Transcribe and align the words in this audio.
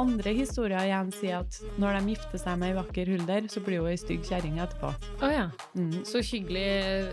andre 0.00 0.32
historier 0.36 0.82
igjen 0.88 1.10
sier 1.14 1.38
at 1.42 1.58
når 1.80 1.98
de 2.00 2.14
gifter 2.14 2.40
seg 2.42 2.58
med 2.60 2.72
ei 2.72 2.76
vakker 2.80 3.10
hulder, 3.14 3.46
så 3.52 3.62
blir 3.64 3.82
hun 3.84 3.90
ei 3.92 3.98
stygg 4.00 4.24
kjerring 4.28 4.58
etterpå. 4.64 4.90
Oh, 5.20 5.30
ja. 5.32 5.46
Mm. 5.76 6.00
Så 6.08 6.22
hyggelig. 6.24 6.66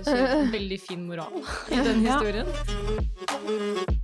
Så 0.07 0.15
veldig 0.55 0.79
fin 0.85 1.05
moral 1.09 1.39
i 1.71 1.81
den 1.87 2.03
Ja. 2.07 2.17
historien. 2.17 3.95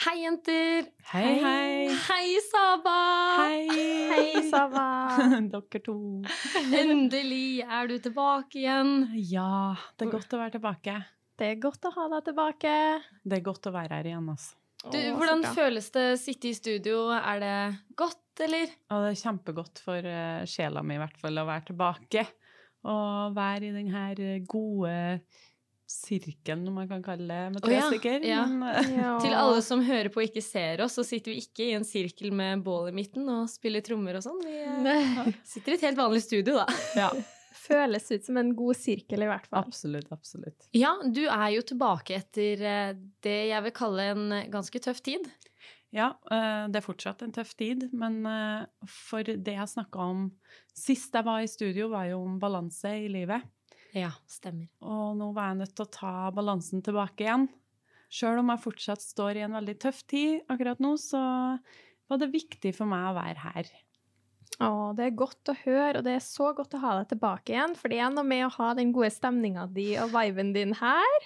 Hei, 0.00 0.14
jenter! 0.24 0.86
Hei, 1.12 1.32
hei. 1.44 1.88
Hei, 2.08 2.28
Saba! 2.46 2.94
Hei. 3.36 3.66
Hei, 4.08 4.42
Saba. 4.48 4.86
Dere 5.52 5.80
to. 5.84 5.96
Endelig 6.72 7.60
er 7.66 7.90
du 7.90 7.98
tilbake 8.00 8.62
igjen. 8.62 8.94
Ja, 9.28 9.74
det 10.00 10.08
er 10.08 10.14
godt 10.14 10.32
å 10.32 10.40
være 10.40 10.54
tilbake. 10.56 10.94
Det 11.40 11.50
er 11.52 11.60
godt 11.60 11.84
å 11.88 11.92
ha 11.98 12.06
deg 12.14 12.24
tilbake. 12.30 12.72
Det 13.28 13.38
er 13.40 13.44
godt 13.44 13.68
å 13.68 13.74
være 13.76 14.00
her 14.00 14.08
igjen, 14.14 14.32
altså. 14.32 14.56
Du, 14.80 14.96
hvordan 14.96 15.44
føles 15.52 15.90
det 15.92 16.06
å 16.14 16.18
sitte 16.20 16.48
i 16.48 16.56
studio? 16.56 17.02
Er 17.12 17.42
det 17.42 17.56
godt, 18.00 18.40
eller? 18.40 18.70
Ja, 18.88 19.02
det 19.04 19.10
er 19.12 19.20
kjempegodt 19.20 19.82
for 19.84 20.08
eh, 20.08 20.46
sjela 20.48 20.80
mi 20.86 20.96
i 20.96 21.02
hvert 21.02 21.18
fall 21.20 21.36
å 21.42 21.44
være 21.48 21.68
tilbake. 21.68 22.24
Og 22.88 23.36
være 23.36 23.68
i 23.68 23.74
den 23.74 23.90
her 23.92 24.22
eh, 24.24 24.38
gode 24.48 24.94
sirkelen, 25.90 26.62
om 26.70 26.78
man 26.78 26.88
kan 26.88 27.02
kalle 27.02 27.26
det, 27.26 27.50
med 27.56 27.64
tre 27.64 27.74
oh, 27.74 27.76
ja, 27.76 27.88
stykker. 27.90 28.24
ja. 28.24 28.44
Men, 28.46 28.62
eh, 28.70 28.92
Ja. 29.02 29.10
Til 29.24 29.34
alle 29.36 29.60
som 29.66 29.82
hører 29.84 30.08
på 30.14 30.22
og 30.22 30.30
ikke 30.30 30.44
ser 30.44 30.80
oss, 30.86 30.96
så 30.96 31.04
sitter 31.04 31.34
vi 31.34 31.42
ikke 31.44 31.66
i 31.66 31.74
en 31.76 31.84
sirkel 31.84 32.32
med 32.32 32.62
bål 32.64 32.88
i 32.92 32.96
midten 32.96 33.28
og 33.32 33.50
spiller 33.52 33.84
trommer 33.84 34.16
og 34.20 34.24
sånn. 34.24 34.40
Vi 34.46 35.34
sitter 35.50 35.74
i 35.74 35.76
et 35.76 35.86
helt 35.90 36.00
vanlig 36.00 36.24
studio, 36.24 36.56
da. 36.62 36.80
ja, 36.96 37.10
Føles 37.70 38.08
ut 38.10 38.26
som 38.26 38.38
en 38.40 38.50
god 38.58 38.78
sirkel, 38.78 39.22
i 39.22 39.28
hvert 39.30 39.46
fall. 39.46 39.68
absolutt, 39.68 40.10
absolutt. 40.14 40.66
Ja, 40.76 40.96
du 41.06 41.22
er 41.28 41.50
jo 41.54 41.62
tilbake 41.66 42.16
etter 42.18 42.64
eh, 42.66 42.96
det 43.22 43.38
jeg 43.52 43.66
vil 43.68 43.76
kalle 43.76 44.08
en 44.14 44.24
ganske 44.50 44.82
tøff 44.82 45.02
tid. 45.06 45.28
Ja, 45.94 46.12
eh, 46.30 46.66
det 46.70 46.80
er 46.80 46.86
fortsatt 46.86 47.22
en 47.26 47.34
tøff 47.34 47.54
tid, 47.58 47.88
men 47.96 48.20
eh, 48.26 48.90
for 48.90 49.26
det 49.26 49.54
jeg 49.56 49.72
snakka 49.72 50.10
om 50.12 50.26
sist 50.76 51.14
jeg 51.14 51.26
var 51.26 51.42
i 51.42 51.50
studio, 51.50 51.90
var 51.94 52.10
jo 52.10 52.20
om 52.22 52.38
balanse 52.42 52.94
i 53.04 53.08
livet. 53.10 53.46
Ja, 53.96 54.12
stemmer. 54.30 54.68
Og 54.86 55.16
nå 55.18 55.32
var 55.34 55.50
jeg 55.50 55.64
nødt 55.64 55.74
til 55.74 55.86
å 55.86 55.94
ta 55.94 56.14
balansen 56.34 56.82
tilbake 56.86 57.26
igjen. 57.26 57.48
Sjøl 58.10 58.42
om 58.42 58.50
jeg 58.52 58.64
fortsatt 58.64 59.02
står 59.02 59.38
i 59.38 59.44
en 59.46 59.54
veldig 59.58 59.76
tøff 59.82 60.02
tid 60.10 60.42
akkurat 60.50 60.82
nå, 60.82 60.96
så 60.98 61.20
var 62.10 62.22
det 62.22 62.32
viktig 62.32 62.72
for 62.74 62.90
meg 62.90 63.10
å 63.10 63.16
være 63.18 63.44
her. 63.44 63.70
Å, 64.60 64.90
det 64.92 65.04
er 65.06 65.14
godt 65.16 65.48
å 65.48 65.54
høre, 65.62 66.00
og 66.00 66.04
det 66.04 66.16
er 66.18 66.24
så 66.24 66.50
godt 66.52 66.74
å 66.76 66.80
ha 66.82 66.90
deg 66.98 67.06
tilbake 67.14 67.54
igjen. 67.54 67.72
For 67.78 67.88
det 67.88 68.00
er 68.02 68.10
noe 68.12 68.26
med 68.28 68.42
å 68.44 68.50
ha 68.58 68.72
den 68.76 68.90
gode 68.92 69.08
stemninga 69.14 69.62
di 69.72 69.86
og 70.02 70.10
viben 70.12 70.50
din 70.52 70.74
her. 70.76 71.20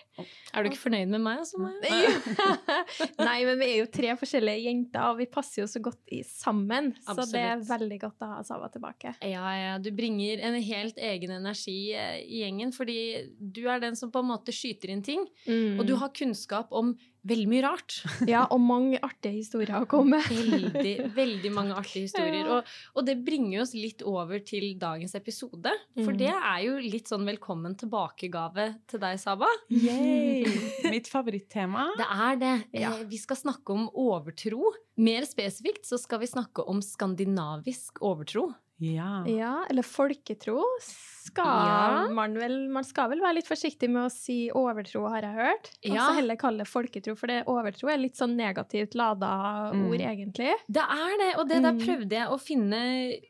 Er 0.53 0.62
du 0.62 0.69
ikke 0.70 0.83
fornøyd 0.84 1.11
med 1.17 1.25
meg? 1.25 1.41
Altså, 1.42 1.58
Nei, 3.25 3.39
men 3.48 3.58
vi 3.58 3.69
er 3.72 3.80
jo 3.80 3.89
tre 3.91 4.12
forskjellige 4.20 4.67
jenter, 4.69 5.08
og 5.11 5.19
vi 5.22 5.27
passer 5.34 5.64
jo 5.64 5.69
så 5.70 5.83
godt 5.83 6.14
i 6.14 6.20
sammen. 6.28 6.92
Så 7.08 7.27
det 7.33 7.42
er 7.42 7.64
veldig 7.67 7.98
godt 8.05 8.22
å 8.27 8.30
ha 8.36 8.45
Sava 8.47 8.69
tilbake. 8.75 9.17
Ja, 9.27 9.45
ja, 9.58 9.72
du 9.83 9.91
bringer 9.97 10.45
en 10.47 10.58
helt 10.62 11.00
egen 11.02 11.34
energi 11.41 11.78
eh, 11.97 12.20
i 12.22 12.45
gjengen, 12.45 12.70
fordi 12.77 12.98
du 13.41 13.64
er 13.70 13.83
den 13.83 13.98
som 13.98 14.12
på 14.14 14.22
en 14.22 14.30
måte 14.30 14.55
skyter 14.55 14.92
inn 14.95 15.02
ting, 15.05 15.27
Mm. 15.45 15.78
og 15.80 15.86
du 15.89 15.95
har 16.00 16.11
kunnskap 16.14 16.70
om 16.75 16.95
veldig 17.27 17.47
mye 17.50 17.62
rart. 17.64 17.97
Ja, 18.30 18.44
og 18.53 18.61
mange 18.61 18.98
artige 19.05 19.39
historier 19.41 19.80
å 19.83 19.86
komme. 19.89 20.20
Veldig, 20.28 20.94
veldig 21.20 21.50
mange 21.55 21.75
artige 21.78 22.06
historier. 22.06 22.48
Og, 22.58 22.70
og 22.94 23.06
det 23.08 23.17
bringer 23.27 23.62
oss 23.64 23.75
litt 23.77 24.03
over 24.06 24.41
til 24.44 24.70
dagens 24.80 25.14
episode. 25.19 25.72
For 25.97 26.12
Mm. 26.14 26.19
det 26.20 26.30
er 26.34 26.58
jo 26.67 26.75
litt 26.84 27.08
sånn 27.11 27.25
velkommen 27.28 27.75
tilbakegave 27.80 28.67
til 28.91 29.00
deg, 29.02 29.19
Saba. 29.22 29.48
Yay! 29.72 30.45
Mitt 30.95 31.08
favorittema. 31.11 31.89
Det 31.98 32.06
er 32.11 32.36
det. 32.41 32.55
Ja. 32.77 32.92
Eh, 32.98 33.05
Vi 33.11 33.19
skal 33.22 33.36
snakke 33.41 33.72
om 33.77 33.89
overtro. 33.95 34.72
Mer 35.00 35.25
spesifikt 35.27 35.86
så 35.89 35.98
skal 35.98 36.20
vi 36.22 36.28
snakke 36.30 36.62
om 36.70 36.80
skandinavisk 36.84 37.98
overtro. 38.05 38.51
Ja. 38.84 39.24
Ja, 39.30 39.55
eller 39.70 39.83
folketro 39.86 40.61
skal 40.80 41.45
Ja. 41.46 42.08
man 42.12 42.34
vel 42.36 42.68
Man 42.68 42.84
skal 42.84 43.08
vel 43.08 43.20
være 43.24 43.39
litt 43.39 43.48
forsiktig 43.48 43.89
med 43.89 44.05
å 44.06 44.11
si 44.12 44.50
overtro, 44.55 45.06
har 45.08 45.22
jeg 45.24 45.34
hørt. 45.39 45.70
Og 45.89 45.96
så 45.96 46.14
heller 46.18 46.36
kalle 46.36 46.58
det 46.64 46.68
folketro, 46.68 47.14
for 47.17 47.27
det 47.33 47.39
overtro 47.46 47.89
er 47.92 47.98
litt 48.02 48.14
sånn 48.18 48.36
negativt 48.36 48.94
lada 48.94 49.73
Mm. 49.73 49.89
ord, 49.89 50.00
egentlig. 50.00 50.52
Det 50.70 50.83
er 50.84 51.17
det, 51.23 51.30
og 51.39 51.48
det 51.48 51.62
der 51.62 51.73
Mm. 51.73 51.80
prøvde 51.80 52.11
jeg 52.11 52.28
å 52.28 52.39
finne 52.40 52.83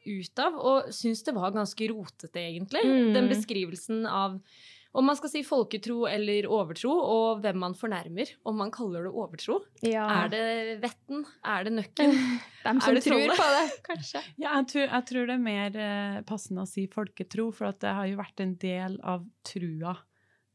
ut 0.06 0.38
av, 0.38 0.54
og 0.58 0.84
syns 0.90 1.22
det 1.24 1.34
var 1.34 1.52
ganske 1.52 1.88
rotete, 1.88 2.34
egentlig. 2.40 2.82
Mm. 2.84 3.12
Den 3.14 3.28
beskrivelsen 3.28 4.06
av 4.10 4.40
om 4.94 5.04
man 5.08 5.16
skal 5.18 5.30
si 5.32 5.40
folketro 5.42 6.04
eller 6.06 6.46
overtro, 6.46 6.92
og 6.94 7.40
hvem 7.42 7.58
man 7.58 7.74
fornærmer 7.74 8.30
om 8.46 8.56
man 8.62 8.70
kaller 8.74 9.08
det 9.08 9.12
overtro. 9.12 9.56
Ja. 9.82 10.04
Er 10.24 10.28
det 10.30 10.44
vetten? 10.84 11.24
Er 11.44 11.66
det 11.66 11.72
nøkken? 11.74 12.14
Dem 12.64 12.78
er 12.80 12.94
det 12.98 13.02
tror 13.04 13.34
på 13.36 13.48
det, 13.56 13.64
kanskje. 13.90 14.22
Ja, 14.38 14.54
jeg 14.60 14.68
tror, 14.70 14.86
jeg 14.86 15.06
tror 15.10 15.26
det 15.30 15.34
er 15.34 15.42
mer 15.48 15.80
eh, 15.86 16.20
passende 16.28 16.62
å 16.64 16.70
si 16.70 16.86
folketro, 16.92 17.48
for 17.52 17.72
at 17.72 17.80
det 17.82 17.94
har 17.98 18.06
jo 18.12 18.20
vært 18.22 18.44
en 18.46 18.54
del 18.62 18.96
av 19.02 19.26
trua 19.50 19.96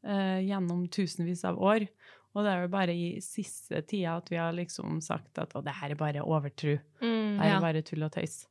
eh, 0.06 0.40
gjennom 0.48 0.86
tusenvis 0.88 1.44
av 1.48 1.60
år. 1.60 1.86
Og 2.30 2.44
det 2.46 2.50
er 2.52 2.60
jo 2.62 2.70
bare 2.70 2.94
i 2.94 3.06
siste 3.24 3.80
tida 3.90 4.12
at 4.20 4.28
vi 4.30 4.38
har 4.38 4.52
liksom 4.54 5.00
sagt 5.02 5.38
at 5.42 5.52
å, 5.58 5.62
det 5.66 5.72
her 5.80 5.92
er 5.96 5.98
bare 5.98 6.22
overtro. 6.22 6.76
Mm. 7.02 7.36
Det 7.36 7.42
her 7.42 7.48
Ja. 7.50 7.56
er 7.58 7.64
bare 7.64 7.82
tull 7.82 8.06
og 8.06 8.12
tøys. 8.14 8.44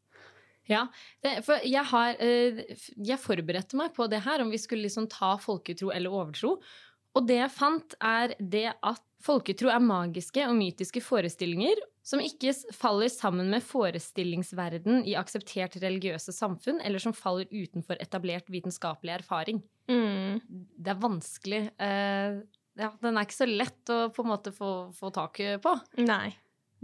Ja, 0.69 0.85
det, 1.25 1.39
for 1.47 1.63
jeg 1.65 1.81
har 1.91 2.19
eh, 2.21 2.59
Jeg 2.93 3.17
forberedte 3.21 3.77
meg 3.79 3.95
på 3.95 4.05
det 4.11 4.21
her, 4.25 4.43
om 4.43 4.51
vi 4.53 4.61
skulle 4.61 4.85
liksom 4.85 5.09
ta 5.11 5.33
folketro 5.41 5.89
eller 5.95 6.13
overtro. 6.13 6.57
Og 7.17 7.25
det 7.25 7.39
jeg 7.39 7.53
fant, 7.55 7.95
er 8.05 8.35
det 8.37 8.67
at 8.69 9.05
folketro 9.23 9.71
er 9.73 9.81
magiske 9.83 10.43
og 10.45 10.53
mytiske 10.55 11.01
forestillinger 11.03 11.81
som 12.05 12.21
ikke 12.23 12.53
faller 12.73 13.09
sammen 13.11 13.49
med 13.51 13.65
forestillingsverden 13.65 15.03
i 15.09 15.17
akseptert 15.19 15.75
religiøse 15.81 16.33
samfunn, 16.33 16.79
eller 16.85 17.01
som 17.01 17.13
faller 17.13 17.49
utenfor 17.51 17.99
etablert 18.01 18.49
vitenskapelig 18.49 19.17
erfaring. 19.19 19.61
Mm. 19.91 20.39
Det 20.47 20.93
er 20.93 21.01
vanskelig. 21.01 21.61
Uh, 21.81 22.39
ja, 22.79 22.93
den 23.03 23.17
er 23.17 23.27
ikke 23.27 23.41
så 23.41 23.49
lett 23.49 23.93
å 23.93 23.99
på 24.15 24.25
en 24.25 24.31
måte 24.31 24.53
få, 24.55 24.71
få 24.95 25.11
tak 25.13 25.41
på. 25.61 25.75
Nei. 26.01 26.31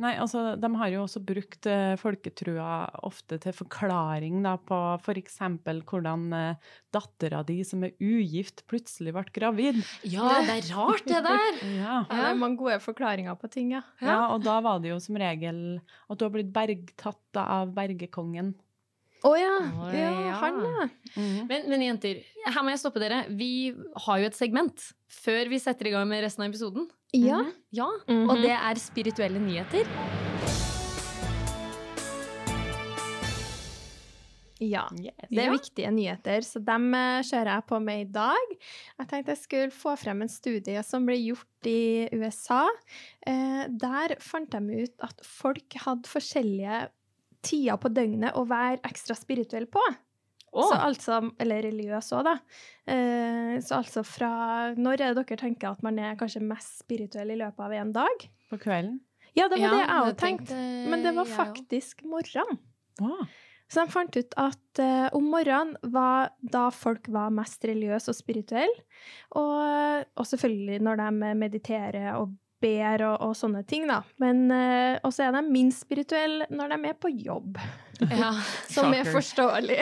Nei, 0.01 0.11
altså, 0.19 0.41
de 0.59 0.69
har 0.75 0.89
jo 0.91 1.03
også 1.05 1.21
brukt 1.23 1.67
uh, 1.71 1.93
folketrua 1.99 2.71
ofte 3.07 3.37
til 3.43 3.55
forklaring 3.55 4.41
da, 4.43 4.57
på 4.59 4.79
f.eks. 4.99 5.39
hvordan 5.87 6.25
uh, 6.35 6.73
dattera 6.91 7.39
di 7.47 7.61
som 7.67 7.85
er 7.87 7.95
ugift, 8.03 8.65
plutselig 8.67 9.13
ble 9.15 9.23
gravid. 9.35 9.79
Ja, 10.03 10.41
det 10.43 10.57
er 10.57 10.69
rart, 10.75 11.07
det 11.07 11.23
der! 11.23 11.61
Ja. 11.75 12.01
Ja, 12.09 12.17
det 12.17 12.27
er 12.33 12.37
mange 12.39 12.59
gode 12.59 12.77
forklaringer 12.83 13.35
på 13.39 13.49
ting, 13.51 13.71
ja. 13.75 13.81
ja, 14.03 14.19
og 14.33 14.43
da 14.45 14.57
var 14.63 14.83
det 14.83 14.91
jo 14.91 14.99
som 15.03 15.17
regel 15.19 15.59
at 16.09 16.19
du 16.19 16.27
har 16.27 16.33
blitt 16.33 16.51
bergtatt 16.55 17.21
da, 17.35 17.47
av 17.61 17.73
bergekongen. 17.75 18.53
Å 19.25 19.31
ja. 19.39 19.53
Oh, 19.79 19.87
ja. 19.89 20.09
ja. 20.27 20.35
Han, 20.43 20.59
ja. 20.61 20.87
Mhm. 21.15 21.47
Men, 21.49 21.69
men 21.71 21.85
jenter, 21.87 22.19
her 22.45 22.65
må 22.65 22.73
jeg 22.73 22.81
stoppe 22.83 23.01
dere. 23.01 23.23
Vi 23.33 23.71
har 24.05 24.21
jo 24.21 24.27
et 24.29 24.37
segment 24.37 24.89
før 25.09 25.49
vi 25.49 25.61
setter 25.61 25.89
i 25.89 25.95
gang 25.95 26.05
med 26.09 26.21
resten 26.25 26.45
av 26.45 26.51
episoden. 26.51 26.85
Ja. 27.15 27.41
Ja, 27.75 27.87
Mhm. 28.07 28.29
Og 28.29 28.41
det 28.43 28.51
er 28.55 28.75
spirituelle 28.79 29.39
nyheter. 29.39 29.85
ja. 34.59 34.85
Yes. 34.95 35.27
Det 35.29 35.41
er 35.43 35.51
viktige 35.51 35.89
nyheter, 35.91 36.45
så 36.47 36.61
dem 36.63 36.93
eh, 36.95 37.19
kjører 37.27 37.51
jeg 37.57 37.65
på 37.67 37.79
med 37.83 38.01
i 38.05 38.11
dag. 38.15 38.53
Jeg 39.01 39.09
tenkte 39.11 39.33
jeg 39.33 39.41
skulle 39.41 39.71
få 39.75 39.95
frem 39.99 40.21
en 40.23 40.31
studie 40.31 40.83
som 40.87 41.05
ble 41.07 41.17
gjort 41.19 41.67
i 41.69 42.07
USA. 42.15 42.61
Eh, 43.27 43.65
der 43.69 44.15
fant 44.23 44.49
de 44.55 44.61
ut 44.85 45.03
at 45.05 45.19
folk 45.27 45.75
hadde 45.83 46.07
forskjellige 46.09 46.85
tider 47.45 47.77
på 47.77 47.91
døgnet 47.93 48.33
å 48.39 48.45
være 48.49 48.79
ekstra 48.87 49.17
spirituell 49.19 49.67
på. 49.69 49.83
Så 50.55 50.77
altså, 50.79 51.19
eller 51.41 51.65
religiøs 51.65 52.11
òg, 52.15 52.27
da. 52.27 52.35
Eh, 52.87 53.55
så 53.65 53.79
altså 53.81 54.03
fra 54.07 54.29
Når 54.77 55.01
er 55.01 55.15
det 55.17 55.25
dere 55.25 55.39
tenker 55.41 55.73
at 55.73 55.83
man 55.83 55.99
er 55.99 56.15
kanskje 56.19 56.43
mest 56.45 56.79
spirituell 56.83 57.33
i 57.33 57.39
løpet 57.41 57.65
av 57.67 57.73
en 57.75 57.91
dag? 57.95 58.29
På 58.51 58.59
kvelden. 58.61 59.01
Ja, 59.35 59.49
det 59.51 59.59
var 59.59 59.65
Ja, 59.65 59.71
det 59.73 59.81
jeg 59.81 60.13
òg 60.13 60.15
tenkte. 60.21 60.61
Men 60.91 61.03
det 61.03 61.15
var 61.17 61.27
faktisk 61.27 62.05
morgenen. 62.07 62.61
Å, 63.03 63.27
Så 63.67 63.81
de 63.83 63.91
fant 63.91 64.15
ut 64.15 64.35
at 64.37 64.79
eh, 64.79 65.09
om 65.17 65.27
morgenen 65.33 65.75
var 65.91 66.31
da 66.39 66.69
folk 66.71 67.09
var 67.11 67.33
mest 67.33 67.65
religiøse 67.65 68.13
og 68.13 68.15
spirituelle. 68.15 68.85
Og, 69.35 70.05
og 70.15 70.27
selvfølgelig 70.29 70.79
når 70.85 71.01
de 71.01 71.35
mediterer 71.41 72.11
og 72.15 72.35
ber 72.63 73.03
og, 73.09 73.17
og 73.25 73.33
sånne 73.35 73.65
ting, 73.67 73.87
da. 73.89 73.99
Men 74.21 74.45
eh, 74.53 75.01
også 75.03 75.25
er 75.25 75.35
de 75.35 75.43
minst 75.49 75.83
spirituelle 75.83 76.47
når 76.53 76.75
de 76.75 76.91
er 76.93 76.97
på 77.01 77.11
jobb. 77.11 77.59
Ja. 77.99 78.31
Som 78.75 78.93
er 78.93 79.07
forståelig. 79.11 79.79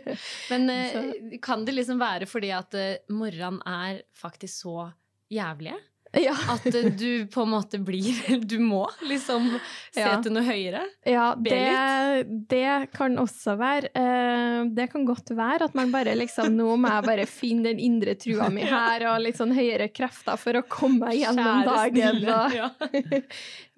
Men 0.50 0.70
eh, 0.70 1.38
kan 1.42 1.64
det 1.64 1.76
liksom 1.76 2.00
være 2.02 2.28
fordi 2.30 2.52
at 2.54 2.74
eh, 2.78 3.00
morgenen 3.12 3.60
er 3.68 4.02
faktisk 4.18 4.64
så 4.64 4.90
jævlige? 5.32 5.78
Ja. 6.12 6.34
At 6.52 6.66
eh, 6.68 6.90
du 6.92 7.24
på 7.32 7.40
en 7.46 7.48
måte 7.54 7.78
blir 7.80 8.12
Du 8.50 8.58
må 8.60 8.82
liksom 9.08 9.46
se 9.94 10.02
Ja. 10.02 10.18
til 10.20 10.34
noe 10.34 10.42
høyere. 10.44 10.82
Ja, 11.08 11.30
Be 11.40 11.48
det, 11.54 12.48
det 12.50 12.90
kan 12.92 13.16
også 13.20 13.54
være. 13.56 13.88
eh, 13.96 14.58
det 14.76 14.90
kan 14.92 15.06
godt 15.08 15.32
være 15.36 15.70
at 15.70 15.74
man 15.78 15.90
bare 15.94 16.12
liksom 16.18 16.52
Nå 16.56 16.74
må 16.76 16.90
jeg 16.92 17.06
bare 17.06 17.24
finne 17.30 17.70
den 17.70 17.80
indre 17.80 18.14
trua 18.20 18.50
mi 18.52 18.60
her, 18.74 19.06
og 19.08 19.22
litt 19.24 19.40
sånn 19.40 19.54
høyere 19.56 19.88
krefter 19.88 20.36
for 20.40 20.60
å 20.60 20.64
komme 20.68 21.06
meg 21.08 21.22
gjennom 21.22 21.64
Kjære 21.64 22.20
dagen. 22.20 22.52
Ja. 22.60 22.68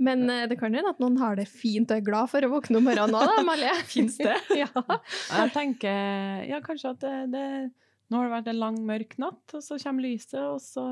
men 0.03 0.27
eh, 0.31 0.45
det 0.51 0.59
kan 0.59 0.75
hende 0.75 0.91
at 0.91 0.99
noen 1.03 1.17
har 1.23 1.39
det 1.39 1.47
fint 1.51 1.91
og 1.91 2.01
er 2.01 2.05
glad 2.11 2.31
for 2.35 2.43
å 2.43 2.51
våkne 2.57 2.81
om 2.83 2.87
morgenen 2.91 3.15
òg, 3.15 3.31
da, 3.31 3.39
Amalie. 3.45 3.73
Fins 3.87 4.19
det? 4.19 4.35
Ja. 4.59 4.69
Jeg 4.75 5.55
tenker 5.55 6.45
ja, 6.51 6.59
kanskje 6.65 6.95
at 6.97 7.03
det, 7.07 7.17
det 7.35 7.47
Nå 8.13 8.19
har 8.21 8.27
det 8.29 8.35
vært 8.35 8.49
en 8.53 8.59
lang, 8.61 8.77
mørk 8.85 9.15
natt, 9.23 9.55
og 9.57 9.63
så 9.65 9.79
kommer 9.81 10.05
lyset, 10.05 10.37
og 10.45 10.59
så 10.61 10.83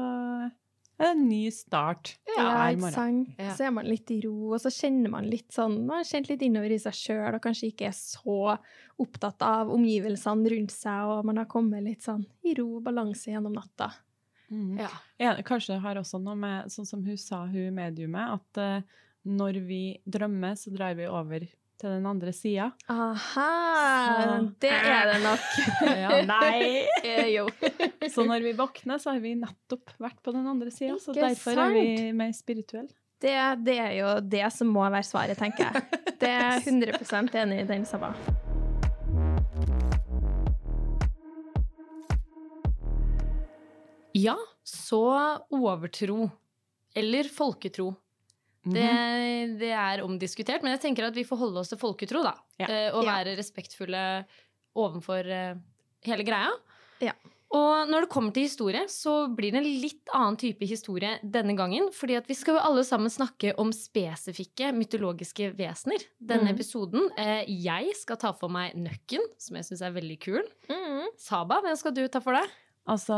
en 1.03 1.25
ny 1.29 1.43
start. 1.55 2.15
Ja, 2.29 2.45
hver 2.45 2.75
ikke 2.75 2.83
morgen. 2.85 2.95
sant. 2.95 3.41
Ja. 3.41 3.55
Så 3.57 3.67
er 3.67 3.75
man 3.75 3.89
litt 3.91 4.11
i 4.15 4.21
ro, 4.25 4.53
og 4.55 4.63
så 4.63 4.73
kjenner 4.73 5.13
man 5.13 5.29
litt 5.31 5.51
sånn 5.55 5.81
Man 5.87 5.99
har 6.01 6.09
kjent 6.09 6.31
litt 6.31 6.45
innover 6.47 6.75
i 6.75 6.81
seg 6.83 6.97
sjøl, 6.97 7.37
og 7.37 7.43
kanskje 7.45 7.73
ikke 7.73 7.89
er 7.91 7.97
så 7.97 8.57
opptatt 9.03 9.43
av 9.47 9.73
omgivelsene 9.75 10.55
rundt 10.55 10.75
seg, 10.75 11.11
og 11.11 11.29
man 11.29 11.43
har 11.43 11.51
kommet 11.51 11.85
litt 11.87 12.07
sånn 12.07 12.25
i 12.47 12.55
ro 12.59 12.69
og 12.79 12.87
balanse 12.87 13.33
gjennom 13.33 13.57
natta. 13.57 13.91
Mm. 14.53 14.77
Ja. 14.83 14.91
Ja, 15.23 15.37
kanskje 15.47 15.75
det 15.75 15.83
har 15.87 15.99
også 16.01 16.21
noe 16.21 16.37
med, 16.39 16.73
sånn 16.73 16.89
som 16.89 17.03
hun 17.07 17.19
sa, 17.19 17.45
hun 17.49 17.73
mediumet, 17.77 18.37
at 18.37 18.61
uh, 18.61 19.03
når 19.25 19.63
vi 19.65 19.83
drømmer, 20.05 20.59
så 20.59 20.73
drar 20.75 20.97
vi 20.99 21.09
over 21.09 21.47
til 21.83 21.91
den 21.97 22.07
andre 22.07 22.33
sida. 22.37 22.71
Aha! 22.93 23.49
Så- 24.07 24.53
Det 24.63 24.71
er 24.73 25.11
det 25.13 25.19
nok. 25.25 25.47
Ja, 26.03 26.11
nei! 26.29 26.87
Eh, 27.03 27.29
jo. 27.35 27.49
Så 28.15 28.25
når 28.29 28.47
vi 28.47 28.53
våkner, 28.59 28.99
så 29.03 29.13
har 29.17 29.21
vi 29.23 29.35
nettopp 29.39 29.93
vært 30.03 30.23
på 30.23 30.35
den 30.35 30.47
andre 30.47 30.71
sida. 30.75 30.97
Så 31.03 31.15
derfor 31.17 31.53
derfor 31.57 31.65
er 31.67 31.75
vi 31.77 32.13
mer 32.17 32.33
spirituelle. 32.37 32.95
Det, 33.23 33.35
det 33.67 33.77
er 33.79 33.93
jo 34.01 34.15
det 34.27 34.47
som 34.55 34.71
må 34.75 34.83
være 34.91 35.07
svaret, 35.07 35.39
tenker 35.39 35.69
jeg. 35.69 36.01
Det 36.19 36.31
er 36.31 36.57
jeg 36.59 36.67
100 36.67 37.43
enig 37.45 37.61
i 37.63 37.69
den, 37.71 37.85
Sabba. 37.87 38.15
Ja, 44.13 44.37
så 44.63 45.03
overtro. 45.51 46.31
Eller 46.95 47.25
folketro. 47.33 47.95
Det, 48.63 48.79
Mhm. 48.79 49.59
det 49.59 49.73
er 49.75 50.03
omdiskutert, 50.05 50.63
men 50.63 50.73
jeg 50.79 50.83
tenker 50.85 51.09
at 51.09 51.15
vi 51.15 51.25
får 51.25 51.39
holde 51.39 51.59
oss 51.59 51.69
til 51.69 51.79
folketro, 51.79 52.23
da. 52.23 52.35
Ja. 52.61 52.67
Uh, 52.69 52.99
og 52.99 53.05
Ja. 53.05 53.17
være 53.19 53.37
respektfulle 53.37 54.25
overfor 54.77 55.27
uh, 55.27 55.59
hele 56.07 56.25
greia. 56.25 56.53
Ja. 57.01 57.13
Og 57.53 57.87
når 57.91 58.07
det 58.07 58.09
kommer 58.09 58.33
til 58.33 58.45
historie, 58.47 58.87
så 58.89 59.27
blir 59.37 59.53
det 59.53 59.61
en 59.61 59.81
litt 59.83 60.09
annen 60.15 60.39
type 60.41 60.65
historie 60.65 61.19
denne 61.23 61.55
gangen. 61.55 61.91
fordi 61.93 62.17
at 62.17 62.27
vi 62.27 62.35
skal 62.35 62.55
jo 62.55 62.61
alle 62.65 62.83
sammen 62.83 63.11
snakke 63.11 63.53
om 63.59 63.71
spesifikke 63.71 64.73
mytologiske 64.73 65.51
vesener 65.59 66.01
denne 66.19 66.49
mm. 66.49 66.55
episoden. 66.55 67.11
Eh, 67.19 67.45
jeg 67.49 67.93
skal 67.95 68.17
ta 68.17 68.33
for 68.33 68.49
meg 68.49 68.73
Nøkken, 68.75 69.21
som 69.37 69.57
jeg 69.57 69.65
syns 69.69 69.83
er 69.83 69.93
veldig 69.93 70.19
kul. 70.21 70.43
Mm. 70.71 71.09
Saba, 71.19 71.61
hvem 71.61 71.77
skal 71.77 71.93
du 71.93 72.09
ta 72.09 72.21
for 72.21 72.33
deg? 72.33 72.49
Altså 72.91 73.15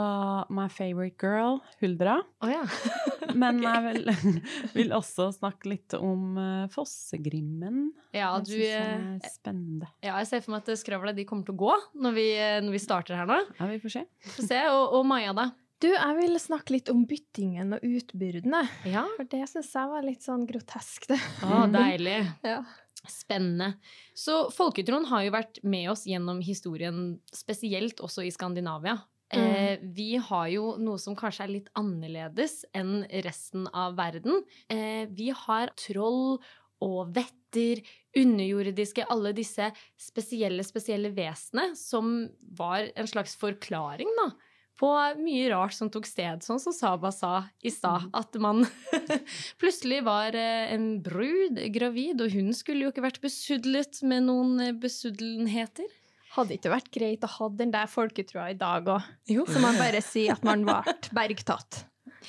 my 0.52 0.66
favorite 0.68 1.16
girl, 1.16 1.60
Huldra. 1.80 2.18
Å 2.44 2.50
ja. 2.50 2.64
Men 3.40 3.62
jeg 3.64 3.80
vil, 3.86 4.10
vil 4.76 4.92
også 4.92 5.30
snakke 5.32 5.70
litt 5.72 5.94
om 5.96 6.36
uh, 6.36 6.66
Fossegrimmen. 6.72 7.86
Ja, 8.12 8.34
Det 8.42 8.52
du, 8.52 8.58
jeg 8.60 8.76
eh, 8.76 9.06
er 9.16 9.32
spennende. 9.32 9.88
ja, 10.04 10.18
jeg 10.20 10.28
ser 10.28 10.44
for 10.44 10.54
meg 10.54 10.66
at 10.68 10.80
skravla 10.82 11.14
de 11.16 11.24
kommer 11.28 11.48
til 11.48 11.56
å 11.56 11.62
gå 11.64 11.72
når 12.04 12.16
vi, 12.18 12.26
eh, 12.36 12.60
når 12.60 12.76
vi 12.76 12.82
starter 12.84 13.16
her 13.18 13.30
nå. 13.30 13.40
Ja, 13.56 13.68
vi 13.72 13.80
får 13.82 13.94
se. 13.96 14.04
Får 14.36 14.48
se. 14.52 14.60
Og, 14.74 14.98
og 15.00 15.08
Maja, 15.08 15.32
da? 15.36 15.48
Du, 15.82 15.88
jeg 15.90 16.16
vil 16.20 16.38
snakke 16.40 16.76
litt 16.76 16.88
om 16.92 17.02
byttingen 17.08 17.74
og 17.76 17.82
utbyrdene. 17.84 18.62
Ja. 18.88 19.02
For 19.16 19.28
det 19.32 19.42
syns 19.50 19.72
jeg 19.74 19.90
var 19.90 20.04
litt 20.06 20.24
sånn 20.24 20.44
grotesk, 20.48 21.08
det. 21.10 21.20
Å, 21.44 21.64
deilig. 21.72 22.20
Ja. 22.54 22.60
Spennende. 23.04 23.74
Så 24.16 24.46
folketroen 24.54 25.04
har 25.10 25.26
jo 25.26 25.32
vært 25.34 25.58
med 25.60 25.90
oss 25.92 26.06
gjennom 26.08 26.38
historien, 26.40 27.18
spesielt 27.36 28.00
også 28.00 28.24
i 28.24 28.30
Skandinavia. 28.32 28.94
Eh, 29.38 29.78
vi 29.96 30.14
har 30.16 30.48
jo 30.52 30.74
noe 30.80 31.00
som 31.02 31.16
kanskje 31.18 31.46
er 31.46 31.52
litt 31.52 31.70
annerledes 31.78 32.62
enn 32.76 33.02
resten 33.26 33.68
av 33.72 33.96
verden. 33.98 34.42
Eh, 34.72 35.04
vi 35.10 35.30
har 35.34 35.74
troll 35.80 36.38
og 36.84 37.14
vetter, 37.16 37.84
underjordiske, 38.18 39.06
alle 39.10 39.30
disse 39.34 39.68
spesielle, 40.00 40.64
spesielle 40.66 41.12
vesenene 41.14 41.78
som 41.78 42.26
var 42.58 42.90
en 42.94 43.08
slags 43.10 43.36
forklaring, 43.38 44.10
da. 44.18 44.32
På 44.74 44.90
mye 45.20 45.46
rart 45.52 45.74
som 45.76 45.86
tok 45.92 46.06
sted, 46.08 46.42
sånn 46.42 46.58
som 46.58 46.74
Saba 46.74 47.12
sa 47.14 47.44
i 47.62 47.70
stad. 47.70 48.08
At 48.10 48.34
man 48.42 48.64
plutselig 49.62 50.00
var 50.06 50.34
eh, 50.34 50.72
en 50.74 50.96
brud 51.02 51.60
gravid, 51.74 52.24
og 52.24 52.34
hun 52.34 52.50
skulle 52.58 52.82
jo 52.88 52.90
ikke 52.90 53.04
vært 53.06 53.22
besudlet 53.22 54.02
med 54.02 54.26
noen 54.26 54.58
eh, 54.64 54.74
besudlenheter. 54.74 55.86
Hadde 56.34 56.50
det 56.50 56.60
ikke 56.60 56.72
vært 56.72 56.92
greit 56.94 57.24
å 57.26 57.30
ha 57.30 57.48
den 57.54 57.72
der 57.74 57.90
folketroa 57.90 58.50
i 58.50 58.58
dag 58.58 58.88
òg? 58.90 59.10
Så 59.26 59.60
man 59.62 59.78
bare 59.78 60.00
sier 60.02 60.34
at 60.34 60.46
man 60.46 60.64
ble 60.66 60.96
bergtatt. 61.14 61.84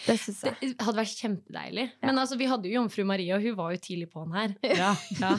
Det 0.05 0.17
Det 0.59 0.83
hadde 0.83 0.97
vært 0.97 1.21
kjempedeilig. 1.21 1.85
Ja. 1.87 2.09
Men 2.09 2.19
altså, 2.19 2.37
vi 2.37 2.47
hadde 2.49 2.69
jo 2.69 2.81
jomfru 2.81 3.05
Maria, 3.07 3.37
og 3.37 3.45
hun 3.45 3.55
var 3.57 3.73
jo 3.73 3.81
tidlig 3.81 4.09
på'n 4.11 4.33
her. 4.35 4.55
Ja. 4.67 4.91
Ja. 5.21 5.33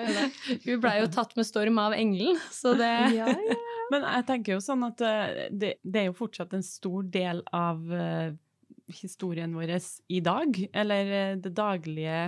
Hun 0.64 0.82
blei 0.82 0.98
jo 1.00 1.08
tatt 1.12 1.34
med 1.36 1.48
storm 1.48 1.80
av 1.82 1.96
engelen, 1.96 2.38
så 2.54 2.76
det 2.78 2.92
Ja, 3.16 3.28
ja. 3.28 3.56
Men 3.92 4.04
jeg 4.04 4.26
tenker 4.28 4.54
jo 4.54 4.60
sånn 4.60 4.84
at 4.84 5.00
eh, 5.04 5.46
det, 5.50 5.72
det 5.82 6.02
er 6.02 6.10
jo 6.10 6.16
fortsatt 6.18 6.52
en 6.56 6.64
stor 6.64 7.06
del 7.08 7.40
av 7.56 7.80
eh, 7.92 8.36
historien 9.00 9.54
vår 9.56 9.78
i 10.12 10.20
dag. 10.24 10.60
Eller 10.72 11.14
eh, 11.20 11.36
det 11.40 11.54
daglige 11.56 12.18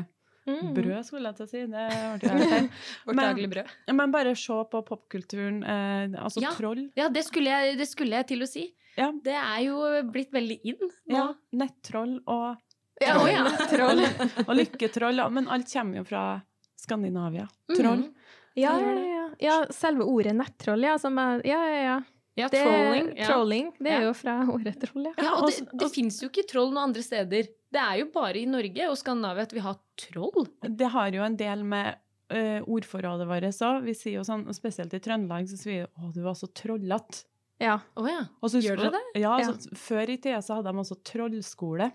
Mm. 0.49 0.73
brød, 0.75 1.05
skulle 1.05 1.29
jeg 1.31 1.37
til 1.37 1.47
å 1.47 1.51
si. 1.51 1.61
Det 1.67 1.87
hørte 1.93 2.31
jeg 2.31 2.49
feil. 2.51 2.69
Vårt 3.07 3.15
Men- 3.17 3.25
daglige 3.37 3.51
brød. 3.53 3.75
Men 4.01 4.11
bare 4.15 4.35
se 4.37 4.57
på 4.73 4.81
popkulturen. 4.89 5.63
Eh, 5.63 6.17
altså 6.23 6.41
Ja. 6.43 6.51
troll. 6.57 6.91
Ja, 6.97 7.09
det 7.09 7.25
skulle, 7.27 7.51
jeg, 7.51 7.77
det 7.79 7.87
skulle 7.89 8.17
jeg 8.17 8.27
til 8.27 8.41
å 8.43 8.49
si. 8.49 8.75
Ja. 8.97 9.11
Det 9.13 9.35
er 9.37 9.61
jo 9.67 9.77
blitt 10.11 10.33
veldig 10.33 10.61
in 10.65 10.77
nå. 10.81 10.91
Ja, 11.15 11.35
nettroll 11.53 12.21
og, 12.27 12.57
Ja, 13.01 13.15
Å, 13.17 13.27
ja. 13.33 13.45
troll. 13.71 14.01
og 14.49 14.57
lykketroll. 14.57 15.23
Men 15.33 15.47
alt 15.49 15.71
kommer 15.73 15.97
jo 15.97 16.05
fra 16.05 16.43
Skandinavia. 16.77 17.47
Troll. 17.77 18.03
Mm. 18.03 18.15
Ja, 18.57 18.73
ja, 18.81 18.95
ja. 18.99 19.29
ja, 19.41 19.55
selve 19.73 20.05
ordet 20.05 20.35
nettroll, 20.37 20.83
ja. 20.83 20.97
Som 20.99 21.17
er, 21.19 21.41
ja, 21.47 21.61
ja, 21.65 21.83
ja. 21.85 22.01
Ja, 22.41 22.49
Det, 22.53 22.61
trolling. 22.65 23.09
Ja. 23.17 23.27
trolling. 23.31 23.71
Det 23.79 23.93
er 23.93 24.01
Ja. 24.01 24.07
jo 24.09 24.13
fra 24.17 24.35
ordet 24.51 24.77
troll, 24.83 25.05
ja. 25.11 25.15
Ja, 25.19 25.33
og 25.39 25.47
det, 25.51 25.55
så- 25.61 25.79
det 25.85 25.91
fins 25.95 26.21
jo 26.23 26.29
ikke 26.33 26.47
troll 26.49 26.71
noen 26.73 26.89
andre 26.91 27.03
steder. 27.07 27.49
Det 27.71 27.81
er 27.81 27.99
jo 28.01 28.07
bare 28.15 28.37
i 28.41 28.47
Norge 28.51 28.89
og 28.91 28.97
Skandinavia 28.99 29.43
at 29.47 29.53
vi 29.53 29.61
har 29.61 29.77
troll. 29.97 30.47
Det 30.63 30.89
har 30.91 31.11
jo 31.13 31.23
en 31.23 31.37
del 31.37 31.63
med 31.65 31.97
uh, 32.33 32.61
ordforrådet 32.63 33.27
vårt 33.27 33.43
òg. 33.51 33.83
Vi 33.85 33.93
sier 33.93 34.15
jo 34.21 34.23
sånn, 34.23 34.47
og 34.47 34.55
spesielt 34.55 34.93
i 34.95 35.01
Trøndelag, 35.03 35.49
så 35.51 35.57
sier 35.59 35.87
vi 35.87 35.87
'Å, 36.03 36.13
du 36.15 36.23
var 36.23 36.35
så 36.35 36.47
trollete'. 36.47 37.25
Ja. 37.61 37.81
Å 37.97 38.07
ja. 38.09 38.21
Så- 38.49 38.63
Gjør 38.63 38.77
dere 38.79 38.91
det? 38.93 39.21
Ja, 39.21 39.37
Ja. 39.39 39.53
Før 39.75 40.09
i 40.09 40.17
tida 40.17 40.39
så 40.41 40.55
hadde 40.57 40.71
de 40.73 40.79
også 40.79 40.97
trollskole. 41.05 41.93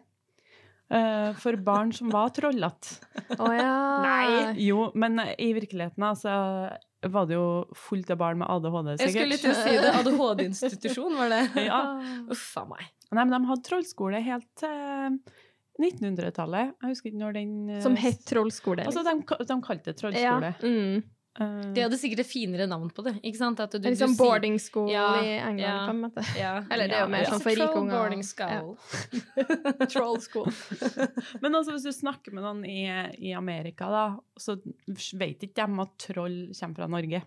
Uh, 0.92 1.34
for 1.34 1.56
barn 1.58 1.92
som 1.92 2.12
var 2.14 2.30
trollete. 2.30 3.00
Å 3.42 3.48
ja. 3.58 4.02
Nei! 4.04 4.54
Jo, 4.68 4.92
men 4.94 5.18
i 5.40 5.48
virkeligheten 5.58 6.04
altså, 6.06 6.78
var 7.14 7.26
det 7.30 7.38
jo 7.38 7.48
fullt 7.78 8.12
av 8.14 8.20
barn 8.22 8.40
med 8.42 8.50
ADHD, 8.50 8.92
sikkert. 8.98 9.06
Jeg 9.06 9.16
skulle 9.16 9.40
til 9.42 9.52
å 9.52 9.58
si 9.62 9.74
det. 9.82 9.94
ADHD-institusjon, 10.02 11.18
var 11.20 11.34
det? 11.34 11.42
Ja. 11.70 11.82
Uff 12.34 12.46
a 12.62 12.66
meg. 12.70 12.86
Nei, 13.12 13.24
men 13.24 13.34
de 13.36 13.42
hadde 13.52 13.68
trollskole 13.68 14.22
helt 14.26 14.48
til 14.60 15.20
1900-tallet. 15.82 16.76
Jeg 16.82 16.94
husker 16.94 17.12
ikke 17.12 17.22
når 17.22 17.36
den 17.38 17.52
eh, 17.70 17.82
Som 17.84 17.98
het 18.00 18.24
trollskole. 18.30 18.86
Altså, 18.88 19.04
de, 19.06 19.16
de 19.22 19.58
kalte 19.66 19.92
det 19.92 19.98
trollskole. 20.00 20.54
Ja. 20.56 20.64
Mm. 20.64 21.04
Eh, 21.38 21.74
De 21.76 21.82
hadde 21.84 21.98
sikkert 22.00 22.22
et 22.24 22.30
finere 22.30 22.66
navn 22.72 22.88
på 22.96 23.04
det. 23.04 23.16
ikke 23.22 23.36
sant? 23.42 23.60
At 23.60 23.72
du, 23.72 23.80
Det 23.80 23.90
er 23.90 23.96
liksom 23.96 24.14
du 24.14 24.16
sier- 24.16 24.26
boarding 24.26 24.58
school 24.60 24.90
Ja, 24.90 25.08
i 25.22 25.34
England, 25.36 25.60
ja. 25.60 25.86
på 25.86 25.90
en 25.92 26.02
måte. 26.06 26.24
Ja. 26.40 26.54
Eller 26.72 26.88
det 26.88 26.96
er 26.96 27.02
jo 27.04 27.12
mer 27.12 27.26
sånn 27.26 27.42
for 27.44 27.50
rike 27.52 27.76
unger. 27.82 27.98
boarding 27.98 28.24
school. 28.24 28.78
Troll 29.92 30.20
school. 30.24 30.48
Men 31.42 31.56
altså, 31.60 31.76
hvis 31.76 31.84
du 31.88 31.92
snakker 31.92 32.34
med 32.36 32.44
noen 32.46 32.64
i, 32.66 32.86
i 33.30 33.34
Amerika, 33.36 33.90
da, 33.92 34.06
så 34.40 34.58
vet 35.20 35.44
ikke 35.48 35.66
de 35.68 35.82
at 35.86 35.98
troll 36.08 36.38
kommer 36.56 36.76
fra 36.82 36.88
Norge. 36.88 37.22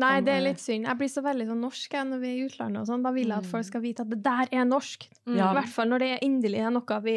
Nei, 0.00 0.14
det 0.24 0.32
er 0.32 0.40
litt 0.46 0.60
synd. 0.62 0.86
Jeg 0.88 0.96
blir 1.02 1.10
så 1.12 1.20
veldig 1.20 1.44
sånn 1.50 1.60
norsk 1.66 1.92
jeg, 1.98 2.06
når 2.08 2.20
vi 2.22 2.28
er 2.30 2.38
i 2.38 2.44
utlandet 2.46 2.80
og 2.80 2.86
sånn. 2.88 3.02
Da 3.04 3.10
vil 3.12 3.28
jeg 3.28 3.42
at 3.42 3.50
folk 3.50 3.64
Mm. 3.66 3.68
skal 3.68 3.82
vite 3.84 4.00
at 4.06 4.08
det 4.14 4.22
der 4.24 4.48
er 4.56 4.64
norsk. 4.64 5.04
Mm. 5.28 5.36
Ja. 5.36 5.50
I 5.50 5.56
hvert 5.58 5.68
fall 5.74 5.88
når 5.90 5.98
det 5.98 6.08
er 6.14 6.22
endelig 6.24 6.62
er 6.64 6.70
noe 6.72 7.00
vi, 7.04 7.16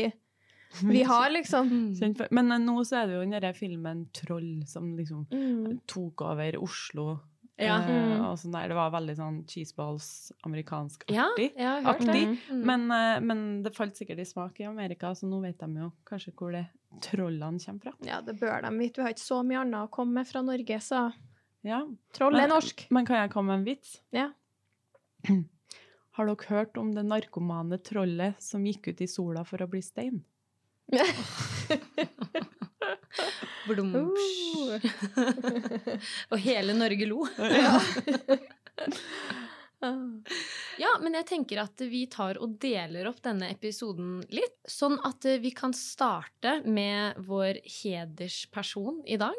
vi 0.83 1.03
har, 1.11 1.29
liksom. 1.29 1.95
Men 2.31 2.47
nå 2.65 2.79
så 2.85 3.03
er 3.03 3.07
det 3.07 3.13
jo 3.15 3.21
den 3.21 3.31
derre 3.31 3.53
filmen 3.55 4.07
'Troll' 4.13 4.67
som 4.67 4.95
liksom 4.97 5.25
Mm. 5.31 5.79
tok 5.87 6.21
over 6.21 6.57
Oslo. 6.61 7.19
Ja. 7.57 7.77
eh, 7.79 7.87
Mm. 7.87 8.25
og 8.29 8.37
sånn 8.37 8.51
der. 8.51 8.67
Det 8.67 8.75
var 8.75 8.91
veldig 8.91 9.15
sånn 9.15 9.45
cheeseballs, 9.47 10.31
amerikansk 10.45 11.05
Ja. 11.07 11.29
Mm. 11.37 12.65
Men, 12.65 12.91
eh, 12.91 13.19
men 13.21 13.63
det 13.63 13.73
falt 13.73 13.95
sikkert 13.95 14.19
i 14.19 14.25
smak 14.25 14.59
i 14.59 14.65
Amerika, 14.65 15.11
så 15.15 15.23
nå 15.29 15.41
vet 15.41 15.57
de 15.59 15.67
jo 15.79 15.91
kanskje 16.05 16.33
hvor 16.35 16.51
det 16.51 16.67
trollene 16.99 17.57
kommer 17.63 17.81
fra. 17.81 17.93
Ja, 18.03 18.19
det 18.19 18.39
bør 18.41 18.61
de 18.61 18.77
vite. 18.77 18.97
Vi 18.97 19.03
har 19.03 19.13
ikke 19.13 19.19
så 19.23 19.41
mye 19.45 19.61
annet 19.61 19.87
å 19.87 19.89
komme 19.89 20.13
med 20.15 20.27
fra 20.27 20.41
Norge, 20.41 20.79
så 20.81 21.13
Ja. 21.63 21.87
troll 22.11 22.35
er 22.35 22.41
Men- 22.41 22.49
norsk. 22.49 22.87
Men 22.91 23.05
kan 23.05 23.15
jeg 23.23 23.31
komme 23.31 23.47
med 23.47 23.59
en 23.59 23.65
vits? 23.65 24.01
Ja. 24.11 24.31
Har 26.15 26.25
dere 26.27 26.35
hørt 26.47 26.77
om 26.77 26.93
det 26.93 27.03
narkomane 27.05 27.77
trollet 27.81 28.41
som 28.41 28.63
gikk 28.65 28.87
ut 28.89 29.01
i 29.01 29.05
sola 29.07 29.43
for 29.45 29.57
å 29.59 29.67
bli 29.69 29.81
stein? 29.81 30.23
Blum. 33.67 33.95
Uh. 33.95 34.09
Og 36.31 36.39
hele 36.43 36.73
Norge 36.77 37.05
lo. 37.09 37.27
Ja, 40.79 40.89
men 40.97 41.13
jeg 41.13 41.25
tenker 41.29 41.59
at 41.61 41.81
vi 41.91 42.07
tar 42.09 42.39
og 42.41 42.55
deler 42.61 43.05
opp 43.09 43.19
denne 43.21 43.49
episoden 43.53 44.23
litt, 44.33 44.57
sånn 44.65 44.97
at 45.05 45.25
eh, 45.29 45.37
vi 45.43 45.51
kan 45.53 45.73
starte 45.77 46.61
med 46.65 47.13
vår 47.27 47.59
hedersperson 47.69 49.03
i 49.05 49.17
dag. 49.21 49.35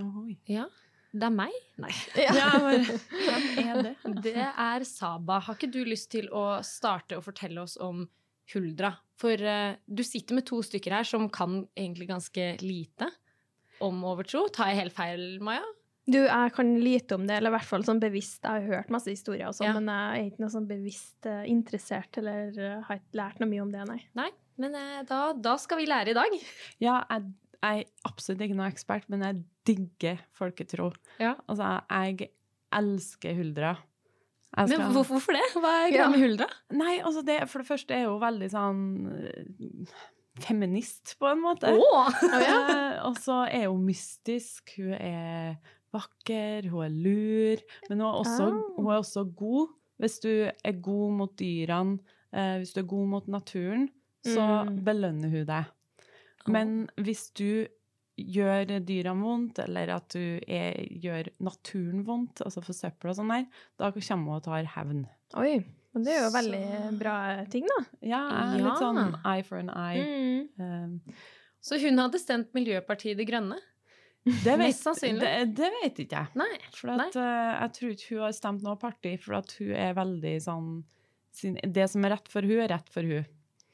Oi. 0.00 0.38
Ja, 0.48 0.64
det 1.12 1.28
er 1.28 1.34
meg. 1.34 1.52
Nei. 1.82 1.92
Ja, 2.24 2.56
men, 2.62 2.86
hvem 3.12 3.44
er 3.62 3.82
det? 3.88 3.94
Det 4.24 4.48
er 4.48 4.84
Saba. 4.88 5.40
Har 5.44 5.54
ikke 5.58 5.72
du 5.72 5.82
lyst 5.84 6.10
til 6.14 6.30
å 6.32 6.62
starte 6.66 7.16
og 7.18 7.24
fortelle 7.28 7.60
oss 7.66 7.76
om 7.76 8.06
Huldra? 8.54 8.92
For 9.20 9.40
uh, 9.40 9.76
du 9.88 10.02
sitter 10.06 10.36
med 10.38 10.46
to 10.48 10.60
stykker 10.64 10.92
her 10.98 11.06
som 11.08 11.28
kan 11.32 11.62
egentlig 11.76 12.08
ganske 12.10 12.50
lite 12.62 13.08
om 13.84 14.02
overtro. 14.08 14.46
Tar 14.52 14.72
jeg 14.72 14.82
helt 14.84 14.96
feil, 14.96 15.24
Maja? 15.44 15.64
Du, 16.06 16.20
jeg 16.22 16.52
kan 16.54 16.68
lite 16.78 17.16
om 17.16 17.24
det, 17.26 17.40
eller 17.40 17.50
i 17.50 17.56
hvert 17.56 17.66
fall 17.66 17.82
sånn 17.84 17.98
bevisst. 17.98 18.44
Jeg 18.44 18.62
har 18.62 18.76
hørt 18.78 18.92
masse 18.94 19.10
historier, 19.10 19.48
og 19.48 19.56
sånn, 19.58 19.72
Ja. 19.72 19.80
men 19.80 19.90
jeg 19.90 20.20
er 20.20 20.28
ikke 20.30 20.44
noe 20.44 20.52
sånn 20.54 20.68
bevisst 20.68 21.26
eh, 21.26 21.40
interessert, 21.50 22.20
eller 22.20 22.54
eh, 22.62 22.76
har 22.86 23.00
ikke 23.00 23.18
lært 23.18 23.40
noe 23.42 23.50
mye 23.50 23.64
om 23.64 23.72
det, 23.74 23.82
nei. 23.90 23.98
Nei, 24.14 24.28
men 24.62 24.76
da, 25.08 25.18
da 25.34 25.56
skal 25.58 25.80
vi 25.82 25.88
lære 25.90 26.14
i 26.14 26.16
dag. 26.16 26.36
Ja, 26.78 27.00
jeg, 27.10 27.26
jeg 27.58 27.82
er 27.82 28.06
absolutt 28.06 28.46
ikke 28.46 28.58
noe 28.60 28.70
ekspert, 28.70 29.08
men 29.10 29.26
jeg 29.26 29.42
digger 29.66 30.22
folketro. 30.38 30.92
Ja. 31.18 31.34
Altså, 31.50 31.72
jeg 31.90 32.30
elsker 32.78 33.34
huldra. 33.42 33.74
Men 34.56 34.92
hvorfor 34.94 35.32
det? 35.36 35.42
Hva 35.54 35.70
er 35.84 35.90
greia 35.90 36.02
Ja. 36.04 36.08
med 36.08 36.20
Huldra? 36.22 36.46
Nei, 36.72 36.98
altså 37.04 37.22
det, 37.26 37.40
for 37.50 37.58
det 37.60 37.68
første 37.68 37.94
er 37.94 38.06
hun 38.08 38.20
veldig 38.22 38.48
sånn 38.52 38.82
eh, 39.20 39.96
feminist, 40.40 41.16
på 41.20 41.28
en 41.32 41.40
måte. 41.42 41.72
Oh. 41.72 42.08
Og 43.08 43.16
så 43.20 43.42
er 43.50 43.66
hun 43.68 43.84
mystisk, 43.88 44.76
hun 44.78 44.94
er 44.96 45.56
vakker, 45.96 46.68
hun 46.72 46.84
er 46.86 46.92
lur, 46.92 47.62
men 47.88 48.00
hun 48.00 48.08
er 48.08 48.18
også, 48.22 48.48
oh. 48.52 48.74
hun 48.78 48.90
er 48.92 49.00
også 49.00 49.24
god. 49.36 49.68
Hvis 50.00 50.18
du 50.20 50.28
er 50.48 50.80
god 50.84 51.12
mot 51.16 51.32
dyrene, 51.40 51.98
eh, 52.36 52.56
hvis 52.60 52.74
du 52.76 52.80
er 52.82 52.88
god 52.90 53.06
mot 53.08 53.28
naturen, 53.32 53.88
så 54.26 54.64
Mm. 54.66 54.84
belønner 54.84 55.30
hun 55.30 55.46
deg. 55.46 55.64
Men 56.48 56.88
hvis 56.96 57.30
du 57.38 57.66
gjør 58.16 58.70
dyrene 58.86 59.22
vondt, 59.22 59.58
eller 59.66 59.90
at 59.96 60.08
du 60.14 60.40
er, 60.48 60.76
gjør 61.02 61.28
naturen 61.44 62.04
vondt, 62.06 62.40
altså 62.44 62.62
for 62.64 62.72
søppel 62.76 63.10
og 63.12 63.16
sånn 63.18 63.28
der, 63.32 63.46
da 63.78 63.90
kommer 63.92 64.24
hun 64.24 64.36
og 64.38 64.44
tar 64.46 64.64
hevn. 64.76 65.02
Oi, 65.36 65.58
men 65.92 66.04
det 66.06 66.12
er 66.14 66.24
jo 66.24 66.30
veldig 66.34 66.62
Så- 66.90 66.98
bra 66.98 67.44
ting, 67.52 67.66
da. 67.66 67.84
Ja, 68.02 68.22
Ja. 68.28 68.56
litt 68.56 68.78
sånn 68.80 69.20
eye 69.24 69.42
for 69.44 69.58
an 69.58 69.70
eye. 69.70 70.04
Mm. 70.04 70.48
Um, 70.60 71.00
Så 71.60 71.78
hun 71.80 71.98
hadde 71.98 72.18
stemt 72.20 72.52
Miljøpartiet 72.54 73.16
De 73.16 73.24
Grønne? 73.26 73.58
det, 74.24 74.44
vet, 74.44 74.58
Mest 74.58 74.82
sannsynlig. 74.84 75.20
det, 75.20 75.54
det 75.54 75.70
vet 75.82 75.98
ikke 76.06 76.16
jeg. 76.18 76.28
Nei. 76.34 76.58
For 76.74 76.88
at, 76.90 77.16
eh, 77.16 77.60
jeg 77.60 77.72
tror 77.72 77.90
ikke 77.94 78.08
hun 78.10 78.18
har 78.24 78.32
stemt 78.32 78.62
noe 78.62 78.76
parti, 78.76 79.16
for 79.18 79.34
at 79.34 79.52
hun 79.58 79.72
er 79.72 79.94
veldig 79.94 80.36
sånn 80.42 80.84
sin, 81.32 81.54
Det 81.62 81.88
som 81.90 82.04
er 82.04 82.10
rett 82.16 82.28
for 82.28 82.40
hun 82.42 82.60
er 82.60 82.68
rett 82.68 82.88
for 82.88 83.02
hun. 83.02 83.26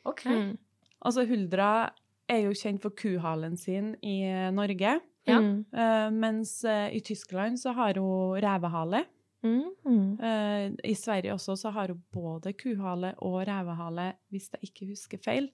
Ok. 0.05 0.25
Mm. 0.25 0.59
Altså, 1.05 1.27
Huldra 1.27 1.91
er 2.33 2.45
jo 2.47 2.53
kjent 2.57 2.83
for 2.83 2.95
kuhalen 2.99 3.57
sin 3.61 3.95
i 4.03 4.23
eh, 4.29 4.51
Norge, 4.55 5.01
Ja. 5.29 5.37
Mm. 5.39 5.65
eh, 5.71 6.09
mens 6.11 6.65
uh, 6.67 6.89
i 6.91 6.99
Tyskland 7.01 7.61
så 7.61 7.71
har 7.77 7.95
hun 8.01 8.41
revehale. 8.43 9.05
Mm. 9.43 9.69
Mm. 9.87 10.09
Eh, 10.23 10.65
I 10.91 10.95
Sverige 10.99 11.33
også 11.35 11.55
så 11.61 11.71
har 11.71 11.93
hun 11.93 12.03
både 12.13 12.53
kuhale 12.59 13.15
og 13.23 13.41
revehale, 13.47 14.13
hvis 14.31 14.51
jeg 14.53 14.69
ikke 14.71 14.89
husker 14.91 15.19
feil. 15.25 15.49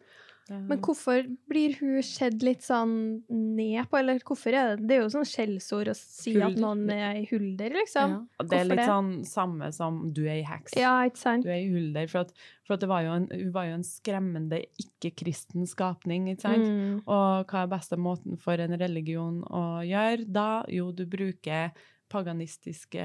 Men 0.48 0.80
hvorfor 0.80 1.26
blir 1.50 1.74
hun 1.80 1.98
sett 2.06 2.42
litt 2.44 2.64
sånn 2.64 2.92
ned 3.28 3.88
på, 3.90 3.98
eller 4.00 4.22
hvorfor 4.24 4.54
er 4.56 4.70
det 4.76 4.86
Det 4.88 4.96
er 4.96 5.02
jo 5.02 5.10
sånn 5.12 5.28
skjellsord 5.28 5.90
å 5.92 5.96
si 5.98 6.34
at 6.40 6.56
noen 6.60 6.86
er 6.94 7.04
ei 7.10 7.26
hulder, 7.28 7.74
liksom. 7.76 8.14
Ja. 8.16 8.46
det 8.48 8.60
er 8.60 8.70
litt 8.70 8.80
det? 8.80 8.86
sånn 8.88 9.10
samme 9.28 9.68
som 9.76 10.00
du 10.16 10.22
er 10.26 10.40
i 10.40 10.46
heks. 10.48 10.76
Ja, 10.78 10.94
ikke 11.08 11.20
sant? 11.20 11.44
Du 11.44 11.52
er 11.52 11.60
i 11.60 11.68
hulder, 11.72 12.08
for 12.10 12.24
at, 12.24 12.32
for 12.66 12.78
at 12.78 12.84
det 12.84 12.90
var 12.90 13.04
jo 13.04 13.18
en, 13.18 13.28
hun 13.34 13.52
var 13.54 13.68
jo 13.68 13.76
en 13.76 13.86
skremmende 13.86 14.62
ikke-kristen 14.80 15.68
skapning, 15.68 16.30
ikke 16.32 16.46
sant? 16.48 16.66
Mm. 16.66 16.96
Og 17.04 17.52
hva 17.52 17.66
er 17.66 17.72
beste 17.74 18.00
måten 18.00 18.40
for 18.40 18.64
en 18.64 18.78
religion 18.80 19.42
å 19.52 19.64
gjøre 19.86 20.28
da? 20.32 20.50
Jo, 20.72 20.90
du 20.96 21.04
bruker 21.10 21.72
paganistiske 22.08 23.04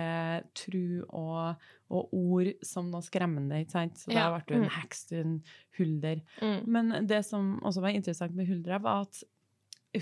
tru 0.57 1.03
og, 1.09 1.55
og 1.93 2.13
ord 2.15 2.49
som 2.65 2.89
noe 2.91 3.03
skremmende, 3.05 3.61
ikke 3.63 3.75
sant? 3.75 3.97
Så 4.01 4.11
da 4.13 4.29
ble 4.33 4.43
du 4.47 4.53
en 4.57 4.65
Mm. 4.67 4.73
heks, 4.79 5.05
du 5.09 5.15
en 5.19 5.35
hulder. 5.77 6.21
Mm. 6.41 6.59
Men 6.67 7.07
det 7.09 7.23
som 7.25 7.59
også 7.61 7.81
var 7.83 7.89
interessant 7.95 8.35
med 8.35 8.47
Huldra, 8.47 8.79
var 8.81 9.01
at 9.07 9.23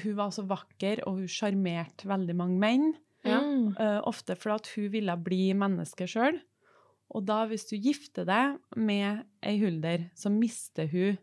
hun 0.03 0.15
var 0.15 0.29
så 0.31 0.46
vakker, 0.48 1.01
og 1.08 1.17
hun 1.20 1.27
sjarmerte 1.27 2.08
veldig 2.08 2.36
mange 2.39 2.60
menn. 2.62 2.93
Ja. 3.27 3.41
Eh, 3.41 4.00
ofte 4.08 4.38
fordi 4.39 4.55
at 4.55 4.70
hun 4.77 4.88
ville 4.93 5.17
bli 5.22 5.41
menneske 5.53 6.08
sjøl. 6.10 6.39
Og 7.12 7.25
da, 7.27 7.41
hvis 7.46 7.67
du 7.67 7.75
gifter 7.75 8.24
deg 8.25 8.55
med 8.79 9.25
ei 9.43 9.58
hulder, 9.60 10.08
så 10.15 10.31
mister 10.31 10.88
hun 10.88 11.17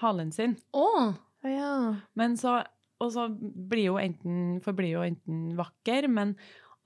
halen 0.00 0.32
sin. 0.32 0.56
Å 0.74 1.14
ja. 1.44 2.00
Men 2.16 2.34
så, 2.40 2.62
og 2.98 3.12
så 3.12 3.28
blir 3.30 3.92
hun 3.92 4.00
enten, 4.00 4.38
forblir 4.64 4.96
hun 4.96 5.12
enten 5.12 5.42
vakker, 5.60 6.08
men 6.08 6.32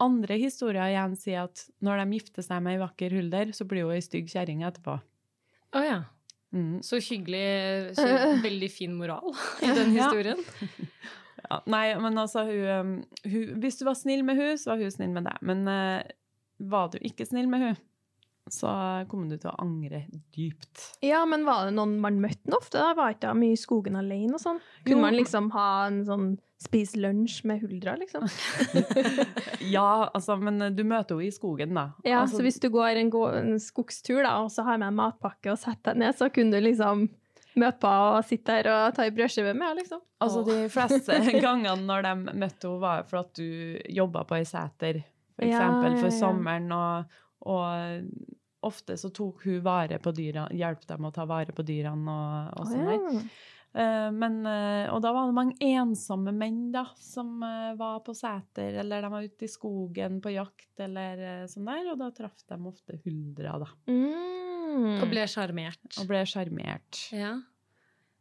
andre 0.03 0.39
historier 0.41 0.91
igjen 0.91 1.17
sier 1.19 1.47
at 1.49 1.67
når 1.85 2.03
de 2.03 2.19
gifter 2.19 2.47
seg 2.47 2.63
med 2.65 2.77
ei 2.77 2.83
vakker 2.83 3.15
hulder, 3.19 3.53
så 3.57 3.67
blir 3.69 3.87
hun 3.87 3.97
ei 3.97 4.05
stygg 4.05 4.31
kjerring 4.33 4.65
etterpå. 4.67 4.97
Å 5.77 5.85
ja. 5.85 6.01
Mm. 6.51 6.81
Så 6.83 6.99
hyggelig. 7.05 7.95
Så 7.99 8.07
veldig 8.47 8.71
fin 8.73 8.95
moral 8.99 9.35
i 9.63 9.73
den 9.77 9.97
historien. 9.99 10.45
Ja, 11.51 11.57
nei, 11.67 11.87
men 11.99 12.19
altså, 12.21 12.45
hun, 12.47 12.67
um, 12.69 12.91
hun 13.25 13.63
Hvis 13.63 13.81
du 13.81 13.87
var 13.89 13.97
snill 13.99 14.21
med 14.23 14.37
hun, 14.39 14.59
så 14.61 14.71
var 14.71 14.83
hun 14.85 14.93
snill 14.93 15.11
med 15.11 15.25
deg. 15.27 15.39
Men 15.43 15.65
uh, 15.67 16.05
var 16.71 16.93
du 16.93 16.99
ikke 17.01 17.27
snill 17.27 17.49
med 17.51 17.65
hun, 17.65 17.79
så 18.55 18.71
kommer 19.11 19.31
du 19.31 19.39
til 19.41 19.51
å 19.53 19.57
angre 19.63 20.05
dypt. 20.37 20.85
ja, 21.07 21.23
men 21.29 21.45
var 21.49 21.67
det 21.69 21.75
noen 21.79 21.97
man 22.03 22.21
møtte 22.23 22.55
ofte? 22.57 22.79
da? 22.79 22.93
Var 22.99 23.17
ikke 23.17 23.35
mye 23.39 23.57
i 23.57 23.61
skogen 23.61 23.99
alene 24.01 24.37
og 24.37 24.43
sånn? 24.43 24.61
Kunne 24.87 25.05
man 25.07 25.17
liksom 25.19 25.51
ha 25.57 25.69
en 25.89 26.03
sånn 26.09 26.31
spise 26.61 26.99
lunsj 27.01 27.39
med 27.49 27.63
huldra, 27.65 27.95
liksom? 27.97 28.27
Ja, 29.75 30.11
altså, 30.13 30.37
men 30.37 30.61
du 30.77 30.83
møter 30.85 31.17
henne 31.17 31.29
i 31.31 31.33
skogen, 31.35 31.73
da. 31.77 31.87
Ja, 32.05 32.21
altså, 32.25 32.41
så 32.41 32.45
hvis 32.47 32.61
du 32.61 32.69
går 32.73 33.01
en, 33.01 33.11
gå 33.13 33.23
en 33.39 33.55
skogstur 33.63 34.23
da, 34.25 34.35
og 34.45 34.51
så 34.53 34.65
har 34.67 34.81
med 34.81 34.91
en 34.93 34.99
matpakke 35.01 35.53
og 35.55 35.61
setter 35.61 35.95
deg 35.95 36.03
ned, 36.05 36.19
så 36.19 36.29
kunne 36.33 36.57
du 36.59 36.65
liksom 36.69 37.07
møte 37.59 37.81
på 37.83 37.91
og 37.91 38.21
sitte 38.29 38.61
der 38.61 38.69
og 38.71 38.93
ta 38.95 39.03
ei 39.09 39.15
brødskive 39.15 39.55
med 39.59 39.81
liksom. 39.81 40.03
Altså, 40.23 40.45
de 40.47 40.59
fleste 40.71 41.17
gangene 41.47 41.81
når 41.89 42.05
de 42.07 42.13
møtte 42.45 42.69
henne, 42.69 42.83
var 42.85 43.09
for 43.09 43.23
at 43.25 43.33
du 43.41 43.81
jobba 43.91 44.27
på 44.29 44.37
ei 44.39 44.45
seter, 44.49 45.01
for 45.37 45.49
Ja, 45.49 45.57
eksempel, 45.57 45.97
ja, 45.97 46.03
for 46.05 46.15
sommeren, 46.15 46.69
og, 46.77 47.19
og 47.49 48.05
ofte 48.67 48.97
så 49.01 49.11
tok 49.15 49.45
hun 49.47 49.63
vare 49.65 49.99
på 50.03 50.13
dyra, 50.17 50.49
hjalp 50.53 50.85
dem 50.89 51.07
å 51.09 51.13
ta 51.15 51.25
vare 51.29 51.55
på 51.57 51.65
dyrene 51.67 52.13
og, 52.13 52.61
og 52.61 52.69
sånn 52.69 52.87
der. 52.91 53.01
ja. 53.21 53.25
Eh, 53.71 54.09
men, 54.11 54.41
eh, 54.51 54.89
og 54.91 54.99
da 55.05 55.13
var 55.15 55.29
det 55.29 55.35
mange 55.37 55.55
ensomme 55.63 56.33
menn 56.35 56.73
da, 56.75 56.83
som 56.99 57.37
eh, 57.47 57.69
var 57.79 58.01
på 58.03 58.11
seter, 58.19 58.81
eller 58.83 59.05
de 59.07 59.11
var 59.13 59.23
ute 59.29 59.47
i 59.47 59.51
skogen 59.51 60.17
på 60.25 60.33
jakt, 60.35 60.73
eller 60.83 61.45
sånn 61.47 61.69
der, 61.71 61.93
og 61.93 62.01
da 62.01 62.09
traff 62.17 62.43
de 62.51 62.59
ofte 62.67 62.99
huldra, 63.05 63.61
da, 63.63 63.71
Mm. 64.71 65.01
Og 65.03 65.09
ble 65.11 65.23
sjarmert. 65.27 65.81
og 65.99 66.07
ble 66.07 66.21
sjarmert. 66.31 66.99
Ja. 67.11 67.33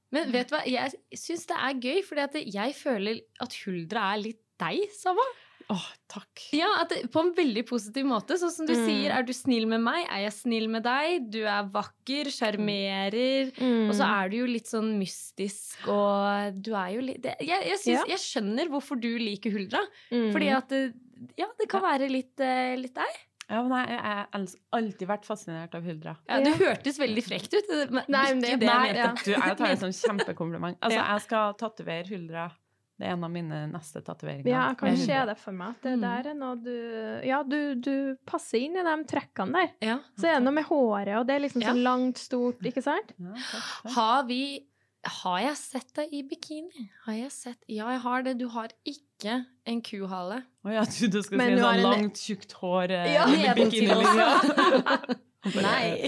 Men 0.10 0.31
vet 0.34 0.50
du 0.50 0.55
hva, 0.55 0.63
jeg 0.65 0.96
syns 1.13 1.46
det 1.46 1.58
er 1.58 1.75
gøy, 1.77 2.00
fordi 2.08 2.41
jeg 2.50 2.74
føler 2.74 3.19
at 3.46 3.53
Huldra 3.65 4.08
er 4.15 4.24
litt 4.24 4.41
deg, 4.58 4.88
Sava. 4.98 5.25
Åh, 5.72 5.84
takk. 6.10 6.42
Ja, 6.58 6.66
at 6.82 6.90
det, 6.90 7.12
På 7.14 7.22
en 7.22 7.34
veldig 7.38 7.62
positiv 7.70 8.06
måte. 8.10 8.38
Sånn 8.42 8.50
som 8.52 8.66
du 8.66 8.74
Mm. 8.74 8.86
sier, 8.88 9.12
er 9.14 9.22
du 9.24 9.32
snill 9.34 9.68
med 9.68 9.82
meg? 9.86 10.08
Er 10.10 10.24
jeg 10.24 10.34
snill 10.34 10.68
med 10.68 10.82
deg? 10.84 11.30
Du 11.30 11.44
er 11.46 11.64
vakker, 11.70 12.26
sjarmerer. 12.34 13.52
Mm. 13.60 13.90
Og 13.90 13.94
så 13.96 14.08
er 14.08 14.30
du 14.30 14.38
jo 14.38 14.48
litt 14.50 14.66
sånn 14.66 14.98
mystisk, 14.98 15.88
og 15.88 16.62
du 16.62 16.74
er 16.74 16.90
jo 16.96 17.02
litt 17.02 17.22
det- 17.22 17.38
Jeg, 17.40 17.66
jeg, 17.68 17.78
synes, 17.80 18.08
Ja. 18.08 18.16
jeg 18.16 18.18
skjønner 18.18 18.68
hvorfor 18.70 19.00
du 19.00 19.18
liker 19.20 19.52
Huldra. 19.52 19.82
Mm. 20.12 20.32
Fordi 20.34 20.50
at 20.58 20.68
det, 20.70 20.94
ja, 21.38 21.46
det 21.60 21.70
kan 21.70 21.82
være 21.82 22.10
litt, 22.10 22.40
eh, 22.40 22.76
litt 22.76 22.94
deg. 22.96 23.06
Ja, 23.50 23.64
men 23.64 23.88
jeg 23.88 24.00
har 24.00 24.28
alltid 24.74 25.08
vært 25.08 25.26
fascinert 25.26 25.74
av 25.74 25.82
huldra. 25.84 26.18
Ja, 26.30 26.40
du 26.44 26.52
hørtes 26.54 27.00
veldig 27.00 27.24
frekt 27.24 27.52
ut. 27.54 27.90
Men 27.92 28.04
Nei, 28.08 28.26
men 28.34 28.40
det- 28.42 28.60
det 28.60 28.62
jeg 28.62 28.70
nei, 28.70 28.94
mente. 28.94 28.96
ja. 28.96 29.14
Du, 29.24 29.32
jeg 29.32 29.58
tar 29.58 29.68
det 29.68 29.80
som 29.80 29.90
kjempekompliment. 29.90 30.78
Altså, 30.84 30.94
Ja. 30.98 31.14
jeg 31.14 31.22
skal 31.22 31.54
tatovere 31.56 32.08
huldra. 32.08 32.52
Det 33.00 33.08
er 33.08 33.13
en 33.15 33.24
av 33.24 33.32
mine 33.32 33.58
neste 33.72 34.01
tatoveringer. 34.03 34.50
Ja, 34.51 34.65
jeg 34.74 34.77
kan 34.82 34.98
se 35.00 35.20
det 35.29 35.38
for 35.39 35.56
meg. 35.56 35.70
at 35.70 35.82
Det 35.88 35.94
Mm. 35.96 36.01
der 36.01 36.29
er 36.29 36.34
noe 36.36 36.56
du 36.60 37.27
Ja, 37.27 37.44
du, 37.44 37.75
du 37.75 38.15
passer 38.27 38.60
inn 38.60 38.75
i 38.75 38.84
de 38.84 38.96
trekkene 39.08 39.53
der. 39.53 39.70
Ja. 39.82 40.00
Så 40.20 40.27
er 40.27 40.34
det 40.39 40.44
noe 40.44 40.53
med 40.53 40.65
håret, 40.68 41.15
og 41.18 41.25
det 41.27 41.36
er 41.38 41.39
liksom 41.48 41.62
Ja. 41.63 41.72
så 41.72 41.82
langt, 41.84 42.18
stort, 42.18 42.60
ikke 42.62 42.84
sant? 42.84 43.13
Ja, 43.18 43.32
takk, 43.34 43.63
takk. 43.84 43.94
Har 43.96 44.24
vi 44.27 44.65
Har 45.08 45.39
jeg 45.39 45.56
sett 45.56 45.94
deg 45.96 46.10
i 46.12 46.24
bikini? 46.27 46.89
Har 47.06 47.13
jeg 47.13 47.32
sett 47.32 47.63
Ja, 47.70 47.88
jeg 47.89 48.01
har 48.01 48.22
det. 48.22 48.38
Du 48.38 48.50
har 48.50 48.68
ikke 48.86 49.46
en 49.65 49.82
kuhale. 49.82 50.44
Å, 50.65 50.70
jeg 50.75 50.88
trodde 50.91 51.12
du 51.13 51.22
skulle 51.24 51.38
Men 51.38 51.50
si 51.50 51.56
du 51.56 51.62
sånn 51.62 51.75
en- 51.75 51.84
langt, 51.84 52.15
tjukt 52.20 52.51
hår 52.60 52.91
eh, 52.91 53.13
Ja. 53.13 53.25
i 53.25 53.53
bikinilinja. 53.56 55.15
Nei. 55.63 56.03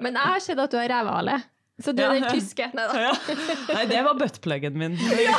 Men 0.00 0.14
jeg 0.16 0.22
har 0.24 0.40
sett 0.40 0.58
at 0.58 0.70
du 0.72 0.78
har 0.78 0.88
revehale. 0.88 1.42
Så 1.84 1.94
du 1.96 2.02
er 2.04 2.14
den 2.16 2.26
tyske? 2.30 2.66
Nei 2.76 2.84
da. 2.90 3.00
Ja. 3.06 3.12
Nei, 3.70 3.84
det 3.90 4.02
var 4.06 4.18
buttpluggen 4.20 4.76
min. 4.80 4.96
ja, 5.28 5.36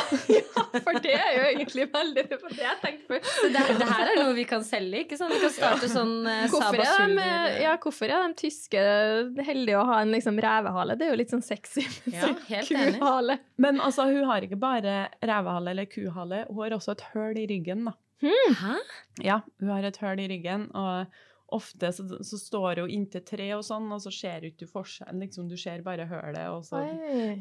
For 0.82 1.00
det 1.04 1.14
er 1.18 1.32
jo 1.38 1.46
egentlig 1.52 1.88
veldig 1.94 2.26
Det 2.32 2.40
jeg 2.62 2.78
tenkte 2.84 3.08
på. 3.10 3.20
Så 3.28 3.50
det, 3.54 3.64
det 3.82 3.90
her 3.92 4.12
er 4.14 4.22
noe 4.22 4.36
vi 4.38 4.46
kan 4.50 4.66
selge, 4.68 5.04
ikke 5.06 5.20
sant? 5.20 5.34
Vi 5.36 5.42
kan 5.44 5.54
starte 5.56 5.90
sånn 5.92 6.14
eh, 6.30 6.46
Hvorfor 6.52 6.84
er, 6.84 7.16
de, 7.18 7.30
ja, 7.64 7.76
hvorfor 7.82 8.12
er 8.12 8.28
de 8.28 8.40
tyske 8.42 8.86
heldige 9.48 9.80
å 9.80 9.88
ha 9.90 10.02
en 10.04 10.14
liksom 10.16 10.40
revehale? 10.42 10.98
Det 11.00 11.08
er 11.08 11.14
jo 11.14 11.20
litt 11.22 11.34
sånn 11.34 11.46
sexy. 11.46 11.86
med 12.06 12.18
Ja, 12.18 12.30
sånn 12.30 13.02
kuhale. 13.02 13.40
Men 13.62 13.82
altså, 13.84 14.08
hun 14.12 14.26
har 14.30 14.46
ikke 14.46 14.60
bare 14.62 15.04
revehale 15.22 15.76
eller 15.76 15.90
kuhale, 15.92 16.46
hun 16.50 16.64
har 16.66 16.78
også 16.78 16.96
et 16.98 17.06
høl 17.14 17.38
i 17.42 17.48
ryggen. 17.50 17.86
da. 17.90 17.98
Hæ? 18.22 18.78
Ja, 19.26 19.42
hun 19.60 19.74
har 19.74 19.86
et 19.88 19.98
høl 20.02 20.20
i 20.22 20.28
ryggen, 20.30 20.68
og 20.78 21.06
ofte 21.52 21.90
så, 21.94 22.06
så 22.24 22.38
står 22.40 22.82
hun 22.84 22.90
inntil 22.96 23.24
tre 23.28 23.50
og 23.58 23.64
sånn, 23.68 23.90
og 23.92 24.00
så 24.04 24.12
ser 24.16 24.42
du 24.42 24.48
ikke 24.52 24.70
forskjellen, 24.72 25.20
liksom, 25.26 25.50
du 25.52 25.58
ser 25.60 25.82
bare 25.86 26.06
hølet, 26.08 26.46
og 26.50 26.64
så 26.68 26.82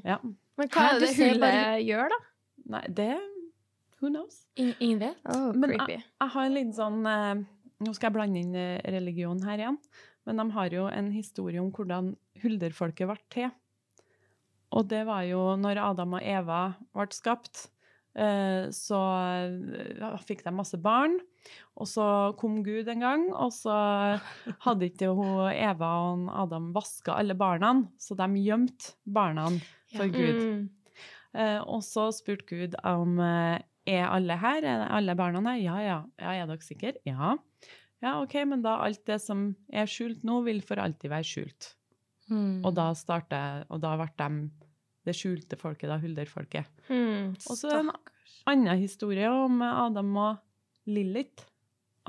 Ja. 0.05 0.19
Men 0.59 0.69
hva 0.69 0.87
er 0.95 1.01
det 1.01 1.13
hullet 1.17 1.41
bare- 1.41 1.81
gjør, 1.87 2.09
da? 2.15 2.21
Nei, 2.77 2.83
det 2.89 3.13
Who 4.01 4.09
knows? 4.09 4.47
In- 4.57 4.75
Ingen 4.81 4.99
vet? 5.03 5.17
Oh, 5.29 5.53
Men 5.53 5.71
creepy. 5.77 5.99
Jeg 6.03 6.29
har 6.35 6.45
en 6.47 6.55
liten 6.55 6.73
sånn 6.73 7.03
eh, 7.07 7.45
Nå 7.85 7.95
skal 7.95 8.09
jeg 8.11 8.15
blande 8.15 8.41
inn 8.41 8.55
eh, 8.57 8.81
religion 8.93 9.41
her 9.45 9.59
igjen. 9.61 9.77
Men 10.27 10.37
de 10.41 10.45
har 10.53 10.69
jo 10.73 10.87
en 10.93 11.11
historie 11.13 11.61
om 11.61 11.71
hvordan 11.73 12.15
hulderfolket 12.43 13.09
ble 13.09 13.17
til. 13.33 13.51
Og 14.73 14.87
det 14.89 15.03
var 15.09 15.23
jo 15.29 15.41
når 15.61 15.81
Adam 15.83 16.15
og 16.19 16.23
Eva 16.23 16.59
ble 16.95 17.07
skapt, 17.17 17.69
eh, 18.15 18.69
så 18.73 19.01
eh, 19.49 20.19
fikk 20.29 20.45
de 20.45 20.53
masse 20.55 20.77
barn. 20.81 21.19
Og 21.81 21.89
så 21.89 22.05
kom 22.41 22.59
Gud 22.67 22.89
en 22.93 23.05
gang, 23.05 23.27
og 23.33 23.53
så 23.57 23.75
hadde 24.67 24.91
ikke 24.91 25.13
hun 25.17 25.49
Eva 25.53 25.91
og 26.11 26.29
Adam 26.43 26.71
vaska 26.77 27.17
alle 27.17 27.37
barna, 27.39 27.73
så 28.01 28.17
de 28.19 28.29
gjemte 28.43 28.95
barna 29.09 29.49
for 29.95 30.13
Gud. 30.13 30.41
Mm. 30.41 30.69
Eh, 31.41 31.61
og 31.63 31.85
så 31.87 32.11
spurte 32.13 32.49
Gud 32.51 32.77
om 32.85 33.21
eh, 33.23 33.61
er 33.89 34.09
alle 34.11 34.37
her, 34.41 34.67
er 34.67 34.89
alle 34.93 35.17
barna 35.19 35.43
her? 35.49 35.61
Ja, 35.63 35.79
ja. 35.85 36.01
ja. 36.21 36.35
Er 36.35 36.51
dere 36.51 36.65
sikre? 36.65 36.97
Ja. 37.09 37.37
Ja, 38.01 38.17
OK, 38.23 38.35
men 38.49 38.63
da 38.65 38.79
alt 38.85 39.03
det 39.09 39.21
som 39.23 39.51
er 39.69 39.89
skjult 39.91 40.25
nå, 40.25 40.41
vil 40.47 40.63
for 40.65 40.81
alltid 40.81 41.13
være 41.13 41.29
skjult. 41.29 41.75
Mm. 42.31 42.63
Og 42.65 42.73
da 42.77 42.91
startet, 42.97 43.67
og 43.69 43.83
da 43.83 43.97
ble 44.01 44.09
de 44.21 44.31
det 45.09 45.17
skjulte 45.17 45.57
folket, 45.57 45.89
da, 45.89 45.97
hulderfolket. 46.01 46.69
Mm. 46.91 47.33
Og 47.33 47.57
så 47.57 47.73
en 47.79 47.91
annen 48.49 48.81
historie 48.81 49.29
om 49.33 49.63
Adam 49.65 50.13
og 50.21 50.41
Lilith. 50.89 51.49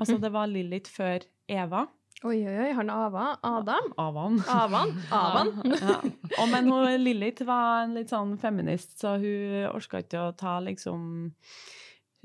Altså, 0.00 0.16
det 0.20 0.32
var 0.32 0.48
Lilith 0.50 0.90
før 0.90 1.26
Eva. 1.50 1.86
Oi, 2.22 2.38
oi, 2.46 2.54
oi. 2.54 2.70
Han 2.78 2.90
Ava? 2.92 3.32
Adam? 3.42 3.88
Avan. 3.98 4.38
Avan? 4.46 4.92
Avan? 5.10 5.52
Ja. 5.82 5.96
Og 6.38 6.50
men 6.52 6.68
hun, 6.70 6.86
Lilith 7.02 7.42
var 7.46 7.82
en 7.82 7.96
litt 7.98 8.12
sånn 8.14 8.36
feminist, 8.40 8.94
så 9.00 9.16
hun 9.20 9.66
orka 9.72 10.04
ikke 10.04 10.28
å 10.28 10.34
ta 10.38 10.60
liksom 10.62 11.26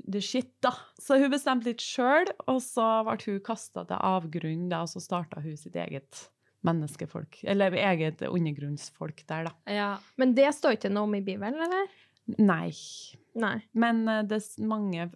the 0.06 0.22
shit, 0.22 0.52
da. 0.64 0.72
Så 1.02 1.18
hun 1.18 1.32
bestemte 1.34 1.72
litt 1.72 1.82
sjøl, 1.82 2.30
og 2.46 2.60
så 2.64 2.86
ble 3.08 3.18
hun 3.26 3.40
kasta 3.44 3.84
til 3.88 3.98
avgrunnen, 3.98 4.68
da, 4.70 4.84
og 4.86 4.92
så 4.92 5.02
starta 5.02 5.42
hun 5.44 5.58
sitt 5.58 5.76
eget 5.76 6.28
menneskefolk. 6.66 7.42
Eller 7.50 7.74
eget 7.78 8.22
undergrunnsfolk 8.26 9.24
der, 9.26 9.50
da. 9.50 9.54
Ja. 9.66 9.90
Men 10.20 10.34
det 10.38 10.52
står 10.56 10.78
ikke 10.78 10.92
noe 10.94 11.10
om 11.10 11.18
i 11.18 11.24
Bibelen, 11.26 11.58
eller? 11.66 11.90
Nei. 12.38 12.70
Nei. 13.38 13.56
Men 13.78 14.04
eh, 14.10 14.24
det 14.28 14.40
er 14.40 14.68
mange 14.68 15.10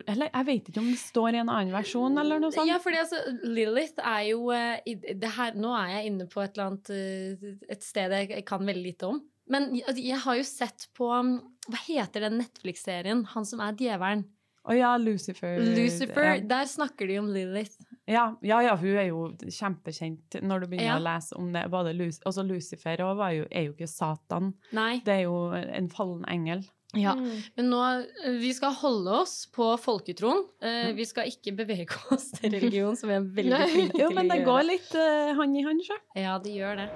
Eller 0.00 0.30
jeg 0.30 0.48
vet 0.48 0.70
ikke 0.70 0.82
om 0.82 0.90
det 0.90 1.00
står 1.00 1.36
i 1.36 1.40
en 1.42 1.50
annen 1.52 1.74
versjon, 1.74 2.18
eller 2.18 2.40
noe 2.42 2.54
sånt. 2.54 2.70
Ja, 2.70 2.78
fordi 2.82 3.00
altså, 3.02 3.20
Lilith 3.44 4.00
er 4.00 4.22
jo 4.30 4.48
eh, 4.54 4.96
det 5.20 5.34
her, 5.36 5.56
Nå 5.58 5.72
er 5.76 5.96
jeg 5.96 6.12
inne 6.12 6.28
på 6.30 6.42
et 6.42 6.56
eller 6.56 6.70
annet 6.70 6.92
eh, 6.96 7.48
et 7.76 7.84
sted 7.84 8.14
jeg 8.16 8.44
kan 8.48 8.64
veldig 8.66 8.86
lite 8.86 9.10
om. 9.12 9.22
Men 9.52 9.72
jeg, 9.76 9.96
jeg 10.00 10.20
har 10.22 10.38
jo 10.38 10.44
sett 10.46 10.86
på 10.96 11.08
um, 11.10 11.34
Hva 11.68 11.80
heter 11.84 12.28
den 12.28 12.38
Netflix-serien? 12.40 13.26
Han 13.34 13.48
som 13.48 13.60
er 13.64 13.76
djevelen. 13.78 14.24
Å 14.62 14.74
ja, 14.76 14.92
Lucifer. 15.00 15.58
Lucifer. 15.58 16.36
Ja. 16.36 16.42
Der 16.52 16.68
snakker 16.70 17.08
de 17.10 17.18
om 17.18 17.32
Lilith. 17.34 17.80
Ja, 18.06 18.36
ja, 18.42 18.60
ja, 18.62 18.76
hun 18.78 18.94
er 18.98 19.08
jo 19.08 19.24
kjempekjent 19.42 20.36
når 20.42 20.64
du 20.64 20.68
begynner 20.70 21.00
å 21.00 21.02
lese 21.02 21.38
om 21.38 21.50
det. 21.54 21.64
Både 21.70 21.94
Luc 21.94 22.20
altså 22.26 22.44
Lucifer 22.46 23.02
og 23.06 23.16
var 23.18 23.34
jo, 23.34 23.48
er 23.50 23.66
jo 23.68 23.74
ikke 23.74 23.90
Satan. 23.90 24.52
Nei. 24.74 25.00
Det 25.06 25.16
er 25.20 25.24
jo 25.26 25.36
en 25.54 25.90
fallen 25.90 26.22
engel. 26.30 26.62
Ja. 26.94 27.14
Mm. 27.16 27.42
Men 27.56 27.70
nå, 27.72 27.78
eh, 28.24 28.34
vi 28.42 28.50
skal 28.52 28.74
holde 28.76 29.14
oss 29.22 29.46
på 29.54 29.70
folketroen. 29.80 30.42
Eh, 30.60 30.90
Mm. 30.90 30.96
vi 30.98 31.04
skal 31.08 31.30
ikke 31.30 31.54
bevege 31.56 31.96
oss 32.12 32.30
til 32.36 32.50
religion, 32.52 32.96
som 32.96 33.08
vi 33.08 33.14
er 33.16 33.28
veldig 33.40 33.60
flinke 33.72 33.98
Jo, 34.02 34.10
men 34.12 34.28
det 34.28 34.42
går 34.44 34.62
litt 34.68 34.92
uh, 34.94 35.32
hand 35.38 35.56
i 35.56 35.62
hand, 35.64 35.80
sjø. 35.86 35.96
Ja, 36.20 36.38
det 36.38 36.52
gjør 36.52 36.76
det. 36.82 36.88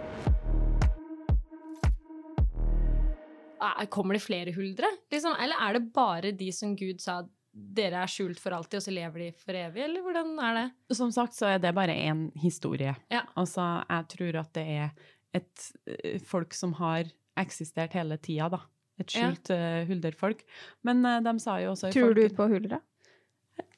Er- 3.61 3.87
Kommer 3.89 4.15
det 4.15 4.23
flere 4.23 4.53
huldre? 4.53 4.87
Liksom, 5.11 5.35
eller 5.41 5.57
er 5.65 5.73
det 5.79 5.93
bare 5.95 6.33
de 6.37 6.51
som 6.53 6.75
Gud 6.77 7.01
sa 7.01 7.23
dere 7.57 8.03
er 8.05 8.11
skjult 8.13 8.39
for 8.39 8.53
alltid, 8.53 8.77
og 8.83 8.85
så 8.85 8.93
lever 8.93 9.19
de 9.25 9.31
for 9.41 9.57
evig? 9.57 9.81
Eller 9.87 10.03
hvordan 10.05 10.35
er 10.45 10.59
det? 10.59 10.97
Som 10.99 11.11
sagt 11.15 11.33
så 11.39 11.55
er 11.55 11.59
det 11.63 11.73
bare 11.75 11.95
én 11.97 12.27
historie. 12.43 12.93
Ja. 13.11 13.23
Altså, 13.35 13.65
jeg 13.89 14.09
tror 14.13 14.41
at 14.43 14.53
det 14.59 14.67
er 14.77 14.91
et 15.41 15.71
eh, 15.89 16.19
folk 16.21 16.53
som 16.55 16.75
har 16.77 17.09
eksistert 17.41 17.97
hele 17.97 18.19
tida, 18.21 18.51
da. 18.53 18.61
Et 18.99 19.13
Ja. 19.15 19.31
skjult 19.31 19.51
eh, 19.51 19.85
hulderfolk. 19.89 20.45
Men 20.85 21.05
eh, 21.05 21.21
de 21.21 21.39
sa 21.43 21.59
jo 21.61 21.73
også 21.75 21.93
Tror 21.93 22.15
du 22.15 22.23
folket- 22.23 22.37
på 22.37 22.49
huldra? 22.55 22.81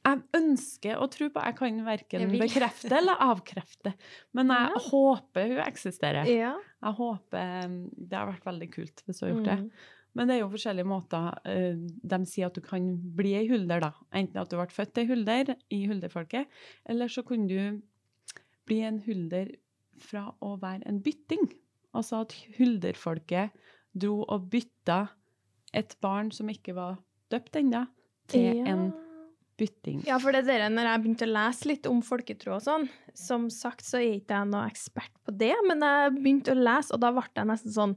Jeg 0.08 0.22
ønsker 0.38 0.96
å 0.96 1.08
tro 1.10 1.26
på 1.28 1.42
Jeg 1.44 1.56
kan 1.58 1.84
verken 1.84 2.30
bekrefte 2.38 2.92
eller 2.96 3.18
avkrefte. 3.30 3.92
Men 4.32 4.48
jeg 4.54 4.70
Ja. 4.72 4.80
håper 4.88 5.48
hun 5.52 5.58
eksisterer. 5.66 6.24
Ja. 6.26 6.54
Jeg 6.82 6.94
håper 6.94 7.64
um, 7.66 7.90
Det 7.92 8.16
har 8.16 8.30
vært 8.32 8.44
veldig 8.46 8.70
kult 8.72 9.02
hvis 9.06 9.18
du 9.20 9.26
har 9.26 9.34
gjort 9.34 9.44
det. 9.50 9.58
Mm. 9.58 9.70
Men 10.14 10.26
det 10.28 10.34
er 10.36 10.40
jo 10.40 10.48
forskjellige 10.54 10.86
måter. 10.88 11.38
eh, 11.44 11.74
De 12.14 12.18
sier 12.26 12.46
at 12.46 12.54
du 12.54 12.60
kan 12.64 12.88
bli 13.14 13.34
ei 13.34 13.46
hulder, 13.50 13.80
da. 13.80 13.92
Enten 14.12 14.40
at 14.40 14.48
du 14.50 14.56
ble 14.56 14.66
født 14.72 14.98
ei 14.98 15.06
hulder 15.06 15.54
i 15.70 15.86
hulderfolket, 15.86 16.46
eller 16.88 17.06
så 17.12 17.22
kunne 17.26 17.46
du 17.48 17.82
bli 18.66 18.80
en 18.82 18.98
hulder 19.04 19.52
fra 19.98 20.32
å 20.42 20.56
være 20.58 20.86
en 20.86 21.00
bytting. 21.02 21.52
Altså 21.94 22.20
at 22.22 22.32
hulderfolket 22.58 23.50
dro 23.98 24.22
og 24.28 24.48
bytta 24.52 25.08
et 25.76 25.94
barn 26.04 26.30
som 26.34 26.48
ikke 26.52 26.74
var 26.76 26.98
døpt 27.32 27.58
ennå, 27.60 27.86
til 28.28 28.56
Ja. 28.56 28.72
en 28.72 28.92
bytting. 29.58 30.04
Ja, 30.06 30.18
for 30.18 30.32
det 30.32 30.46
er 30.48 30.68
det, 30.68 30.72
når 30.76 30.86
jeg 30.86 31.02
begynte 31.02 31.26
å 31.26 31.32
lese 31.34 31.68
litt 31.68 31.86
om 31.90 32.00
folketro 32.02 32.54
og 32.56 32.62
sånn, 32.62 32.88
som 33.14 33.48
sagt 33.50 33.84
så 33.84 33.98
er 33.98 34.20
ikke 34.20 34.36
jeg 34.38 34.50
noe 34.52 34.68
ekspert 34.70 35.12
på 35.26 35.34
det, 35.36 35.54
men 35.66 35.80
jeg 35.80 36.12
begynte 36.18 36.54
å 36.54 36.62
lese, 36.62 36.92
og 36.94 37.00
da 37.00 37.10
ble 37.12 37.26
jeg 37.34 37.46
nesten 37.46 37.72
sånn 37.74 37.96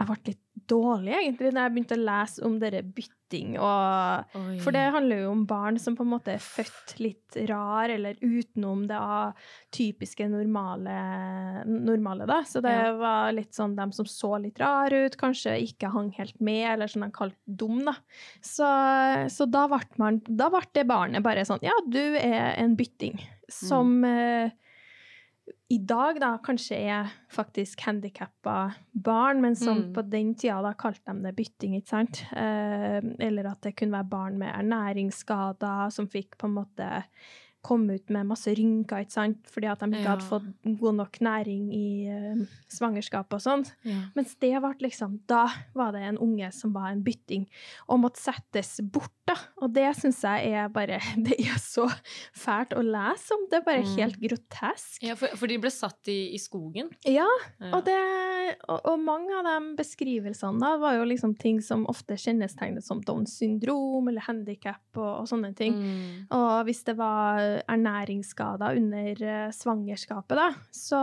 Jeg 0.00 0.06
ble 0.06 0.16
litt 0.30 0.49
dårlig, 0.70 1.12
egentlig, 1.18 1.50
når 1.54 1.66
jeg 1.66 1.72
begynte 1.76 1.96
å 1.98 2.04
lese 2.06 2.44
om 2.46 2.58
dere 2.62 2.82
bytting 2.86 3.56
og 3.62 4.36
For 4.64 4.74
det 4.74 4.84
handler 4.90 5.20
jo 5.22 5.28
om 5.30 5.44
barn 5.46 5.76
som 5.78 5.94
på 5.94 6.02
en 6.02 6.10
måte 6.10 6.32
er 6.34 6.42
født 6.42 6.96
litt 6.98 7.36
rar, 7.46 7.92
eller 7.94 8.16
utenom 8.18 8.86
det 8.90 8.98
typiske 9.76 10.26
normale, 10.32 10.94
normale 11.70 12.26
da. 12.26 12.40
Så 12.42 12.60
det 12.64 12.72
Ja. 12.74 12.92
var 12.98 13.30
litt 13.36 13.54
sånn 13.54 13.76
dem 13.76 13.92
som 13.94 14.04
så 14.10 14.32
litt 14.42 14.58
rar 14.58 14.90
ut, 14.90 15.16
kanskje 15.20 15.54
ikke 15.62 15.92
hang 15.92 16.10
helt 16.18 16.40
med, 16.40 16.72
eller 16.72 16.90
som 16.90 17.02
de 17.06 17.10
kalte 17.14 17.38
dum, 17.46 17.84
da. 17.86 17.94
Så, 18.42 18.66
så 19.30 19.46
da 19.50 19.66
ble 19.70 20.20
da 20.26 20.50
det 20.74 20.86
barnet 20.90 21.22
bare 21.22 21.44
sånn, 21.46 21.62
ja, 21.62 21.76
du 21.86 22.02
er 22.18 22.56
en 22.58 22.74
bytting. 22.76 23.20
Som 23.50 24.04
eh, 24.04 24.50
i 25.70 25.78
dag 25.78 26.18
da 26.20 26.32
kanskje 26.42 26.76
er 26.90 27.10
faktisk 27.30 27.80
handikappa 27.86 28.72
barn, 28.92 29.40
men 29.40 29.54
som 29.56 29.78
Mm. 29.78 29.92
på 29.94 30.02
den 30.10 30.34
tida 30.34 30.62
da 30.62 30.72
kalte 30.74 31.12
de 31.12 31.22
det 31.22 31.36
bytting, 31.36 31.76
ikke 31.76 31.88
sant? 31.88 32.24
Eh, 32.32 33.00
eller 33.20 33.46
at 33.52 33.60
det 33.62 33.76
kunne 33.76 33.92
være 33.92 34.10
barn 34.10 34.38
med 34.38 34.50
ernæringsskader 34.52 35.90
som 35.92 36.08
fikk 36.08 36.36
på 36.38 36.46
en 36.48 36.54
måte 36.54 37.04
komme 37.62 37.94
ut 37.98 38.08
med 38.10 38.26
masse 38.26 38.52
rynker, 38.56 39.02
ikke 39.04 39.12
sant? 39.12 39.38
Fordi 39.52 39.66
at 39.70 39.80
de 39.80 39.86
ikke 39.90 40.02
Ja. 40.04 40.14
hadde 40.16 40.28
fått 40.28 40.78
god 40.80 40.94
nok 40.96 41.18
næring 41.20 41.66
i 41.76 41.86
uh, 42.08 42.44
svangerskap 42.72 43.32
og 43.36 43.40
sånn. 43.44 43.64
Ja. 43.84 43.98
Mens 44.16 44.34
det 44.40 44.54
ble 44.62 44.74
liksom, 44.80 45.18
da 45.28 45.46
var 45.74 45.92
det 45.92 46.02
en 46.08 46.18
unge 46.18 46.48
som 46.56 46.72
var 46.72 46.90
en 46.92 47.02
bytting, 47.04 47.46
og 47.88 48.00
måtte 48.00 48.20
settes 48.22 48.80
bort, 48.82 49.12
da. 49.28 49.34
Og 49.62 49.72
det 49.76 49.86
syns 49.96 50.22
jeg 50.24 50.52
er 50.56 50.68
bare 50.72 50.98
Det 51.26 51.36
er 51.38 51.58
så 51.60 51.84
fælt 52.34 52.72
å 52.74 52.82
lese 52.82 53.34
om. 53.36 53.46
Det 53.50 53.60
er 53.60 53.66
bare 53.66 53.80
Mm. 53.80 53.96
helt 53.96 54.18
grotesk. 54.20 55.02
Ja, 55.02 55.14
for, 55.14 55.28
for 55.36 55.46
de 55.46 55.56
ble 55.58 55.70
satt 55.70 56.08
i, 56.08 56.34
i 56.34 56.38
skogen. 56.38 56.90
Ja, 57.06 57.26
Ja. 57.60 57.70
og, 57.76 57.84
det, 57.86 57.96
og, 58.68 58.80
og 58.84 58.98
mange 59.00 59.32
av 59.38 59.44
de 59.46 59.74
beskrivelsene 59.78 60.58
da 60.60 60.74
var 60.80 60.96
jo 60.98 61.04
liksom 61.08 61.34
ting 61.38 61.60
som 61.64 61.86
ofte 61.90 62.16
kjennetegnes 62.20 62.86
som 62.86 63.00
Downs 63.06 63.36
syndrom 63.38 64.08
eller 64.10 64.24
handikap 64.26 64.80
og, 64.96 65.22
og 65.22 65.28
sånne 65.30 65.52
ting. 65.56 65.76
Mm. 65.76 66.26
Og 66.36 66.64
hvis 66.68 66.82
det 66.88 66.96
var 66.98 67.40
ernæringsskader 67.70 68.76
under 68.80 69.22
eh, 69.26 69.50
svangerskapet, 69.54 70.36
da, 70.38 70.48
så 70.74 71.00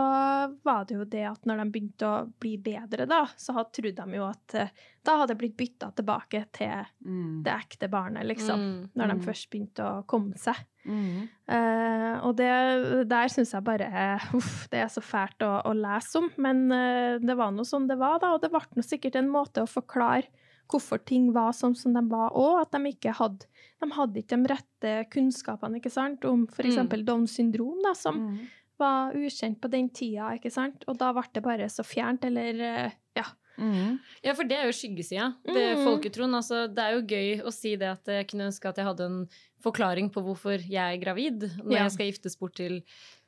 var 0.64 0.86
det 0.88 0.96
jo 0.98 1.04
det 1.08 1.24
at 1.30 1.44
når 1.48 1.62
de 1.62 1.66
begynte 1.74 2.08
å 2.08 2.26
bli 2.40 2.56
bedre, 2.62 3.06
da, 3.10 3.24
så 3.38 3.54
trodde 3.72 4.04
de 4.06 4.18
jo 4.20 4.26
at 4.28 4.54
eh, 4.58 4.72
da 5.08 5.14
hadde 5.20 5.32
det 5.34 5.38
blitt 5.40 5.56
bytta 5.56 5.92
tilbake 5.96 6.44
til 6.56 6.86
Mm. 7.08 7.42
det 7.46 7.52
ekte 7.54 7.88
barnet, 7.88 8.26
liksom. 8.26 8.60
Mm. 8.60 8.88
Når 8.98 9.06
de 9.08 9.14
Mm. 9.14 9.22
først 9.24 9.50
begynte 9.50 9.84
å 9.86 10.02
komme 10.06 10.36
seg. 10.36 10.58
Mm. 10.84 11.28
Uh, 11.48 12.14
og 12.26 12.36
det 12.36 13.08
der 13.08 13.28
syns 13.32 13.52
jeg 13.52 13.64
bare 13.64 13.88
Uff, 14.36 14.68
det 14.72 14.80
er 14.82 14.88
så 14.92 15.00
fælt 15.04 15.42
å, 15.44 15.50
å 15.68 15.72
lese 15.76 16.18
om. 16.20 16.28
Men 16.36 16.66
uh, 16.72 17.18
det 17.20 17.36
var 17.36 17.52
nå 17.52 17.64
sånn 17.64 17.88
det 17.88 17.96
var, 18.00 18.18
da. 18.22 18.34
Og 18.34 18.42
det 18.42 18.50
ble 18.52 18.60
nå 18.76 18.84
sikkert 18.84 19.16
en 19.20 19.28
måte 19.32 19.62
å 19.64 19.68
forklare 19.70 20.28
hvorfor 20.68 20.98
ting 21.04 21.32
var 21.32 21.52
sånn 21.56 21.74
som 21.76 21.92
de 21.94 22.02
var 22.10 22.30
og 22.36 22.60
At 22.62 22.70
de 22.72 22.92
ikke 22.92 23.12
hadde 23.18 23.46
De 23.80 23.90
hadde 23.94 24.16
ikke 24.22 24.36
de 24.36 24.48
rette 24.54 24.94
kunnskapene 25.10 25.76
ikke 25.80 25.90
sant? 25.90 26.24
om 26.24 26.46
f.eks. 26.46 26.76
Mm. 26.76 27.04
Downs 27.04 27.34
syndrom, 27.38 27.80
da, 27.82 27.92
som 27.94 28.16
Mm. 28.18 28.38
var 28.78 29.12
ukjent 29.14 29.60
på 29.60 29.70
den 29.70 29.88
tida. 29.90 30.32
ikke 30.34 30.50
sant? 30.52 30.84
Og 30.88 30.98
da 30.98 31.12
ble 31.12 31.22
det 31.32 31.42
bare 31.42 31.68
så 31.68 31.82
fjernt, 31.84 32.24
eller 32.24 32.60
eh, 32.60 32.90
Ja. 33.16 33.24
Mm. 33.58 33.98
Ja, 34.22 34.34
for 34.34 34.44
det 34.44 34.56
er 34.56 34.66
jo 34.66 34.72
skyggesida 34.72 35.34
det 35.44 35.76
Mm. 35.78 35.84
folketroen. 35.84 36.34
Altså, 36.34 36.68
det 36.72 36.78
er 36.78 36.92
jo 36.94 37.02
gøy 37.02 37.42
å 37.44 37.52
si 37.52 37.74
det 37.76 37.88
at 37.88 38.04
jeg 38.06 38.28
kunne 38.28 38.46
ønske 38.46 38.68
at 38.68 38.76
jeg 38.76 38.86
hadde 38.86 39.00
en 39.06 39.28
forklaring 39.62 40.10
på 40.12 40.22
hvorfor 40.22 40.58
jeg 40.62 40.76
er 40.94 41.00
gravid 41.02 41.40
når 41.64 41.72
Ja. 41.72 41.82
jeg 41.84 41.90
skal 41.92 42.06
giftes 42.12 42.36
bort 42.38 42.54
til 42.54 42.82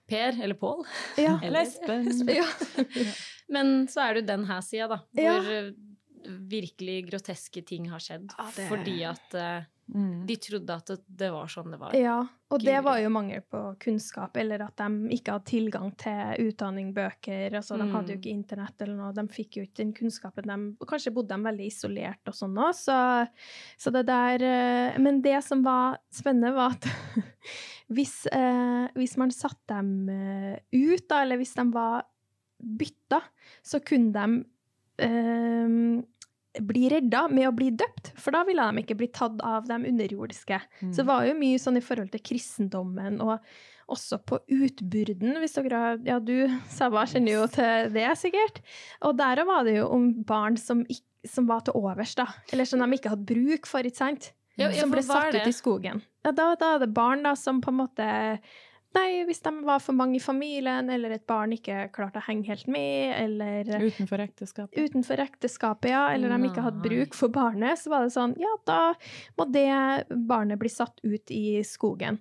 Per 0.08 0.32
eller 0.42 0.54
Pål. 0.54 0.84
ja. 1.18 1.38
Eller 1.42 1.62
Espen. 1.62 2.06
ja. 2.28 2.46
Men 3.48 3.86
så 3.88 4.02
er 4.08 4.14
det 4.14 4.22
jo 4.22 4.26
den 4.36 4.44
her 4.46 4.60
sida, 4.60 4.88
da. 4.88 4.98
Ja. 5.14 5.34
Hvor 5.40 5.50
eh, 5.50 5.70
virkelig 6.26 7.08
groteske 7.10 7.62
ting 7.66 7.88
har 7.90 7.98
skjedd. 8.02 8.32
Ja, 8.38 8.50
det- 8.56 8.68
Fordi 8.68 9.02
at 9.08 9.34
eh, 9.34 9.62
Mm. 9.90 10.24
de 10.24 10.36
trodde 10.36 10.70
at 10.70 10.86
det, 11.08 11.32
var 11.32 11.46
sånn 11.48 11.72
det 11.72 11.78
var. 11.80 11.92
Ja, 11.98 12.20
og 12.52 12.60
det 12.62 12.76
var 12.84 13.00
jo 13.00 13.08
mangel 13.10 13.40
på 13.42 13.76
kunnskap, 13.80 14.36
eller 14.36 14.62
at 14.62 14.76
de 14.76 15.08
ikke 15.16 15.32
hadde 15.32 15.44
tilgang 15.50 15.96
til 15.98 16.46
utdanning, 16.46 16.92
bøker. 16.94 17.50
Altså, 17.58 17.76
De 17.76 17.90
hadde 17.90 18.12
jo 18.12 18.14
Mm. 18.14 18.20
ikke 18.22 18.30
internett 18.30 18.80
eller 18.82 18.94
noe, 18.94 19.12
de 19.12 19.26
fikk 19.26 19.56
jo 19.56 19.62
ikke 19.64 19.74
den 19.82 19.92
kunnskapen. 19.92 20.44
De, 20.46 20.86
kanskje 20.86 21.12
bodde 21.12 21.34
de 21.34 21.42
veldig 21.42 21.66
isolert 21.66 22.22
og 22.28 22.34
sånn 22.34 22.54
òg, 22.56 22.72
så, 22.72 23.28
så 23.76 23.90
det 23.90 24.06
der 24.06 24.42
eh, 24.94 24.98
Men 24.98 25.20
det 25.22 25.42
som 25.42 25.60
var 25.64 25.98
spennende, 26.12 26.54
var 26.54 26.70
at 26.70 26.84
hvis, 27.90 28.26
eh, 28.30 28.86
hvis 28.94 29.16
man 29.16 29.30
satte 29.34 29.66
dem 29.74 30.08
eh, 30.08 30.58
ut, 30.72 31.08
da, 31.08 31.22
eller 31.24 31.36
hvis 31.36 31.54
de 31.56 31.66
var 31.72 32.04
bytta, 32.62 33.22
så 33.64 33.80
kunne 33.84 34.12
de 34.12 34.44
bli 36.58 36.88
redda 36.90 37.26
med 37.30 37.48
å 37.48 37.54
bli 37.54 37.70
døpt, 37.78 38.12
for 38.18 38.34
da 38.34 38.42
ville 38.48 38.64
de 38.70 38.82
ikke 38.82 38.96
bli 38.98 39.10
tatt 39.14 39.42
av 39.46 39.68
de 39.68 39.76
underjordiske. 39.76 40.58
Mm. 40.80 40.92
Så 40.92 41.02
det 41.02 41.10
var 41.10 41.26
jo 41.28 41.36
mye 41.38 41.60
sånn 41.62 41.78
i 41.78 41.84
forhold 41.84 42.10
til 42.14 42.24
kristendommen, 42.26 43.20
og 43.22 43.38
også 43.90 44.20
på 44.26 44.38
utburden, 44.54 45.38
hvis 45.42 45.56
dere 45.58 45.82
har 45.82 46.02
Ja, 46.06 46.18
du, 46.22 46.46
Sava, 46.70 47.04
kjenner 47.10 47.40
jo 47.40 47.46
til 47.50 47.90
det, 47.94 48.06
sikkert. 48.18 48.60
Og 49.06 49.16
der 49.18 49.42
var 49.46 49.64
det 49.66 49.78
jo 49.80 49.88
om 49.94 50.10
barn 50.26 50.58
som, 50.60 50.84
som 51.26 51.48
var 51.50 51.64
til 51.66 51.78
overs, 51.78 52.14
da. 52.18 52.28
Eller 52.54 52.68
som 52.68 52.82
de 52.82 52.98
ikke 52.98 53.14
hadde 53.14 53.30
bruk 53.30 53.70
for, 53.70 53.86
ikke 53.86 54.02
sant? 54.02 54.32
Ja, 54.58 54.68
ja, 54.68 54.82
som 54.82 54.92
ble 54.92 55.02
satt 55.06 55.34
ut 55.34 55.48
i 55.48 55.54
skogen. 55.54 56.02
Ja, 56.26 56.34
da, 56.36 56.52
da 56.58 56.74
er 56.74 56.82
det 56.82 56.90
barn 56.94 57.24
da, 57.24 57.34
som 57.38 57.62
på 57.64 57.72
en 57.72 57.80
måte 57.80 58.08
Nei, 58.96 59.22
hvis 59.28 59.38
de 59.44 59.52
var 59.62 59.78
for 59.78 59.94
mange 59.94 60.16
i 60.18 60.22
familien, 60.22 60.88
eller 60.90 61.12
et 61.14 61.26
barn 61.30 61.52
ikke 61.54 61.84
klarte 61.94 62.18
å 62.18 62.24
henge 62.26 62.48
helt 62.50 62.66
med, 62.66 63.12
eller 63.22 63.68
Utenfor 63.86 64.18
ekteskapet. 64.24 64.74
utenfor 64.82 65.22
ekteskapet, 65.22 65.90
ja, 65.92 66.08
eller 66.14 66.32
de 66.34 66.48
ikke 66.50 66.64
hadde 66.66 66.82
bruk 66.82 67.14
for 67.14 67.28
barnet, 67.30 67.78
så 67.78 67.92
var 67.92 68.02
det 68.08 68.14
sånn, 68.16 68.34
ja, 68.40 68.50
da 68.66 68.80
må 69.38 69.46
det 69.52 69.68
barnet 70.26 70.58
bli 70.58 70.68
satt 70.72 70.98
ut 71.06 71.30
i 71.30 71.60
skogen. 71.62 72.18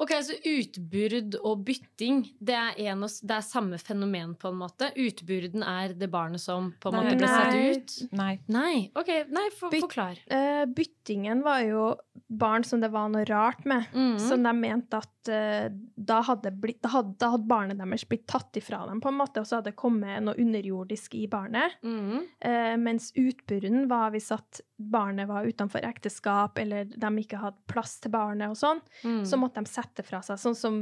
Ok, 0.00 0.14
så 0.24 0.32
utbyrd 0.48 1.34
og 1.44 1.60
bytting, 1.66 2.22
det 2.40 2.54
er, 2.56 2.70
en 2.88 3.02
og, 3.04 3.10
det 3.20 3.34
er 3.36 3.44
samme 3.44 3.76
fenomen 3.76 4.30
på 4.40 4.48
en 4.48 4.56
måte? 4.62 4.88
Utbyrden 4.96 5.60
er 5.62 5.92
det 5.92 6.08
barnet 6.10 6.40
som 6.40 6.70
på 6.80 6.88
en 6.88 6.96
Nei. 6.96 7.02
måte 7.04 7.18
ble 7.20 7.28
satt 7.28 7.58
ut? 7.76 7.96
Nei. 8.16 8.30
Nei. 8.48 8.74
Ok, 8.96 9.10
nei, 9.28 9.44
for, 9.58 9.68
Byt- 9.74 9.84
forklar. 9.84 10.22
Uh, 10.32 10.64
byttingen 10.72 11.44
var 11.44 11.60
jo 11.68 11.90
barn 12.32 12.64
som 12.64 12.80
det 12.80 12.88
var 12.94 13.10
noe 13.12 13.26
rart 13.28 13.66
med, 13.68 13.86
Mm. 13.92 14.16
som 14.18 14.42
de 14.42 14.52
mente 14.56 14.96
at 14.96 15.28
eh, 15.28 15.68
da, 16.00 16.20
hadde 16.24 16.50
blitt, 16.56 16.80
da, 16.84 16.88
hadde, 16.94 17.14
da 17.20 17.28
hadde 17.34 17.48
barnet 17.50 17.80
deres 17.80 18.06
blitt 18.08 18.26
tatt 18.30 18.56
ifra 18.56 18.86
dem, 18.88 19.02
på 19.02 19.10
en 19.10 19.18
måte, 19.18 19.42
og 19.42 19.48
så 19.48 19.58
hadde 19.58 19.72
det 19.72 19.80
kommet 19.80 20.22
noe 20.24 20.38
underjordisk 20.40 21.14
i 21.18 21.26
barnet. 21.30 21.76
Mm. 21.84 22.24
Eh, 22.40 22.76
mens 22.80 23.10
utbyrden 23.20 23.84
var 23.90 24.14
hvis 24.14 24.30
at 24.34 24.62
barnet 24.80 25.28
var 25.28 25.48
utenfor 25.48 25.84
ekteskap, 25.84 26.58
eller 26.62 26.88
de 26.90 27.12
ikke 27.24 27.42
hadde 27.42 27.60
plass 27.70 27.98
til 28.00 28.14
barnet 28.14 28.54
og 28.54 28.58
sånn. 28.60 28.80
Mm. 29.04 29.22
så 29.28 29.38
måtte 29.40 29.62
de 29.62 29.70
sette 29.70 30.04
fra 30.06 30.22
seg, 30.24 30.40
sånn 30.40 30.56
som 30.56 30.80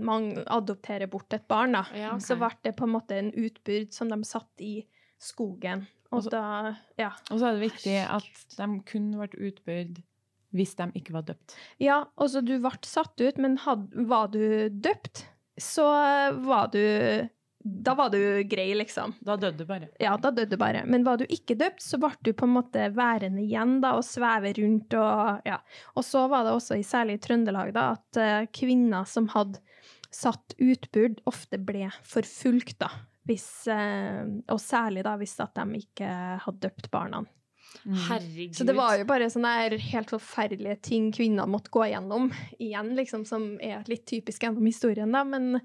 man 0.00 0.30
adopterer 0.46 1.10
bort 1.10 1.34
et 1.34 1.48
barn, 1.50 1.74
da. 1.74 1.84
Ja, 1.96 2.12
okay. 2.14 2.26
Så 2.28 2.36
ble 2.38 2.52
det 2.62 2.76
på 2.78 2.86
en 2.86 2.94
måte 2.94 3.18
en 3.18 3.32
utbyrd 3.34 3.90
som 3.92 4.08
de 4.08 4.20
satt 4.24 4.62
i 4.62 4.84
skogen. 5.20 5.86
Og 6.10 6.22
Altså- 6.22 6.30
da, 6.30 6.76
ja. 6.98 7.10
Og 7.30 7.38
så 7.38 7.46
er 7.50 7.58
det 7.58 7.70
viktig 7.70 7.96
at 8.06 8.56
de 8.56 8.80
kun 8.86 9.10
ble 9.18 9.28
utbyrd 9.50 10.02
hvis 10.56 10.76
de 10.78 10.88
ikke 10.98 11.14
var 11.14 11.26
døpt. 11.28 11.56
Ja, 11.82 12.04
altså 12.20 12.42
du 12.44 12.56
ble 12.62 12.72
satt 12.86 13.20
ut, 13.20 13.38
men 13.40 13.58
had, 13.64 13.86
var 14.10 14.32
du 14.32 14.68
døpt, 14.70 15.26
så 15.60 15.86
var 16.40 16.72
du 16.72 16.80
Da 17.60 17.92
var 17.92 18.08
du 18.08 18.40
grei, 18.48 18.70
liksom. 18.72 19.12
Da 19.20 19.34
døde 19.36 19.60
du 19.60 19.66
bare. 19.68 19.90
Ja, 20.00 20.14
da 20.16 20.30
døde 20.32 20.54
du 20.54 20.60
bare. 20.60 20.80
Men 20.88 21.04
var 21.04 21.20
du 21.20 21.26
ikke 21.28 21.58
døpt, 21.60 21.82
så 21.84 21.98
ble 22.00 22.14
du 22.24 22.32
på 22.32 22.46
en 22.48 22.54
måte 22.54 22.86
værende 22.96 23.42
igjen 23.44 23.82
da, 23.82 23.92
og 23.98 24.06
sveve 24.06 24.54
rundt 24.56 24.96
og 24.96 25.44
ja. 25.44 25.58
Og 25.92 26.06
så 26.06 26.24
var 26.32 26.46
det 26.46 26.54
også, 26.56 26.78
i 26.80 26.86
særlig 26.86 27.18
i 27.18 27.22
Trøndelag, 27.26 27.74
da, 27.76 27.90
at 27.98 28.20
eh, 28.20 28.48
kvinner 28.56 29.04
som 29.04 29.28
hadde 29.34 29.60
satt 30.10 30.56
utbud, 30.58 31.20
ofte 31.28 31.60
ble 31.60 31.90
forfulgt, 32.00 32.78
da. 32.80 32.88
Hvis, 33.28 33.46
eh, 33.68 34.24
og 34.48 34.58
særlig 34.64 35.04
da 35.04 35.14
hvis 35.20 35.36
at 35.44 35.60
de 35.60 35.84
ikke 35.84 36.08
hadde 36.46 36.64
døpt 36.64 36.88
barna. 36.90 37.20
Herregud. 37.84 38.56
Så 38.56 38.64
det 38.66 38.74
var 38.76 38.96
jo 38.98 39.06
bare 39.08 39.28
sånne 39.32 39.78
helt 39.90 40.10
forferdelige 40.12 40.76
ting 40.90 41.10
kvinner 41.14 41.48
måtte 41.50 41.72
gå 41.72 41.86
igjennom 41.86 42.28
igjen, 42.58 42.92
liksom, 42.98 43.24
som 43.28 43.52
er 43.62 43.86
litt 43.90 44.06
typisk 44.10 44.44
gjennom 44.44 44.66
historien, 44.68 45.12
da. 45.14 45.22
Men 45.24 45.62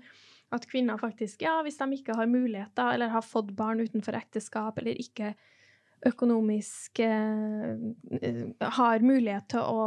at 0.55 0.67
kvinner 0.69 1.01
faktisk, 1.01 1.41
ja, 1.43 1.57
hvis 1.65 1.79
de 1.81 1.89
ikke 1.97 2.15
har 2.17 2.29
muligheter, 2.31 2.93
eller 2.93 3.13
har 3.13 3.25
fått 3.25 3.51
barn 3.57 3.81
utenfor 3.83 4.17
ekteskap, 4.17 4.77
eller 4.79 5.01
ikke 5.01 5.33
økonomisk 6.05 6.99
eh, 7.03 8.29
har 8.77 8.99
mulighet 9.05 9.47
til 9.55 9.59
å, 9.65 9.85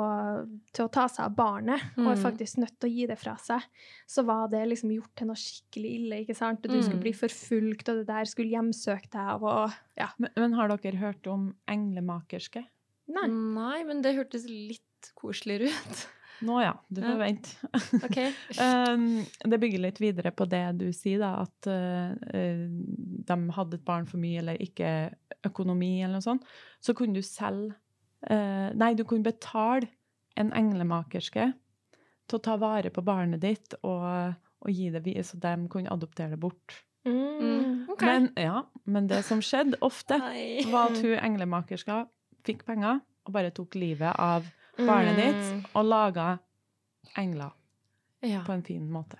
til 0.75 0.85
å 0.87 0.91
ta 0.93 1.07
seg 1.11 1.25
av 1.29 1.37
barnet, 1.39 1.85
og 1.97 2.07
er 2.11 2.17
Mm. 2.19 2.23
faktisk 2.25 2.59
nødt 2.59 2.75
til 2.81 2.89
å 2.91 2.93
gi 2.95 3.07
det 3.07 3.19
fra 3.21 3.37
seg, 3.39 3.63
så 4.07 4.25
var 4.27 4.49
det 4.53 4.65
liksom 4.69 4.91
gjort 4.97 5.15
til 5.17 5.27
noe 5.31 5.37
skikkelig 5.39 5.93
ille, 6.01 6.21
ikke 6.25 6.37
sant? 6.37 6.65
Og 6.67 6.73
du 6.73 6.81
skulle 6.83 6.99
Mm. 6.99 7.07
bli 7.07 7.13
forfulgt, 7.13 7.89
og 7.89 7.97
det 8.03 8.07
der 8.11 8.25
skulle 8.25 8.51
hjemsøke 8.51 9.09
deg, 9.11 9.43
og 9.43 9.73
ja. 9.97 10.09
Men, 10.19 10.31
men 10.37 10.53
har 10.59 10.69
dere 10.69 10.97
hørt 10.97 11.27
om 11.27 11.55
englemakerske? 11.69 12.65
Nei. 13.09 13.27
Nei, 13.29 13.85
men 13.85 14.03
det 14.03 14.17
hørtes 14.17 14.45
litt 14.49 15.13
koseligere 15.17 15.71
ut. 15.71 16.07
Nå 16.47 16.61
ja, 16.63 16.73
du 16.89 17.01
får 17.03 17.19
vente. 17.21 17.55
Ok. 18.07 18.19
Um, 18.59 19.25
det 19.45 19.59
bygger 19.61 19.83
litt 19.83 20.01
videre 20.03 20.33
på 20.35 20.47
det 20.51 20.65
du 20.81 20.89
sier, 20.97 21.21
da, 21.23 21.45
at 21.45 21.69
uh, 21.71 22.15
uh, 22.15 22.65
de 23.29 23.39
hadde 23.55 23.79
et 23.79 23.87
barn 23.87 24.09
for 24.09 24.21
mye 24.23 24.41
eller 24.43 24.59
ikke 24.63 25.11
økonomi 25.47 25.99
eller 26.01 26.19
noe 26.19 26.25
sånt. 26.25 26.49
Så 26.83 26.95
kunne 26.99 27.19
du 27.19 27.25
selge 27.27 27.77
uh, 28.31 28.69
Nei, 28.75 28.93
du 28.99 29.05
kunne 29.09 29.27
betale 29.27 29.91
en 30.39 30.53
englemakerske 30.55 31.51
til 32.29 32.39
å 32.39 32.45
ta 32.45 32.59
vare 32.61 32.93
på 32.95 33.03
barnet 33.05 33.43
ditt 33.43 33.75
og, 33.81 34.35
og 34.63 34.71
gi 34.71 34.91
det 34.95 35.03
videre, 35.07 35.27
så 35.27 35.41
de 35.41 35.55
kunne 35.73 35.93
adoptere 35.95 36.35
det 36.37 36.43
bort. 36.43 36.83
Mm. 37.09 37.89
okay. 37.89 38.07
Men, 38.07 38.31
ja, 38.37 38.63
men 38.85 39.07
det 39.09 39.23
som 39.25 39.41
skjedde 39.45 39.79
ofte, 39.87 40.19
var 40.69 40.91
at 40.91 40.99
hun 41.01 41.15
englemakerska 41.17 42.03
fikk 42.47 42.67
penger 42.69 43.01
og 43.29 43.35
bare 43.37 43.53
tok 43.55 43.77
livet 43.79 44.13
av 44.19 44.47
barnet 44.87 45.17
ditt 45.17 45.45
Mm. 45.53 45.65
og 45.75 45.85
laga 45.85 46.39
engler 47.17 47.53
Ja. 48.23 48.43
på 48.45 48.53
en 48.53 48.63
fin 48.63 48.89
måte. 48.91 49.17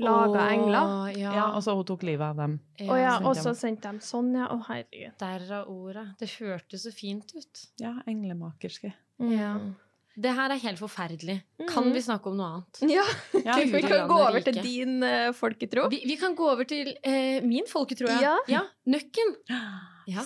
Laga 0.00 0.40
Åh, 0.46 0.52
engler? 0.52 1.18
Ja. 1.18 1.32
Ja, 1.34 1.44
og 1.56 1.62
så 1.62 1.74
hun 1.76 1.84
tok 1.84 2.02
livet 2.02 2.22
av 2.24 2.36
dem. 2.36 2.60
Å 2.80 2.96
ja, 2.96 3.18
og 3.18 3.34
så 3.36 3.52
sendte 3.54 3.90
de 3.92 3.98
sånn, 4.00 4.32
ja. 4.34 4.46
Å, 4.48 4.62
herregud. 4.66 5.12
Derav 5.18 5.68
ordet. 5.68 6.06
Det 6.18 6.28
hørtes 6.38 6.86
så 6.86 6.92
fint 6.94 7.34
ut. 7.36 7.66
Ja, 7.78 7.98
englemakerske. 8.08 8.94
Ja. 9.18 9.58
Det 10.16 10.32
her 10.34 10.50
er 10.50 10.58
helt 10.58 10.78
forferdelig. 10.78 11.42
Kan 11.68 11.84
Mhm. 11.84 11.92
vi 11.92 12.00
snakke 12.00 12.26
om 12.30 12.36
noe 12.36 12.46
annet? 12.46 12.80
Ja, 12.90 13.04
Ja, 13.44 13.54
vi 13.64 13.82
kan 13.82 14.08
gå 14.08 14.16
over 14.28 14.40
til 14.40 14.54
din 14.62 15.02
uh, 15.02 15.32
folketro. 15.32 15.88
Vi, 15.90 16.02
vi 16.06 16.16
kan 16.16 16.34
gå 16.34 16.48
over 16.50 16.64
til 16.64 16.88
uh, 17.06 17.40
min 17.46 17.64
folketro. 17.66 18.08
Ja. 18.08 18.38
Nøkken. 18.86 19.36
Ja. 20.08 20.22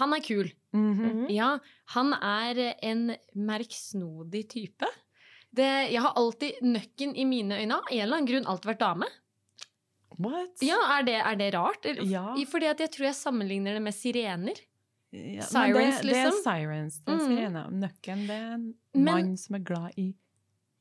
Han 0.00 0.12
er 0.14 0.20
kul. 0.20 0.50
Mhm. 0.72 1.00
-hmm. 1.00 1.30
Ja, 1.30 1.58
han 1.94 2.12
er 2.14 2.74
en 2.82 3.16
merksnodig 3.36 4.48
type. 4.48 4.86
Det, 5.54 5.92
jeg 5.92 6.00
har 6.00 6.12
alltid 6.16 6.62
Nøkken 6.62 7.14
i 7.16 7.24
mine 7.24 7.58
øyne 7.60 7.74
av 7.74 7.82
en 7.90 8.00
eller 8.00 8.16
annen 8.16 8.26
grunn 8.28 8.46
alltid 8.46 8.70
vært 8.70 8.78
dame. 8.80 9.06
What? 10.18 10.62
Ja, 10.62 10.76
Er 10.98 11.02
det, 11.04 11.14
er 11.20 11.36
det 11.36 11.54
rart? 11.54 11.84
Ja. 12.08 12.34
Fordi 12.46 12.66
jeg 12.66 12.90
tror 12.90 13.04
jeg 13.06 13.14
sammenligner 13.14 13.74
det 13.74 13.82
med 13.82 13.94
sirener. 13.94 14.54
Ja, 15.12 15.42
Sirens, 15.42 16.00
det, 16.00 16.02
det, 16.02 16.12
det 16.12 16.16
er 16.16 16.24
liksom? 16.24 16.42
sirens. 16.42 16.98
Det 17.04 17.12
er 17.12 17.18
Mm. 17.18 17.28
sirene. 17.36 17.70
Nøkken, 17.70 18.26
det 18.26 18.30
er 18.30 18.54
en 18.54 18.74
Men- 18.94 19.04
mann 19.04 19.36
som 19.36 19.54
er 19.56 19.58
glad 19.60 19.90
i 19.98 20.14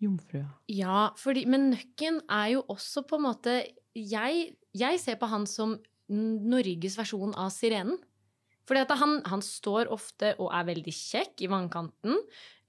jomfrua. 0.02 0.48
Ja, 0.70 1.10
fordi, 1.18 1.46
men 1.46 1.72
Nøkken 1.72 2.22
er 2.30 2.52
jo 2.54 2.62
også 2.70 3.04
på 3.08 3.16
en 3.18 3.24
måte 3.24 3.66
Jeg, 3.96 4.56
jeg 4.74 5.00
ser 5.00 5.16
på 5.16 5.28
han 5.28 5.46
som 5.46 5.78
Norges 6.10 6.96
versjon 6.98 7.34
av 7.36 7.50
Sirenen. 7.52 7.98
Fordi 8.68 8.80
at 8.86 8.92
han, 9.00 9.22
han 9.26 9.42
står 9.42 9.90
ofte 9.92 10.36
og 10.40 10.52
er 10.54 10.64
veldig 10.68 10.94
kjekk 10.94 11.42
i 11.42 11.48
vannkanten. 11.52 12.18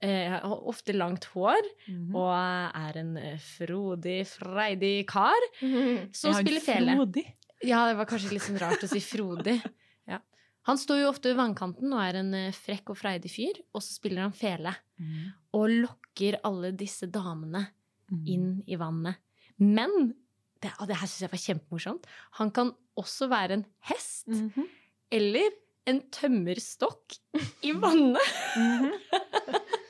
Eh, 0.03 0.29
har 0.33 0.63
ofte 0.67 0.91
langt 0.93 1.25
hår 1.33 1.61
Mhm. 1.87 2.15
og 2.15 2.33
er 2.75 2.97
en 2.99 3.17
eh, 3.17 3.37
frodig, 3.39 4.25
freidig 4.27 5.05
kar 5.07 5.39
som 5.59 6.31
Er 6.31 6.33
han 6.33 6.43
spiller 6.45 6.59
fele. 6.65 6.95
frodig? 6.97 7.25
Ja, 7.63 7.87
det 7.87 7.95
var 7.97 8.05
kanskje 8.05 8.33
litt 8.33 8.41
sånn 8.43 8.59
rart 8.59 8.83
å 8.83 8.89
si 8.89 8.99
frodig. 9.13 9.61
Ja. 10.07 10.19
Han 10.67 10.77
står 10.77 11.01
jo 11.03 11.09
ofte 11.13 11.29
ved 11.31 11.37
vannkanten 11.39 11.93
og 11.93 12.01
er 12.03 12.15
en 12.19 12.33
eh, 12.33 12.51
frekk 12.51 12.89
og 12.91 12.97
freidig 12.99 13.31
fyr, 13.31 13.61
og 13.73 13.81
så 13.81 13.93
spiller 13.95 14.21
han 14.25 14.33
fele. 14.35 14.75
Mhm. 14.99 15.31
Og 15.53 15.69
lokker 15.69 16.39
alle 16.43 16.71
disse 16.75 17.07
damene 17.07 17.67
Mhm. 18.11 18.27
inn 18.27 18.63
i 18.67 18.75
vannet. 18.75 19.15
Men 19.59 20.13
det, 20.61 20.71
og 20.79 20.87
det 20.87 20.97
her 20.97 21.07
syns 21.07 21.21
jeg 21.21 21.31
var 21.31 21.39
kjempemorsomt. 21.39 22.03
Han 22.39 22.51
kan 22.51 22.73
også 22.97 23.29
være 23.29 23.51
en 23.53 23.65
hest 23.87 24.27
-hmm. 24.27 24.67
eller 25.11 25.49
en 25.89 26.01
tømmerstokk 26.15 27.17
i 27.65 27.73
vannet. 27.75 28.33
Mhm. 28.57 28.91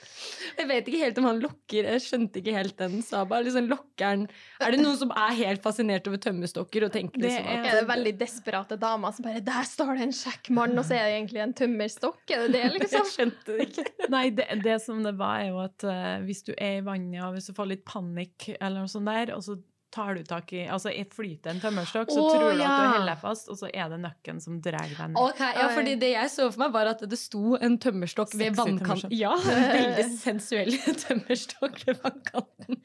Jeg 0.53 0.69
vet 0.69 0.89
ikke 0.89 1.01
helt 1.01 1.19
om 1.19 1.25
han 1.27 1.39
lokker 1.41 1.87
Jeg 1.87 2.01
skjønte 2.03 2.39
ikke 2.41 2.53
helt 2.55 2.75
den, 2.77 2.99
Saba. 3.05 3.39
Liksom 3.43 3.67
lokkeren 3.71 4.27
Er 4.61 4.75
det 4.75 4.81
noen 4.83 4.99
som 4.99 5.13
er 5.17 5.33
helt 5.39 5.63
fascinert 5.63 6.07
over 6.09 6.21
tømmerstokker 6.21 6.87
og 6.87 6.93
tenker 6.93 7.23
Det 7.23 7.31
liksom 7.31 7.49
at 7.49 7.69
Er 7.71 7.79
det 7.79 7.87
veldig 7.89 8.13
desperate 8.19 8.77
damer 8.81 9.15
som 9.15 9.27
bare 9.27 9.41
'Der 9.43 9.67
står 9.67 9.97
det 9.97 10.07
en 10.07 10.15
kjekk 10.19 10.51
mann', 10.53 10.77
og 10.77 10.85
så 10.85 10.97
er 10.99 11.09
det 11.09 11.15
egentlig 11.17 11.43
en 11.43 11.57
tømmerstokk? 11.57 12.21
Er 12.29 12.45
det 12.45 12.53
det, 12.53 12.61
Jeg 12.63 12.79
liksom? 12.79 13.09
skjønte 13.09 13.57
det 13.57 13.67
ikke. 13.67 13.85
Nei, 14.15 14.29
det, 14.29 14.47
det 14.63 14.77
som 14.81 15.03
det 15.03 15.17
var, 15.17 15.41
er 15.41 15.49
jo 15.49 15.59
at 15.63 15.87
uh, 15.89 16.23
hvis 16.25 16.43
du 16.45 16.53
er 16.57 16.79
i 16.79 16.85
vannet, 16.85 17.23
og 17.23 17.33
hvis 17.33 17.49
du 17.49 17.53
får 17.57 17.71
litt 17.73 17.85
panikk 17.85 18.53
eller 18.59 18.83
noe 18.83 18.91
sånt 18.91 19.09
der, 19.09 19.33
og 19.35 19.43
så 19.43 19.57
tar 19.93 20.17
du 20.17 20.23
tak 20.25 20.49
i 20.57 20.63
Altså, 20.73 20.91
flyter 21.13 21.53
en 21.53 21.61
tømmerstokk, 21.61 22.09
så 22.11 22.21
oh, 22.23 22.29
tror 22.33 22.45
du 22.49 22.61
at 22.61 22.63
ja. 22.65 22.73
du 22.73 22.95
holder 22.97 23.19
fast, 23.21 23.49
og 23.53 23.59
så 23.59 23.69
er 23.69 23.91
det 23.91 23.99
nøkken 24.03 24.41
som 24.43 24.57
drar 24.63 24.87
deg 24.89 25.01
ned. 25.13 25.19
Ok, 25.21 25.41
ja, 25.43 25.67
fordi 25.75 25.95
Det 26.01 26.09
jeg 26.15 26.31
så 26.33 26.47
for 26.49 26.63
meg, 26.63 26.73
var 26.75 26.89
at 26.93 27.03
det 27.09 27.19
sto 27.21 27.57
en 27.59 27.77
tømmerstokk 27.81 28.33
ved 28.39 28.57
vannkanten. 28.57 29.13
Ja, 29.13 29.33
en 29.37 29.67
veldig 29.77 30.07
sensuell 30.17 30.73
tømmerstokk 31.05 31.83
ved 31.89 32.01
vannkanten. 32.03 32.81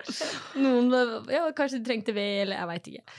Noen 0.64 0.92
ja, 1.32 1.44
kanskje 1.56 1.82
trengte 1.84 2.14
ved, 2.16 2.46
eller 2.46 2.62
jeg 2.62 2.70
veit 2.72 2.90
ikke. 2.92 3.18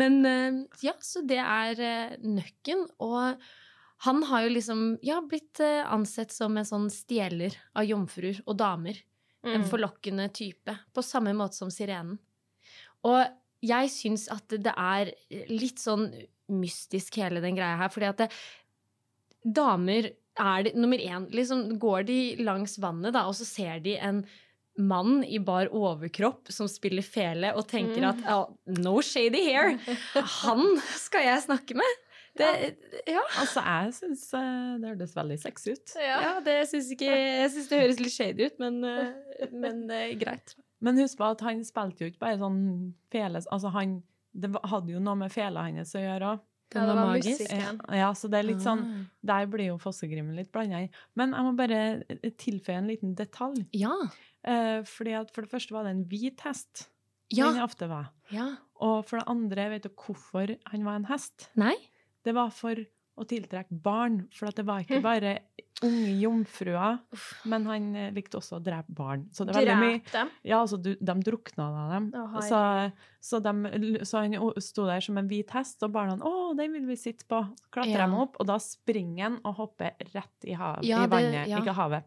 Men 0.00 0.20
eh, 0.28 0.60
ja, 0.86 0.94
så 1.04 1.24
det 1.26 1.40
er 1.42 1.84
eh, 1.84 2.16
nøkken. 2.22 2.86
Og 3.02 3.44
han 4.06 4.22
har 4.30 4.46
jo 4.46 4.54
liksom 4.54 4.84
ja, 5.04 5.20
blitt 5.26 5.60
eh, 5.64 5.82
ansett 5.84 6.32
som 6.32 6.56
en 6.56 6.68
sånn 6.68 6.88
stjeler 6.94 7.56
av 7.76 7.88
jomfruer 7.88 8.40
og 8.46 8.56
damer. 8.60 9.02
En 9.40 9.62
Mm. 9.62 9.70
forlokkende 9.70 10.26
type. 10.36 10.72
På 10.92 11.00
samme 11.00 11.32
måte 11.32 11.56
som 11.56 11.70
sirenen. 11.72 12.18
Og 13.08 13.20
jeg 13.64 13.92
syns 13.92 14.26
at 14.32 14.56
det 14.56 14.72
er 14.72 15.12
litt 15.52 15.80
sånn 15.80 16.08
mystisk, 16.50 17.20
hele 17.20 17.42
den 17.44 17.58
greia 17.58 17.78
her. 17.80 17.92
Fordi 17.92 18.10
at 18.10 18.24
det, 18.24 18.30
damer 19.44 20.12
er 20.40 20.62
det 20.64 20.76
Nummer 20.78 21.00
én, 21.02 21.26
liksom 21.34 21.74
går 21.82 22.06
de 22.08 22.20
langs 22.40 22.78
vannet, 22.80 23.12
da, 23.16 23.26
og 23.28 23.34
så 23.36 23.44
ser 23.44 23.82
de 23.84 23.96
en 24.00 24.22
mann 24.80 25.24
i 25.26 25.40
bar 25.42 25.68
overkropp 25.76 26.48
som 26.54 26.68
spiller 26.70 27.04
fele, 27.04 27.50
og 27.58 27.66
tenker 27.68 28.06
at 28.12 28.22
oh, 28.32 28.54
no 28.78 29.00
shady 29.04 29.42
hair. 29.50 29.74
Han 30.44 30.78
skal 30.96 31.26
jeg 31.26 31.44
snakke 31.44 31.76
med. 31.76 31.98
Det, 32.38 32.48
ja. 33.10 33.22
Altså, 33.42 33.60
jeg 33.60 33.94
syns 33.96 34.22
eh, 34.38 34.74
det 34.80 34.92
hørtes 34.92 35.16
veldig 35.18 35.38
sexy 35.42 35.74
ut. 35.74 35.94
Ja. 35.98 36.18
ja, 36.24 36.34
det 36.46 36.56
syns 36.70 36.92
ikke 36.94 37.10
Jeg 37.10 37.50
syns 37.56 37.70
det 37.72 37.80
høres 37.82 38.00
litt 38.00 38.14
shady 38.14 38.46
ut, 38.46 38.60
men, 38.62 38.78
eh, 38.86 39.50
men 39.50 39.82
eh, 39.92 40.14
greit. 40.20 40.54
Men 40.80 40.96
husk 40.98 41.18
på 41.20 41.26
at 41.30 41.40
han 41.44 41.64
spilte 41.64 42.04
jo 42.04 42.10
ikke 42.10 42.22
bare 42.22 42.38
sånn 42.40 42.60
fele 43.12 43.42
Altså, 43.52 43.70
han 43.74 44.02
Det 44.32 44.50
hadde 44.70 44.92
jo 44.94 45.00
noe 45.02 45.16
med 45.18 45.32
fela 45.34 45.64
hans 45.66 45.90
å 45.98 46.00
gjøre 46.00 46.28
òg. 46.36 46.40
Ja, 46.72 46.80
det 46.86 46.86
var 46.86 46.94
var 47.00 47.08
magisk. 47.16 47.40
musikk. 47.50 47.80
Ja, 47.98 48.12
så 48.14 48.28
det 48.30 48.38
er 48.38 48.46
litt 48.46 48.62
sånn 48.62 48.82
Ah. 48.86 49.04
Der 49.26 49.46
blir 49.50 49.66
jo 49.72 49.78
Fossegrimmen 49.82 50.36
litt 50.36 50.52
blanda 50.52 50.78
inn. 50.84 50.90
Men 51.18 51.32
jeg 51.34 51.42
må 51.42 51.56
bare 51.58 52.04
tilføye 52.38 52.76
en 52.78 52.86
liten 52.86 53.14
detalj. 53.18 53.66
Ja. 53.74 53.90
Eh, 54.44 54.82
fordi 54.86 55.16
at 55.18 55.32
For 55.34 55.42
det 55.42 55.50
første 55.50 55.72
var 55.74 55.82
det 55.84 55.90
en 55.96 56.04
hvit 56.04 56.40
hest. 56.46 56.86
Ja. 57.32 57.50
Den 57.52 57.62
ofte 57.62 57.88
var. 57.88 58.12
ja. 58.30 58.56
Og 58.80 59.04
for 59.04 59.18
det 59.18 59.26
andre, 59.28 59.68
vet 59.70 59.82
du 59.82 59.88
hvorfor 59.90 60.56
han 60.70 60.84
var 60.84 60.94
en 60.96 61.04
hest? 61.10 61.50
Nei? 61.56 61.74
Det 62.24 62.32
var 62.34 62.50
for 62.50 62.74
å 63.18 63.24
tiltrekke 63.28 63.74
barn. 63.84 64.22
For 64.36 64.50
det 64.54 64.64
var 64.68 64.84
ikke 64.84 65.00
bare 65.04 65.38
unge 65.84 66.12
jomfruer, 66.20 66.98
men 67.48 67.64
han 67.68 67.86
eh, 67.96 68.10
likte 68.12 68.36
også 68.40 68.58
å 68.58 68.62
drepe 68.64 68.92
barn. 68.96 69.26
Så 69.32 69.46
det 69.48 69.54
Drep 69.56 70.10
dem. 70.12 70.32
Ja, 70.44 70.60
altså, 70.60 70.76
du, 70.80 70.92
de 71.00 71.14
drukna 71.24 71.68
av 71.70 71.94
dem. 71.94 72.08
Oh, 72.20 72.36
så, 72.44 72.60
så, 73.24 73.40
de, 73.44 73.92
så 74.04 74.24
han 74.24 74.36
sto 74.60 74.84
der 74.88 75.00
som 75.04 75.16
en 75.20 75.30
hvit 75.30 75.50
hest, 75.56 75.80
og 75.86 75.94
barna 75.96 76.18
'Å, 76.20 76.52
den 76.58 76.74
vil 76.76 76.86
vi 76.90 76.98
sitte 77.00 77.24
på'. 77.28 77.46
Klatrer 77.72 77.96
Ja. 77.96 78.06
dem 78.06 78.18
opp, 78.20 78.36
og 78.40 78.46
da 78.46 78.58
springer 78.60 79.22
han 79.24 79.38
og 79.44 79.54
hopper 79.62 79.96
rett 80.14 80.44
i, 80.48 80.52
hav, 80.52 80.84
Ja, 80.84 81.04
i 81.04 81.06
det- 81.06 81.14
vannet. 81.16 81.48
ja. 81.48 81.60
Ikke 81.60 81.74
havet, 81.76 82.04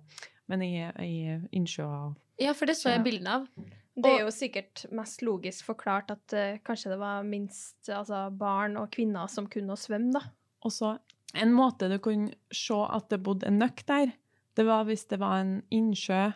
men 0.47 0.61
i, 0.61 0.75
i 1.01 1.39
innsjøer. 1.51 2.15
Ja, 2.39 2.53
for 2.53 2.65
det 2.65 2.75
så 2.77 2.89
jeg 2.93 3.03
bildene 3.03 3.39
av. 3.41 3.47
Det 3.95 4.09
er 4.09 4.23
jo 4.23 4.31
sikkert 4.33 4.85
mest 4.91 5.21
logisk 5.21 5.65
forklart 5.65 6.09
at 6.09 6.33
uh, 6.33 6.57
kanskje 6.65 6.89
det 6.89 6.97
var 6.97 7.21
minst 7.23 7.89
altså, 7.93 8.25
barn 8.35 8.75
og 8.77 8.89
kvinner 8.89 9.29
som 9.29 9.45
kunne 9.45 9.75
svømme, 9.77 10.13
da. 10.17 10.21
Og 10.63 10.73
så 10.73 10.95
en 11.33 11.53
måte 11.55 11.89
du 11.91 11.97
kunne 12.03 12.33
se 12.53 12.77
at 12.95 13.09
det 13.11 13.21
bodde 13.25 13.49
en 13.49 13.59
nøkk 13.61 13.85
der, 13.89 14.13
det 14.53 14.65
var 14.67 14.85
hvis 14.85 15.07
det 15.09 15.17
var 15.21 15.41
en 15.41 15.55
innsjø 15.73 16.27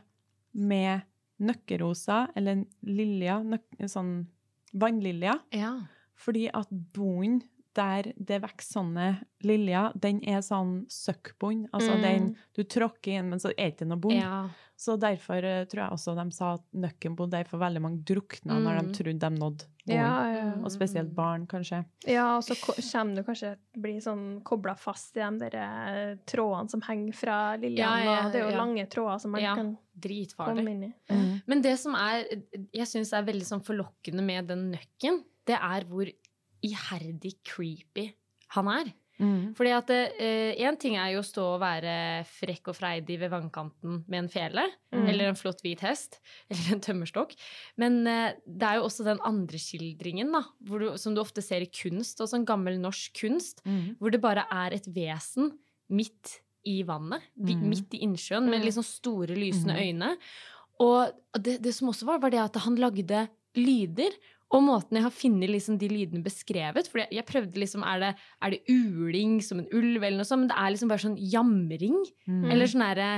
med 0.57 1.05
nøkkeroser, 1.37 2.31
eller 2.37 2.63
liljer, 2.81 3.43
nøk, 3.45 3.67
sånn 3.85 4.25
vannliljer. 4.73 5.43
Ja. 5.53 5.75
Fordi 6.17 6.47
at 6.49 6.71
bonden 6.95 7.43
der 7.77 8.11
det 8.17 8.41
vokser 8.43 8.79
sånne 8.79 9.07
liljer, 9.45 9.93
den 10.01 10.19
er 10.27 10.41
sånn 10.45 10.79
søkkbond. 10.91 11.67
Altså 11.73 11.93
Mm. 11.97 12.01
den 12.01 12.29
du 12.57 12.63
tråkker 12.63 13.19
inn, 13.19 13.29
men 13.29 13.39
så 13.39 13.51
er 13.53 13.69
det 13.69 13.77
ikke 13.77 13.87
noe 13.91 14.01
bond. 14.01 14.17
ja. 14.19 14.47
Så 14.79 14.93
derfor 15.01 15.41
eh, 15.43 15.63
tror 15.65 15.81
jeg 15.87 15.93
også 15.95 16.13
de 16.15 16.31
sa 16.35 16.51
at 16.53 16.61
nøkken 16.77 17.15
bodde 17.17 17.31
der, 17.33 17.47
for 17.49 17.57
veldig 17.57 17.81
mange 17.81 18.03
drukna 18.05 18.59
når 18.61 18.75
Mm. 18.77 18.85
de 18.91 18.93
trodde 18.93 19.19
de 19.23 19.29
nådde 19.33 19.63
bonden. 19.87 19.95
Ja, 19.95 20.33
ja. 20.35 20.51
Og 20.61 20.69
spesielt 20.69 21.15
barn, 21.15 21.47
kanskje. 21.47 21.79
ja, 22.05 22.35
og 22.37 22.43
så 22.43 22.53
kommer 22.61 23.15
du 23.15 23.23
kanskje 23.23 23.55
bli 23.75 23.95
sånn 23.99 24.43
kobla 24.43 24.75
fast 24.77 25.17
i 25.17 25.21
de 25.21 25.39
der 25.49 25.55
eh, 25.57 26.15
trådene 26.27 26.69
som 26.69 26.81
henger 26.81 27.13
fra 27.15 27.57
liljene. 27.57 27.77
Ja, 27.79 27.97
ja, 28.03 28.25
og 28.27 28.31
det 28.33 28.41
er 28.41 28.45
jo 28.45 28.51
ja. 28.51 28.57
lange 28.65 28.85
tråder 28.87 29.19
som 29.19 29.31
man 29.31 29.41
Ja. 29.41 29.55
kan 29.55 29.77
Dritfarlig. 29.99 30.55
komme 30.57 30.69
inn 30.71 30.83
i. 30.83 30.93
Mm. 31.09 31.41
Men 31.47 31.61
det 31.61 31.79
som 31.79 31.95
er, 31.95 32.25
jeg 32.71 32.85
syns 32.85 33.13
er 33.13 33.23
veldig 33.23 33.47
sånn 33.49 33.63
forlokkende 33.65 34.23
med 34.23 34.45
den 34.47 34.71
nøkken, 34.73 35.23
det 35.47 35.55
er 35.59 35.81
hvor 35.85 36.05
iherdig 36.67 37.35
creepy 37.47 38.09
han 38.55 38.67
er. 38.71 38.93
Mm. 39.19 39.55
Fordi 39.57 39.71
at 39.73 39.89
én 39.89 40.75
ting 40.77 40.93
er 40.95 41.15
jo 41.15 41.23
å 41.23 41.25
stå 41.25 41.41
og 41.55 41.61
være 41.63 42.23
frekk 42.29 42.67
og 42.69 42.75
freidig 42.77 43.15
ved 43.19 43.31
vannkanten 43.33 44.03
med 44.07 44.19
en 44.19 44.29
fele, 44.29 44.65
Mm. 44.93 45.07
eller 45.09 45.25
en 45.31 45.35
flott 45.35 45.59
hvit 45.65 45.81
hest, 45.81 46.19
eller 46.51 46.75
en 46.75 46.79
tømmerstokk. 46.85 47.33
Men 47.81 48.05
eh, 48.07 48.35
det 48.45 48.63
er 48.69 48.75
jo 48.77 48.85
også 48.85 49.03
den 49.07 49.19
andre 49.25 49.57
skildringen, 49.59 50.31
da, 50.31 50.43
hvor 50.63 50.79
du, 50.79 50.91
som 51.01 51.15
du 51.17 51.21
ofte 51.21 51.41
ser 51.43 51.65
i 51.65 51.71
kunst, 51.73 52.21
og 52.21 52.29
sånn 52.29 52.45
gammel 52.45 52.77
norsk 52.79 53.17
kunst, 53.19 53.63
Mm. 53.65 53.97
hvor 53.99 54.11
det 54.13 54.21
bare 54.21 54.45
er 54.53 54.73
et 54.77 54.85
vesen 54.85 55.51
midt 55.89 56.37
i 56.67 56.83
vannet, 56.83 57.21
Mhm. 57.35 57.67
midt 57.73 57.93
i 57.97 58.03
innsjøen, 58.05 58.47
med 58.49 58.61
liksom 58.63 58.83
store, 58.85 59.33
lysende 59.35 59.73
Mhm. 59.73 59.81
øyne. 59.81 60.17
Og 60.79 61.11
det, 61.41 61.61
det 61.63 61.73
som 61.73 61.89
også 61.89 62.05
var, 62.05 62.19
var 62.19 62.29
det 62.29 62.39
at 62.39 62.55
han 62.61 62.75
lagde 62.77 63.27
lyder. 63.57 64.11
Og 64.55 64.61
måten 64.63 64.95
jeg 64.95 65.03
har 65.03 65.11
funnet 65.11 65.51
liksom 65.51 65.75
de 65.81 65.89
lydene 65.91 66.23
beskrevet 66.23 66.87
For 66.87 67.01
jeg, 67.03 67.25
prøvde 67.27 67.59
liksom 67.59 67.81
Er 67.83 67.99
det, 67.99 68.11
er 68.41 68.53
det 68.53 68.61
uling 68.71 69.41
som 69.43 69.59
en 69.59 69.67
ulv, 69.75 69.99
eller 69.99 70.21
noe 70.21 70.27
sånt? 70.29 70.45
Men 70.45 70.51
det 70.53 70.59
er 70.61 70.71
liksom 70.71 70.91
bare 70.93 71.03
sånn 71.03 71.17
jamring. 71.19 71.97
Mm. 72.29 72.45
Eller 72.53 72.71
sånn 72.71 72.85
herre 72.85 73.09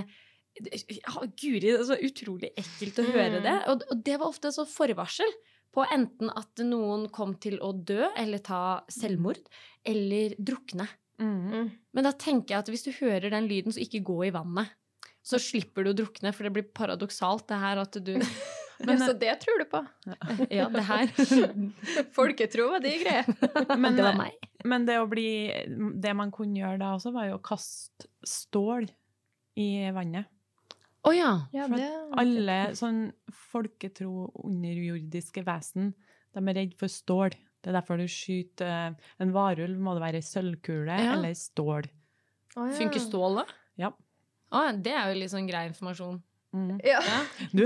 ja, 0.59 1.13
Guri, 1.39 1.59
det 1.69 1.75
er 1.77 1.85
så 1.87 1.95
utrolig 2.03 2.49
ekkelt 2.57 2.97
å 2.99 3.05
høre 3.11 3.37
Mm. 3.39 3.43
det. 3.45 3.53
Og, 3.71 3.83
og 3.93 4.01
det 4.03 4.15
var 4.19 4.27
ofte 4.33 4.49
sånn 4.51 4.67
forvarsel 4.67 5.29
på 5.71 5.85
enten 5.93 6.31
at 6.33 6.63
noen 6.65 7.05
kom 7.13 7.35
til 7.39 7.59
å 7.63 7.69
dø 7.71 8.09
eller 8.17 8.41
ta 8.43 8.81
selvmord, 8.91 9.39
eller 9.85 10.33
drukne. 10.41 10.87
Mm. 11.21 11.69
Men 11.93 12.03
da 12.07 12.11
tenker 12.11 12.55
jeg 12.55 12.63
at 12.63 12.71
hvis 12.73 12.87
du 12.87 12.91
hører 12.97 13.29
den 13.29 13.47
lyden, 13.47 13.71
så 13.71 13.79
ikke 13.85 14.01
gå 14.03 14.17
i 14.27 14.33
vannet. 14.33 14.73
Så 15.23 15.37
slipper 15.39 15.85
du 15.85 15.91
å 15.93 15.97
drukne, 16.01 16.33
for 16.33 16.47
det 16.47 16.53
blir 16.57 16.67
paradoksalt 16.73 17.45
det 17.51 17.59
her 17.61 17.77
at 17.85 17.99
du 18.03 18.15
Men, 18.87 18.99
så 19.01 19.13
det 19.19 19.33
tror 19.41 19.59
du 19.59 19.65
på? 19.67 19.81
Ja, 20.55 20.69
det 20.71 20.83
her 20.87 21.09
Folketro 22.17 22.69
var 22.71 22.79
de 22.83 22.93
greier. 23.01 23.25
Men- 23.77 23.95
Det 23.97 24.05
var 24.05 24.15
meg. 24.17 24.37
Men 24.67 24.85
det 24.87 24.95
å 24.99 25.07
bli 25.07 25.25
Det 25.99 26.13
man 26.15 26.31
kunne 26.35 26.59
gjøre 26.59 26.79
da 26.81 26.93
også, 26.97 27.11
var 27.15 27.27
jo 27.29 27.37
å 27.37 27.43
kaste 27.43 28.07
stål 28.27 28.87
i 29.59 29.67
vannet. 29.95 30.25
Å 31.07 31.11
ja. 31.15 31.33
Ja, 31.55 31.67
For 31.67 31.79
det 31.79 31.89
Alle 32.23 32.57
sånn 32.75 33.01
folketro 33.31 34.29
underjordiske 34.43 35.43
vesen, 35.47 35.93
de 36.35 36.43
er 36.51 36.57
redd 36.59 36.75
for 36.79 36.91
stål. 36.91 37.35
Det 37.59 37.71
er 37.71 37.75
derfor 37.81 37.99
du 37.99 38.05
skyter 38.07 38.67
eh, 38.67 39.07
en 39.19 39.31
varulv, 39.35 39.79
må 39.79 39.95
det 39.97 40.03
være 40.05 40.21
sølvkule 40.23 40.95
Ja. 40.99 41.13
eller 41.17 41.33
stål. 41.35 41.87
Oh, 42.55 42.67
ja. 42.67 42.75
Funker 42.79 42.99
stål, 43.03 43.41
da? 43.41 43.45
Ja. 43.79 43.91
Å, 44.55 44.61
det 44.75 44.91
er 44.95 45.11
jo 45.11 45.19
litt 45.19 45.31
sånn 45.31 45.47
grei 45.47 45.65
informasjon. 45.69 46.21
Mm. 46.53 46.79
Ja. 46.81 46.99
Du, 47.53 47.61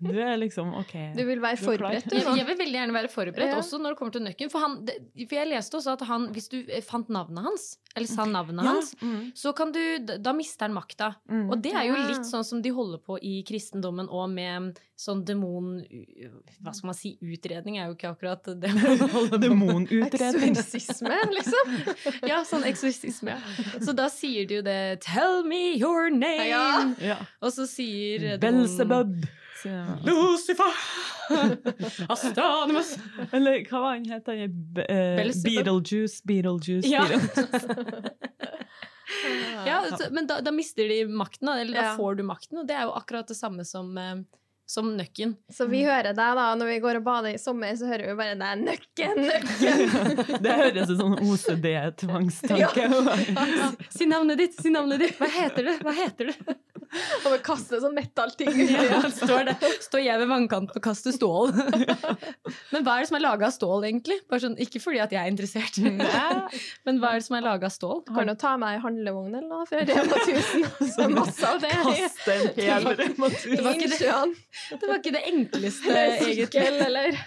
du 0.00 0.12
er 0.22 0.36
liksom 0.38 0.68
OK. 0.78 0.92
Du 1.16 1.24
vil 1.26 1.40
være 1.42 1.56
er 1.58 1.62
forberedt, 1.64 2.04
du 2.10 2.14
Jeg, 2.14 2.36
jeg 2.38 2.46
vil 2.46 2.58
veldig 2.60 2.76
gjerne 2.78 2.94
være 2.94 3.08
forberedt, 3.10 3.50
Ja. 3.50 3.56
også 3.58 3.80
når 3.82 3.94
det 3.96 3.98
kommer 3.98 4.12
til 4.14 4.22
nøkken. 4.22 4.50
For, 4.52 4.62
han, 4.62 4.76
for 4.86 5.34
jeg 5.34 5.48
leste 5.50 5.74
også 5.80 5.96
at 5.98 6.04
han, 6.06 6.28
hvis 6.36 6.46
du 6.52 6.60
eh, 6.68 6.82
fant 6.86 7.08
navnet 7.10 7.42
hans, 7.42 7.64
eller 7.96 8.06
sa 8.10 8.24
navnet 8.26 8.64
Ja, 8.64 8.72
hans, 8.74 8.94
mm, 9.00 9.32
så 9.34 9.52
kan 9.54 9.70
du 9.72 9.80
Da 10.18 10.32
mister 10.32 10.66
han 10.66 10.74
makta. 10.74 11.14
mm. 11.30 11.50
Og 11.50 11.60
det 11.62 11.72
er 11.74 11.84
jo 11.88 11.94
litt 12.08 12.26
sånn 12.26 12.44
som 12.44 12.62
de 12.62 12.70
holder 12.74 12.98
på 12.98 13.18
i 13.22 13.42
kristendommen 13.46 14.08
òg, 14.08 14.30
med 14.34 14.78
sånn 14.96 15.24
demon... 15.26 15.82
Hva 16.62 16.72
skal 16.74 16.86
man 16.90 16.94
si? 16.98 17.16
Utredning 17.22 17.78
er 17.78 17.86
jo 17.90 17.94
ikke 17.96 18.10
akkurat 18.14 18.44
det 18.60 18.70
man 18.74 18.98
holder 19.14 19.36
på. 19.36 19.40
Demonutredning. 19.44 20.56
Eksorsisme, 20.56 21.20
liksom. 21.34 21.72
Ja, 22.28 22.42
sånn 22.44 22.64
eksorsisme. 22.68 23.36
ja. 23.38 23.80
Så 23.80 23.94
da 23.96 24.08
sier 24.12 24.46
de 24.46 24.54
jo 24.60 24.62
det 24.62 25.00
'Tell 25.00 25.42
me 25.44 25.74
your 25.76 26.10
name', 26.10 26.48
Ja. 26.48 26.94
Ja. 27.00 27.16
og 27.42 27.52
så 27.52 27.66
sier 27.66 28.38
Belsebub. 28.38 29.26
Lucifer! 30.04 30.74
Astanimus! 32.08 32.94
Eller 33.32 33.62
hva 33.68 33.80
var 33.80 33.94
han 33.96 34.04
het? 34.10 34.28
eh. 34.28 34.48
Beetlejuice, 35.44 36.20
Beetlejuice. 36.28 36.88
Ja. 36.88 37.04
Beetle- 37.08 38.10
Ja, 39.66 39.78
så, 39.96 40.08
men 40.12 40.26
da, 40.26 40.40
da 40.40 40.50
mister 40.52 40.88
de 40.88 41.04
makten, 41.08 41.48
eller 41.48 41.72
da 41.76 41.82
Ja. 41.90 41.96
får 41.96 42.14
du 42.18 42.22
makten, 42.26 42.58
og 42.60 42.66
det 42.68 42.74
er 42.76 42.82
jo 42.88 42.92
akkurat 42.96 43.28
det 43.28 43.36
samme 43.36 43.64
som, 43.64 43.96
eh, 43.98 44.14
som 44.66 44.88
nøkken. 44.96 45.34
Så 45.52 45.66
vi 45.68 45.82
hører 45.84 46.14
deg 46.16 46.36
da, 46.38 46.46
når 46.56 46.70
vi 46.72 46.78
går 46.84 47.00
og 47.00 47.06
bader 47.06 47.36
i 47.36 47.40
sommer, 47.40 47.74
så 47.76 47.88
hører 47.90 48.10
vi 48.10 48.16
bare 48.18 48.36
deg 48.40 48.62
nøkken, 48.64 49.20
nøkken. 49.28 49.82
Det 50.44 50.58
høres 50.60 50.92
ut 50.92 51.00
som 51.00 51.16
OCD-tvangstanke. 51.20 52.88
Si 53.94 54.06
navnet 54.08 54.40
ditt, 54.40 54.56
si 54.60 54.72
navnet 54.72 55.02
ditt! 55.04 55.18
Hva 55.20 55.28
heter 55.30 55.68
du? 55.68 55.72
Hva 55.84 55.92
heter 55.94 56.30
du? 56.30 56.54
Og 57.24 57.32
vi 57.32 57.38
kaster 57.44 57.80
sånn 57.82 57.94
metallting. 57.96 58.50
Ja, 58.70 59.00
står, 59.10 59.50
står 59.82 60.02
jeg 60.04 60.20
ved 60.20 60.30
vannkanten 60.30 60.78
og 60.78 60.84
kaster 60.84 61.14
stål. 61.14 61.52
Men 62.72 62.84
hva 62.86 62.96
er 62.98 63.04
det 63.04 63.10
som 63.10 63.18
er 63.18 63.24
laga 63.24 63.48
av 63.48 63.54
stål, 63.54 63.86
egentlig? 63.88 64.20
Bare 64.30 64.44
sånn, 64.44 64.56
ikke 64.62 64.82
fordi 64.82 65.00
at 65.02 65.14
jeg 65.14 65.20
er 65.22 65.32
interessert, 65.32 65.78
men 66.84 66.98
hva 67.00 67.14
er 67.14 67.20
det 67.20 67.26
som 67.26 67.36
er 67.38 67.44
laga 67.44 67.68
av 67.68 67.74
stål? 67.74 68.02
Du 68.06 68.12
kan 68.14 68.30
jo 68.30 68.34
ta 68.38 68.54
meg 68.60 68.76
ei 68.76 68.82
handlevogn 68.84 69.34
eller 69.34 69.48
noe 69.48 69.66
fra 69.68 69.82
Rema 69.86 70.20
1000. 70.20 70.66
Er 71.04 71.14
masse 71.14 71.48
av 71.48 71.60
det. 71.62 71.72
Kaste 71.74 72.34
en 72.34 72.46
hel 72.58 72.88
Rema 73.00 73.30
1000. 73.30 73.54
Det 73.54 73.64
var 73.64 73.78
ikke 73.78 73.90
det. 73.94 74.12
Det 74.70 74.86
var 74.86 75.00
ikke 75.00 75.12
det 75.16 75.22
enkleste, 75.30 75.94
egentlig. 75.94 76.46
Sykkel, 76.46 76.78
eller 76.86 77.18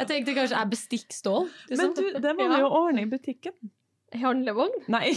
Jeg 0.00 0.08
tenkte 0.08 0.34
kanskje 0.38 0.60
er 0.62 0.70
bestikk 0.72 1.12
stål. 1.12 1.50
Men 1.68 1.76
Liksom. 1.76 1.94
du, 1.98 2.20
det 2.24 2.34
må 2.38 2.48
vi 2.48 2.60
jo 2.62 2.70
ordne 2.80 3.04
i 3.04 3.10
butikken. 3.10 3.56
I 4.10 4.22
handlevogn. 4.24 4.72
Nei. 4.90 5.12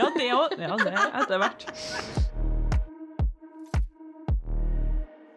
Ja, 0.00 0.08
det 0.16 0.30
òg. 0.34 0.56
Ja, 0.58 0.76
det 0.80 0.94
etter 0.96 1.42
hvert. 1.44 1.68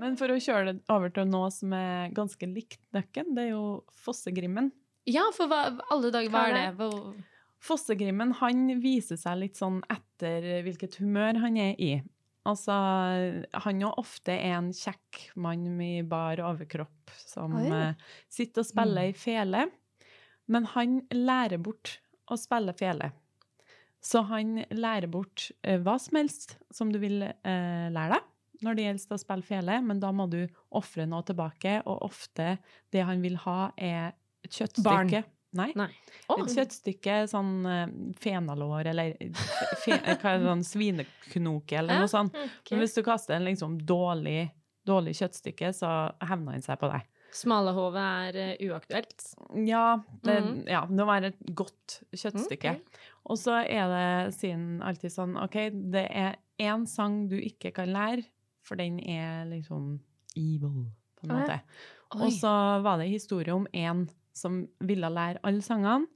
Men 0.01 0.17
for 0.19 0.31
å 0.33 0.39
kjøre 0.41 0.73
det 0.73 0.81
over 0.91 1.11
til 1.13 1.29
noe 1.29 1.51
som 1.53 1.71
er 1.75 2.11
ganske 2.15 2.49
likt 2.49 2.81
nøkken, 2.95 3.31
det 3.37 3.47
er 3.47 3.53
jo 3.53 3.63
Fossegrimmen. 4.05 4.71
Ja, 5.09 5.23
for 5.35 5.49
hva, 5.51 5.67
alle 5.93 6.11
dager, 6.13 6.31
hva 6.33 6.47
er 6.49 6.57
det? 6.57 6.65
Hva, 6.79 6.89
Fossegrimmen 7.65 8.33
han 8.41 8.67
viser 8.83 9.17
seg 9.17 9.39
litt 9.41 9.57
sånn 9.57 9.79
etter 9.89 10.61
hvilket 10.65 10.99
humør 11.01 11.39
han 11.45 11.57
er 11.61 11.79
i. 11.81 11.93
Altså, 12.45 12.75
han 13.65 13.81
er 13.81 13.99
ofte 13.99 14.35
en 14.51 14.69
kjekk 14.75 15.21
mann 15.41 15.65
med 15.79 16.09
bar 16.11 16.41
overkropp 16.45 17.13
som 17.17 17.55
Oi. 17.57 17.65
eh, 17.73 18.11
sitter 18.29 18.61
og 18.61 18.69
spiller 18.69 19.09
i 19.09 19.15
fele. 19.17 19.65
Men 20.51 20.67
han 20.75 20.99
lærer 21.09 21.57
bort 21.57 21.97
å 22.29 22.37
spille 22.37 22.75
fele. 22.77 23.09
Så 24.05 24.21
han 24.29 24.59
lærer 24.69 25.09
bort 25.09 25.47
eh, 25.65 25.79
hva 25.81 25.97
som 26.01 26.19
helst 26.19 26.59
som 26.73 26.91
du 26.93 26.99
vil 27.01 27.23
eh, 27.25 27.87
lære 27.89 28.19
deg 28.19 28.31
når 28.63 28.77
det 28.77 28.85
gjelder 28.85 29.17
å 29.17 29.19
spille 29.19 29.45
fele, 29.45 29.79
men 29.83 29.99
da 29.99 30.11
må 30.15 30.29
du 30.31 30.45
ofre 30.79 31.03
noe 31.09 31.25
tilbake, 31.27 31.81
og 31.83 32.05
ofte 32.07 32.55
det 32.93 33.03
han 33.03 33.19
vil 33.21 33.35
ha, 33.43 33.73
er 33.75 34.13
et 34.45 34.53
kjøttstykke. 34.55 35.25
Nei. 35.55 35.69
Nei. 35.79 35.89
Et 36.35 36.51
kjøttstykke, 36.55 37.17
sånn 37.31 37.51
uh, 37.65 37.85
fenalår 38.19 38.89
eller 38.91 39.13
fe, 39.83 39.95
hva 39.95 40.33
er 40.33 40.39
det, 40.41 40.45
sånn 40.49 40.63
svineknoke 40.67 41.77
eller 41.79 42.01
noe 42.03 42.11
sånt. 42.11 42.35
Men 42.69 42.81
hvis 42.83 42.95
du 42.97 43.03
kaster 43.07 43.37
en 43.37 43.45
liksom 43.47 43.77
dårlig, 43.87 44.49
dårlig 44.85 45.15
kjøttstykke, 45.19 45.71
så 45.73 45.91
hevner 46.27 46.57
den 46.57 46.65
seg 46.65 46.79
på 46.81 46.89
deg. 46.91 47.05
Smalahove 47.35 47.99
er 47.99 48.37
eh, 48.39 48.51
uaktuelt. 48.69 49.25
Ja, 49.67 49.97
det, 50.23 50.35
Mhm. 50.43 50.59
ja, 50.71 50.85
det 50.87 50.95
må 51.01 51.05
være 51.09 51.33
et 51.33 51.41
godt 51.55 51.97
kjøttstykke. 52.15 52.77
Og 53.27 53.37
så 53.41 53.57
er 53.67 53.89
det, 53.91 54.33
siden 54.37 54.81
alltid 54.85 55.11
sånn, 55.11 55.33
OK, 55.43 55.57
det 55.91 56.05
er 56.11 56.37
én 56.61 56.85
sang 56.87 57.25
du 57.27 57.35
ikke 57.35 57.73
kan 57.75 57.89
lære, 57.91 58.23
for 58.63 58.75
den 58.79 58.99
er 59.03 59.45
liksom 59.49 59.99
evil, 60.37 60.85
på 61.19 61.27
en 61.27 61.35
måte. 61.35 61.59
Og 62.15 62.31
så 62.31 62.81
var 62.85 62.97
det 63.01 63.09
historie 63.11 63.51
om 63.53 63.67
en 63.73 64.05
som 64.35 64.63
ville 64.83 65.09
lære 65.11 65.41
alle 65.47 65.63
sangene, 65.65 66.09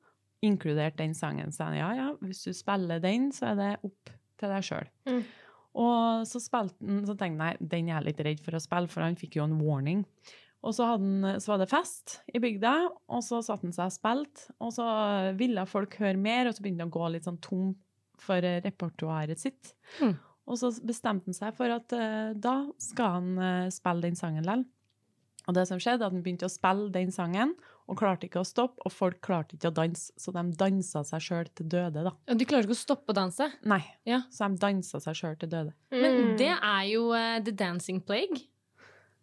inkludert 0.45 0.95
den 0.99 1.13
sangen. 1.17 1.51
Så 1.51 1.67
han, 1.67 1.77
ja, 1.79 1.89
ja, 1.97 2.09
hvis 2.23 2.45
du 2.47 2.53
spiller 2.55 3.01
den, 3.03 3.29
så 3.35 3.51
er 3.51 3.59
det 3.59 3.71
opp 3.83 4.11
til 4.39 4.53
deg 4.53 4.65
sjøl. 4.65 4.91
Mm. 5.09 5.23
Og 5.79 6.27
så 6.27 6.41
han, 6.55 6.71
så 7.05 7.15
tenkte 7.15 7.25
han 7.27 7.41
nei, 7.41 7.55
den 7.59 7.89
er 7.89 7.97
jeg 7.97 8.07
litt 8.07 8.21
redd 8.25 8.45
for 8.45 8.55
å 8.55 8.63
spille, 8.63 8.91
for 8.91 9.05
han 9.05 9.19
fikk 9.19 9.39
jo 9.39 9.47
en 9.47 9.57
warning. 9.59 10.05
Og 10.59 10.75
så, 10.75 10.89
han, 10.91 11.27
så 11.39 11.53
var 11.53 11.61
det 11.61 11.69
fest 11.71 12.17
i 12.35 12.39
bygda, 12.43 12.73
og 13.11 13.21
så 13.23 13.39
satte 13.45 13.67
han 13.67 13.75
seg 13.75 13.91
og 13.91 13.95
spilte. 13.95 14.55
Og 14.63 14.73
så 14.75 14.87
ville 15.39 15.67
folk 15.69 15.95
høre 16.01 16.19
mer, 16.19 16.49
og 16.49 16.55
så 16.55 16.63
begynte 16.63 16.83
han 16.83 16.91
å 16.91 16.97
gå 16.97 17.11
litt 17.13 17.27
sånn 17.27 17.39
tom 17.43 17.69
for 18.19 18.43
repertoaret 18.43 19.39
sitt. 19.39 19.71
Mm. 20.03 20.17
Og 20.49 20.59
så 20.59 20.71
bestemte 20.83 21.29
han 21.29 21.37
seg 21.37 21.55
for 21.55 21.71
at 21.71 21.95
uh, 21.95 22.35
da 22.35 22.57
skal 22.81 23.15
han 23.19 23.31
uh, 23.39 23.71
spille 23.71 24.07
den 24.07 24.19
sangen 24.19 24.43
likevel. 24.43 24.65
Og 25.47 25.55
det 25.57 25.65
som 25.69 25.79
skjedde, 25.81 26.05
at 26.05 26.13
han 26.13 26.23
begynte 26.25 26.49
å 26.49 26.51
spille 26.51 26.91
den 26.93 27.13
sangen, 27.13 27.55
og 27.89 27.97
klarte 27.97 28.27
ikke 28.29 28.39
å 28.43 28.45
stoppe, 28.47 28.77
og 28.85 28.93
folk 28.93 29.17
klarte 29.25 29.57
ikke 29.57 29.71
å 29.71 29.73
danse, 29.73 30.11
så 30.21 30.31
de 30.35 30.43
dansa 30.59 31.01
seg 31.09 31.23
sjøl 31.25 31.49
til 31.57 31.65
døde, 31.73 32.03
da. 32.05 32.11
Ja, 32.29 32.35
de 32.37 32.45
klarer 32.45 32.67
ikke 32.69 32.77
å 32.77 32.83
stoppe 32.83 33.11
å 33.11 33.17
danse. 33.17 33.49
Nei, 33.65 33.81
Ja. 34.05 34.21
så 34.31 34.47
de 34.53 34.61
dansa 34.61 35.01
seg 35.01 35.17
sjøl 35.17 35.39
til 35.41 35.49
døde. 35.49 35.73
Men 35.91 36.21
Mm. 36.21 36.37
det 36.37 36.53
er 36.53 36.85
jo 36.93 37.09
uh, 37.11 37.39
the 37.41 37.51
dancing 37.51 37.99
plague. 38.01 38.45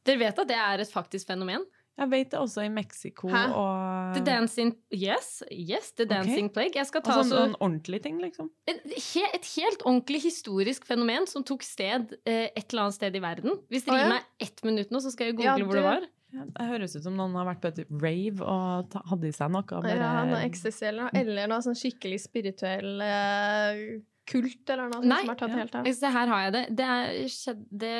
Dere 0.06 0.18
vet 0.18 0.38
at 0.38 0.48
det 0.48 0.56
er 0.58 0.80
et 0.84 0.92
faktisk 0.92 1.26
fenomen? 1.30 1.64
Jeg 1.96 2.10
vet 2.10 2.28
det 2.30 2.38
også 2.38 2.60
i 2.66 2.68
Mexico 2.68 3.28
Hæ? 3.32 3.54
og 3.56 4.14
The 4.18 4.20
dancing 4.26 4.74
Yes, 4.92 5.42
yes, 5.50 5.92
the 5.96 6.04
dancing 6.04 6.50
plague. 6.52 6.74
Jeg 6.76 6.84
skal 6.90 7.00
ta 7.00 7.14
Altså 7.22 7.38
en 7.46 7.54
ordentlig 7.58 8.02
ting, 8.04 8.18
liksom. 8.20 8.50
et, 8.68 8.82
et 8.84 9.46
helt 9.56 9.80
ordentlig 9.82 10.20
historisk 10.26 10.84
fenomen 10.84 11.24
som 11.26 11.42
tok 11.42 11.62
sted 11.64 12.12
eh, 12.26 12.50
et 12.54 12.68
eller 12.68 12.82
annet 12.82 12.94
sted 12.98 13.16
i 13.16 13.22
verden. 13.24 13.56
Hvis 13.72 13.86
dere 13.86 14.02
gir 14.02 14.12
meg 14.12 14.22
ett 14.44 14.60
minutt 14.62 14.90
nå, 14.92 15.00
så 15.00 15.10
skal 15.10 15.30
jeg 15.30 15.36
google 15.38 15.56
Ja, 15.56 15.64
hvor 15.64 15.80
det 15.80 15.86
var. 15.88 16.06
Det 16.44 16.66
høres 16.68 16.96
ut 16.96 17.02
som 17.06 17.16
noen 17.16 17.34
har 17.38 17.46
vært 17.48 17.62
på 17.64 17.70
et 17.72 17.80
rave 18.02 18.44
og 18.44 18.96
hadde 19.10 19.28
i 19.30 19.32
seg 19.36 19.50
noe. 19.54 19.64
Bare, 19.70 19.94
Ja, 19.96 20.12
noe 20.28 20.42
ecstasy 20.44 20.86
eller 20.90 21.06
noe, 21.08 21.22
eller 21.22 21.50
noe 21.52 21.64
sånn 21.64 21.78
skikkelig 21.78 22.20
spirituell 22.26 23.00
eh, 23.06 23.82
kult 24.28 24.70
eller 24.74 24.90
noe 24.92 25.02
Nei, 25.06 25.20
som 25.24 25.32
har 25.34 25.40
tatt 25.42 25.54
ja. 25.54 25.60
helt 25.62 25.74
av. 25.80 25.90
Se, 25.96 26.12
her 26.18 26.32
har 26.34 26.46
jeg 26.46 26.54
det. 26.58 26.64
Det, 26.78 26.86
er, 27.00 27.58
det, 27.84 27.96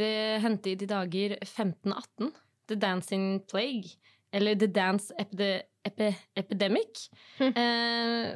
det 0.00 0.12
hendte 0.44 0.72
i 0.74 0.78
de 0.80 0.90
dager 0.90 1.36
1518. 1.42 2.32
The 2.68 2.76
Dancing 2.80 3.28
Plague. 3.50 3.96
Eller 4.34 4.56
The 4.58 4.66
Dance 4.66 5.12
Epide, 5.20 5.62
epi, 5.86 6.08
Epidemic. 6.40 7.04
Hm. 7.38 7.52
Eh, 7.54 8.30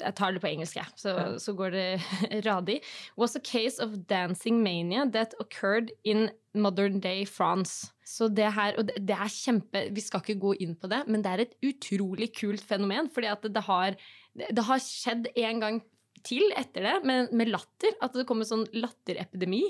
jeg 0.00 0.14
tar 0.18 0.32
det 0.34 0.40
på 0.42 0.48
engelsk, 0.50 0.74
jeg, 0.80 0.90
så, 0.98 1.12
Ja. 1.14 1.26
så 1.38 1.52
går 1.54 1.70
det 1.76 1.84
radig. 2.48 2.80
Was 3.16 3.36
a 3.36 3.40
case 3.40 3.78
of 3.78 3.94
dancing 4.10 4.62
mania 4.64 5.04
that 5.12 5.34
occurred 5.38 5.92
in 6.04 6.30
modern 6.54 6.98
day 7.00 7.24
France. 7.24 7.92
Så 8.10 8.26
det 8.34 8.48
her, 8.56 8.74
og 8.80 8.88
det, 8.90 9.14
er 9.14 9.30
kjempe 9.30 9.84
Vi 9.94 10.02
skal 10.02 10.22
ikke 10.24 10.40
gå 10.42 10.54
inn 10.64 10.74
på 10.78 10.90
det, 10.90 11.04
men 11.06 11.22
det 11.22 11.30
er 11.30 11.44
et 11.44 11.54
utrolig 11.70 12.30
kult 12.34 12.64
fenomen. 12.66 13.10
fordi 13.12 13.30
at 13.30 13.46
det, 13.46 13.62
har, 13.68 13.96
det, 14.34 14.64
har 14.66 14.82
skjedd 14.82 15.30
en 15.36 15.62
gang 15.62 15.80
til 16.26 16.50
etter 16.58 16.88
det, 16.88 16.96
med, 17.06 17.32
med 17.32 17.52
latter. 17.52 17.94
At 18.02 18.16
det 18.16 18.26
kom 18.28 18.42
en 18.42 18.50
sånn 18.50 18.66
latterepidemi 18.74 19.62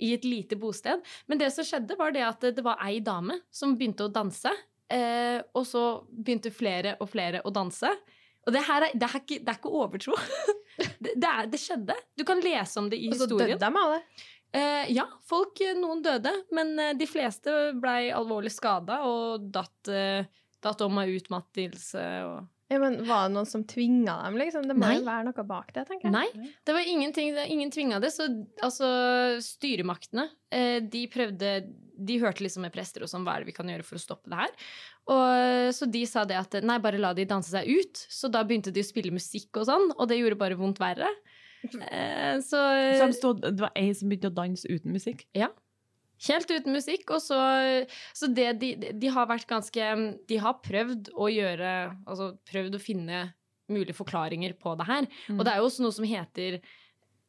i 0.00 0.14
et 0.16 0.24
lite 0.24 0.56
bosted. 0.60 1.02
Men 1.28 1.40
det 1.40 1.50
som 1.54 1.66
skjedde, 1.66 1.98
var 1.98 2.14
det 2.14 2.24
at 2.24 2.46
det 2.56 2.64
var 2.64 2.80
ei 2.86 3.02
dame 3.04 3.40
som 3.52 3.76
begynte 3.76 4.06
å 4.06 4.12
danse. 4.12 4.52
Eh, 4.90 5.38
og 5.54 5.66
så 5.68 5.84
begynte 6.10 6.54
flere 6.54 6.96
og 7.02 7.10
flere 7.12 7.42
å 7.46 7.52
danse. 7.54 7.90
Og 8.48 8.54
det 8.54 8.62
her 8.66 8.86
er, 8.86 8.94
det 8.96 9.06
er, 9.06 9.20
ikke, 9.20 9.40
det 9.44 9.52
er 9.52 9.58
ikke 9.58 9.72
overtro. 9.82 10.16
det, 11.04 11.14
er, 11.18 11.48
det 11.50 11.60
skjedde. 11.60 11.96
Du 12.16 12.24
kan 12.28 12.40
lese 12.42 12.80
om 12.80 12.88
det 12.90 12.98
i 12.98 13.10
historien. 13.10 13.34
Og 13.36 13.36
så 13.36 13.50
døde 13.52 13.60
de 13.60 13.82
av 13.84 13.96
det. 13.96 14.28
Eh, 14.52 14.90
ja, 14.90 15.06
folk, 15.30 15.60
eh, 15.62 15.76
noen 15.78 16.00
døde, 16.02 16.32
men 16.56 16.72
eh, 16.78 16.94
de 16.98 17.06
fleste 17.06 17.52
blei 17.78 18.08
alvorlig 18.10 18.50
skada 18.50 19.02
og 19.06 19.44
datt, 19.54 19.90
eh, 19.92 20.24
datt 20.62 20.80
om 20.82 20.98
av 20.98 21.12
utmattelse 21.12 22.06
og 22.26 22.48
Ja, 22.70 22.78
men 22.78 23.00
Var 23.06 23.28
det 23.28 23.34
noen 23.34 23.46
som 23.50 23.64
tvinga 23.66 24.16
dem, 24.24 24.36
liksom? 24.38 24.66
Det 24.66 24.76
må 24.78 24.86
Nei. 24.86 24.96
jo 24.98 25.06
være 25.06 25.26
noe 25.26 25.44
bak 25.46 25.72
det, 25.74 25.86
tenker 25.88 26.06
jeg. 26.06 26.14
Nei, 26.14 26.50
det 26.66 26.74
var 26.74 26.86
ingenting, 26.86 27.32
ingen 27.50 27.70
tvinga 27.74 27.98
det. 28.02 28.12
Så 28.14 28.28
altså, 28.62 28.90
styremaktene, 29.42 30.28
eh, 30.54 30.78
de 30.80 31.06
prøvde 31.10 31.54
De 32.00 32.16
hørte 32.22 32.40
liksom 32.40 32.62
med 32.64 32.72
prester 32.72 33.02
og 33.04 33.10
sånn, 33.10 33.26
hva 33.26 33.34
er 33.34 33.42
det 33.42 33.50
vi 33.50 33.56
kan 33.58 33.68
gjøre 33.68 33.84
for 33.84 33.98
å 33.98 34.00
stoppe 34.00 34.30
det 34.30 34.38
her? 34.38 34.54
Og 35.10 35.74
Så 35.76 35.90
de 35.90 36.04
sa 36.06 36.24
det 36.24 36.38
at 36.38 36.62
nei, 36.62 36.78
bare 36.78 36.98
la 36.98 37.10
de 37.12 37.26
danse 37.28 37.50
seg 37.50 37.66
ut. 37.68 38.06
Så 38.08 38.30
da 38.30 38.42
begynte 38.46 38.72
de 38.72 38.80
å 38.80 38.86
spille 38.86 39.12
musikk 39.12 39.58
og 39.60 39.66
sånn, 39.68 39.90
og 39.98 40.08
det 40.08 40.16
gjorde 40.16 40.38
bare 40.40 40.56
vondt 40.58 40.80
verre. 40.80 41.10
Eh, 41.64 42.36
så 42.40 42.60
Så 42.96 43.06
de 43.06 43.16
stod, 43.16 43.42
det 43.44 43.60
var 43.60 43.74
ei 43.76 43.90
som 43.96 44.08
begynte 44.08 44.30
å 44.30 44.36
danse 44.36 44.68
uten 44.70 44.94
musikk. 44.96 45.26
Ja. 45.36 45.50
Helt 46.28 46.50
uten 46.52 46.74
musikk. 46.76 47.08
Og 47.14 47.22
så, 47.24 47.38
så 48.16 48.28
det 48.32 48.52
de, 48.60 48.74
de 48.92 49.12
har 49.12 49.28
vært 49.30 49.48
ganske 49.48 49.90
De 50.28 50.40
har 50.40 50.60
prøvd 50.64 51.12
å 51.16 51.30
gjøre 51.32 51.70
Altså 52.04 52.34
prøvd 52.50 52.76
å 52.76 52.82
finne 52.82 53.22
mulige 53.70 53.96
forklaringer 53.96 54.56
på 54.58 54.74
det 54.80 54.86
her. 54.88 55.08
Og 55.36 55.44
det 55.46 55.52
er 55.52 55.60
jo 55.60 55.68
også 55.68 55.84
noe 55.84 55.94
som 55.94 56.06
heter 56.08 56.58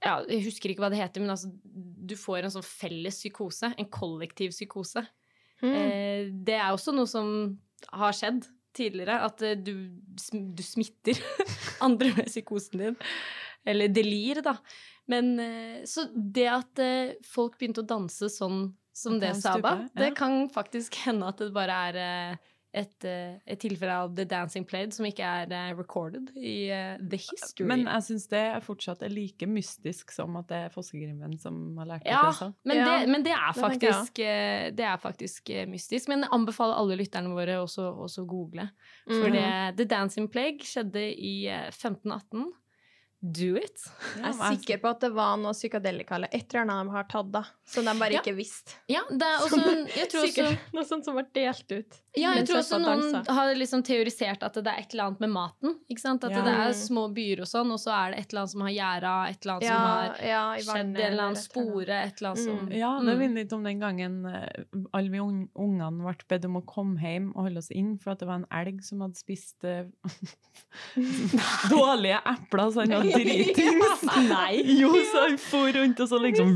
ja, 0.01 0.15
Jeg 0.25 0.45
husker 0.47 0.73
ikke 0.73 0.81
hva 0.81 0.89
det 0.89 1.01
heter, 1.01 1.21
men 1.21 1.35
altså, 1.35 1.51
du 1.61 2.15
får 2.17 2.47
en 2.47 2.53
sånn 2.55 2.65
felles 2.65 3.19
psykose. 3.21 3.69
En 3.77 3.89
kollektiv 3.93 4.55
psykose. 4.55 5.03
Mm. 5.61 5.75
Eh, 5.75 6.31
det 6.49 6.57
er 6.57 6.71
også 6.71 6.95
noe 6.95 7.09
som 7.09 7.29
har 7.93 8.17
skjedd 8.17 8.47
tidligere. 8.73 9.19
At 9.27 9.43
eh, 9.45 9.59
du, 9.61 9.91
du 9.93 10.63
smitter 10.65 11.21
andre 11.85 12.15
med 12.17 12.31
psykosen 12.31 12.81
din. 12.81 12.97
Eller 13.65 13.91
delir, 13.93 14.41
da. 14.45 14.55
Men 15.11 15.33
eh, 15.39 15.81
så 15.85 16.07
det 16.15 16.47
at 16.49 16.81
eh, 16.81 17.17
folk 17.27 17.59
begynte 17.59 17.83
å 17.83 17.89
danse 17.89 18.29
sånn 18.31 18.69
som 18.91 19.15
At 19.15 19.23
det 19.23 19.35
Saba, 19.39 19.75
det 19.95 20.13
kan 20.17 20.47
faktisk 20.51 20.97
hende 21.05 21.29
at 21.31 21.39
det 21.39 21.53
bare 21.55 21.75
er 21.89 21.99
eh, 22.01 22.49
et, 22.75 23.03
et 23.03 23.59
tilfelle 23.59 23.95
av 24.03 24.13
The 24.15 24.23
Dancing 24.27 24.63
Played 24.67 24.93
som 24.95 25.03
ikke 25.07 25.27
er 25.27 25.73
recorded 25.75 26.29
i 26.39 26.69
The 26.99 27.17
History. 27.19 27.65
Men 27.67 27.83
jeg 27.83 28.05
syns 28.05 28.29
det 28.31 28.43
er 28.53 28.63
fortsatt 28.63 29.03
er 29.03 29.11
like 29.11 29.47
mystisk 29.49 30.13
som 30.15 30.37
at 30.39 30.47
det 30.47 30.59
er 30.67 30.71
fossegrimmen 30.71 31.35
som 31.39 31.57
har 31.81 31.89
lært 31.89 32.05
det 32.05 32.13
Ja, 32.13 32.29
men, 32.63 32.79
Ja, 32.79 32.85
det, 32.87 33.09
men 33.11 33.25
det 33.27 33.33
er 33.35 33.43
det 33.43 33.57
jeg 33.57 33.65
faktisk, 33.65 34.23
det 34.79 34.87
er 34.87 35.03
faktisk 35.03 35.51
mystisk. 35.67 36.07
Men 36.13 36.23
jeg 36.23 36.31
anbefaler 36.39 36.79
alle 36.79 36.99
lytterne 37.01 37.35
våre 37.35 37.59
også 37.59 37.91
å 38.07 38.25
google. 38.29 38.69
For 39.09 39.27
Mm. 39.27 39.35
det, 39.35 39.51
The 39.81 39.89
Dancing 39.91 40.31
Plague 40.31 40.63
skjedde 40.63 41.03
i 41.11 41.35
eh, 41.51 41.67
1518. 41.75 42.53
Do 43.21 43.55
it. 43.55 43.77
Jeg 44.17 44.25
er 44.33 44.55
sikker 44.57 44.79
på 44.81 44.89
at 44.89 44.99
det 45.03 45.11
var 45.13 45.35
noe 45.37 45.53
psykadelika 45.53 46.15
eller 46.17 46.31
et 46.33 46.47
eller 46.55 46.63
annet 46.65 46.87
de 46.89 46.95
har 46.95 47.03
tatt, 47.11 47.27
da. 47.31 47.43
Som 47.69 47.85
de 47.85 47.93
bare 47.99 48.13
Ja. 48.15 48.21
ikke 48.23 48.33
visste. 48.35 48.73
Ja, 48.89 49.01
det 49.09 49.21
er 49.21 49.37
også 49.45 49.59
Jeg 49.95 50.09
tror 50.09 50.23
også 50.25 50.57
noe 50.73 50.83
sånt 50.89 51.05
som 51.05 51.13
ble 51.15 51.25
delt 51.33 51.71
ut. 51.71 51.99
Ja, 52.17 52.33
jeg 52.35 52.47
tror 52.47 52.57
også 52.59 52.79
noen 52.81 53.25
har 53.29 53.53
liksom 53.55 53.83
teorisert 53.87 54.41
at 54.43 54.53
det 54.57 54.67
er 54.67 54.79
et 54.81 54.91
eller 54.93 55.03
annet 55.11 55.19
med 55.21 55.29
maten. 55.29 55.75
Ikke 55.89 56.01
sant? 56.01 56.23
At 56.23 56.31
Ja. 56.31 56.41
det 56.41 56.51
er 56.65 56.73
små 56.73 57.13
byer 57.13 57.41
og 57.41 57.47
sånn, 57.47 57.71
og 57.71 57.79
så 57.79 57.93
er 57.93 58.11
det 58.11 58.19
et 58.19 58.33
eller 58.33 58.41
annet 58.41 58.51
som 58.51 58.61
har 58.61 58.73
gjerda, 58.73 59.29
et 59.29 59.45
eller 59.45 59.53
annet 59.53 59.63
Ja, 59.63 59.77
som 59.77 59.85
har 59.85 60.17
ja, 60.27 60.55
skjedd, 60.57 60.79
en 60.81 60.95
eller 60.97 61.23
annen 61.23 61.35
spore, 61.39 61.95
et 62.01 62.17
eller 62.21 62.29
annet 62.31 62.43
som 62.43 62.57
Mm. 62.67 62.73
Ja, 62.77 62.99
det 62.99 63.05
Mm. 63.15 63.19
minner 63.19 63.41
litt 63.43 63.53
om 63.53 63.63
den 63.63 63.79
gangen 63.79 64.25
eh, 64.25 64.63
alle 64.93 65.09
vi 65.09 65.17
ung- 65.19 65.49
ungene 65.55 66.01
ble 66.03 66.15
bedt 66.27 66.45
om 66.45 66.57
å 66.57 66.65
komme 66.65 66.97
hjem 66.99 67.29
og 67.35 67.43
holde 67.45 67.57
oss 67.59 67.69
inn, 67.71 67.97
for 67.99 68.11
at 68.11 68.19
det 68.19 68.27
var 68.27 68.35
en 68.41 68.47
elg 68.51 68.83
som 68.83 68.99
hadde 68.99 69.15
spist 69.15 69.63
eh, 69.63 69.85
dårlige 71.69 72.19
epler, 72.25 72.71
sånn, 72.73 72.89
var 72.91 73.03
dritings. 73.15 74.03
Nei! 74.27 74.61
Jo, 74.79 74.91
så 75.11 75.25
han 75.27 75.37
for 75.41 75.71
rundt 75.77 75.99
og 76.03 76.07
så 76.11 76.19
liksom 76.23 76.55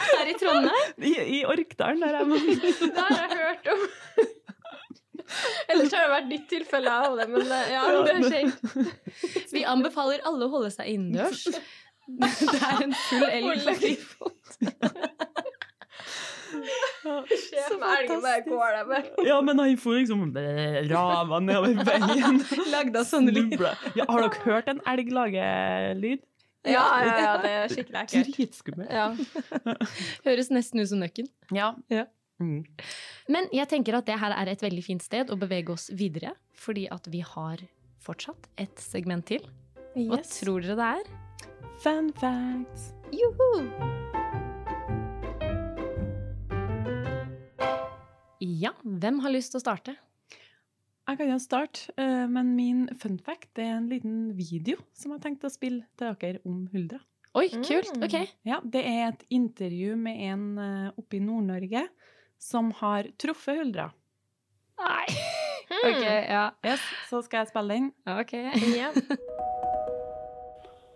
Her 0.00 0.30
i 0.30 0.34
Trondheim? 0.38 0.92
I, 0.98 1.14
i 1.38 1.40
Orkdalen, 1.48 2.00
der 2.04 2.20
jeg. 2.20 2.26
Det 2.80 2.94
har 2.96 3.10
jeg 3.16 3.30
hørt 3.40 3.64
om. 3.74 3.80
Ellers 5.70 5.92
har 5.94 6.02
det 6.06 6.12
vært 6.14 6.30
ditt 6.30 6.46
tilfelle 6.50 6.90
av 6.90 7.16
det, 7.18 7.26
men 7.30 7.44
eh, 7.46 7.68
ja, 7.74 7.82
det 8.02 8.12
er 8.16 8.22
kjent. 8.32 8.56
Vi 9.54 9.62
anbefaler 9.68 10.24
alle 10.26 10.48
å 10.48 10.52
holde 10.56 10.70
seg 10.74 10.90
innendørs. 10.94 11.44
Det 12.10 12.58
er 12.58 12.82
en 12.88 12.94
full 13.06 13.26
elg 13.28 13.62
på 13.62 13.74
frifot. 13.78 14.44
Sjef 16.50 17.74
med 17.80 17.86
elgen 17.98 18.22
bare 18.24 18.42
går 18.46 18.74
der 18.76 18.88
med. 18.90 19.10
Ja, 19.26 19.40
men 19.44 19.58
han 19.62 19.76
for 19.80 19.98
liksom 19.98 20.26
rava 20.90 21.38
nedover 21.44 21.84
veien. 21.86 22.40
Lagde 22.74 23.04
sånn 23.08 23.30
lyd. 23.32 23.56
Ja, 23.98 24.06
har 24.08 24.26
dere 24.26 24.42
hørt 24.46 24.68
en 24.72 24.82
elg 24.90 25.12
lage 25.14 25.44
lyd? 26.00 26.24
Ja, 26.68 26.82
ja, 27.00 27.12
ja, 27.24 27.34
det 27.40 27.50
er 27.56 27.70
skikkelig 27.72 28.00
ekkelt. 28.02 28.34
Dritskummelt. 28.36 28.90
Ja. 28.92 29.06
Høres 30.26 30.50
nesten 30.52 30.82
ut 30.82 30.90
som 30.90 31.00
nøkken. 31.00 31.30
Ja. 31.56 31.70
Ja. 31.88 32.04
Mm. 32.40 32.66
Men 33.32 33.48
jeg 33.52 33.68
tenker 33.72 33.96
at 33.96 34.06
det 34.08 34.18
her 34.20 34.32
er 34.36 34.48
et 34.52 34.60
veldig 34.64 34.84
fint 34.84 35.04
sted 35.04 35.32
å 35.32 35.38
bevege 35.40 35.72
oss 35.72 35.88
videre, 35.96 36.34
fordi 36.56 36.84
at 36.92 37.08
vi 37.12 37.20
har 37.24 37.64
fortsatt 38.04 38.48
et 38.60 38.76
segment 38.80 39.24
til. 39.28 39.44
Hva 39.96 40.20
Yes. 40.20 40.36
tror 40.40 40.60
dere 40.64 40.76
det 40.76 40.90
er? 41.00 41.10
Fun 41.80 42.12
facts. 42.20 42.92
Juhu! 43.10 44.09
Ja, 48.40 48.72
hvem 48.84 49.20
har 49.24 49.32
lyst 49.34 49.52
til 49.52 49.60
å 49.60 49.64
starte? 49.64 49.96
Jeg 51.10 51.18
kan 51.18 51.30
jo 51.32 51.38
starte, 51.42 51.90
eh, 51.98 52.26
men 52.30 52.54
min 52.56 52.84
fun 53.00 53.18
fact 53.18 53.58
er 53.58 53.76
en 53.76 53.88
liten 53.90 54.30
video 54.38 54.76
som 54.94 55.10
jeg 55.10 55.18
har 55.18 55.24
tenkt 55.26 55.44
å 55.44 55.50
spille 55.50 55.82
til 55.98 56.14
dere 56.20 56.40
om 56.46 56.68
Huldra. 56.72 57.00
Oi, 57.34 57.48
Mm. 57.48 57.62
kult. 57.64 58.02
Ok. 58.04 58.28
Ja, 58.44 58.60
Det 58.60 58.84
er 58.84 59.08
et 59.08 59.24
intervju 59.30 59.96
med 59.96 60.18
en 60.20 60.58
eh, 60.58 60.90
oppe 60.98 61.16
i 61.16 61.20
Nord-Norge 61.20 61.88
som 62.38 62.70
har 62.72 63.04
truffet 63.18 63.58
Huldra. 63.58 63.92
Nei. 64.78 65.06
Hmm. 65.70 65.86
Ok, 65.94 66.02
ja. 66.02 66.50
Yes, 66.64 66.80
så 67.08 67.22
skal 67.22 67.44
jeg 67.44 67.48
spille 67.52 67.68
den. 67.76 67.92
Ok. 68.04 68.32
Ja. 68.76 68.90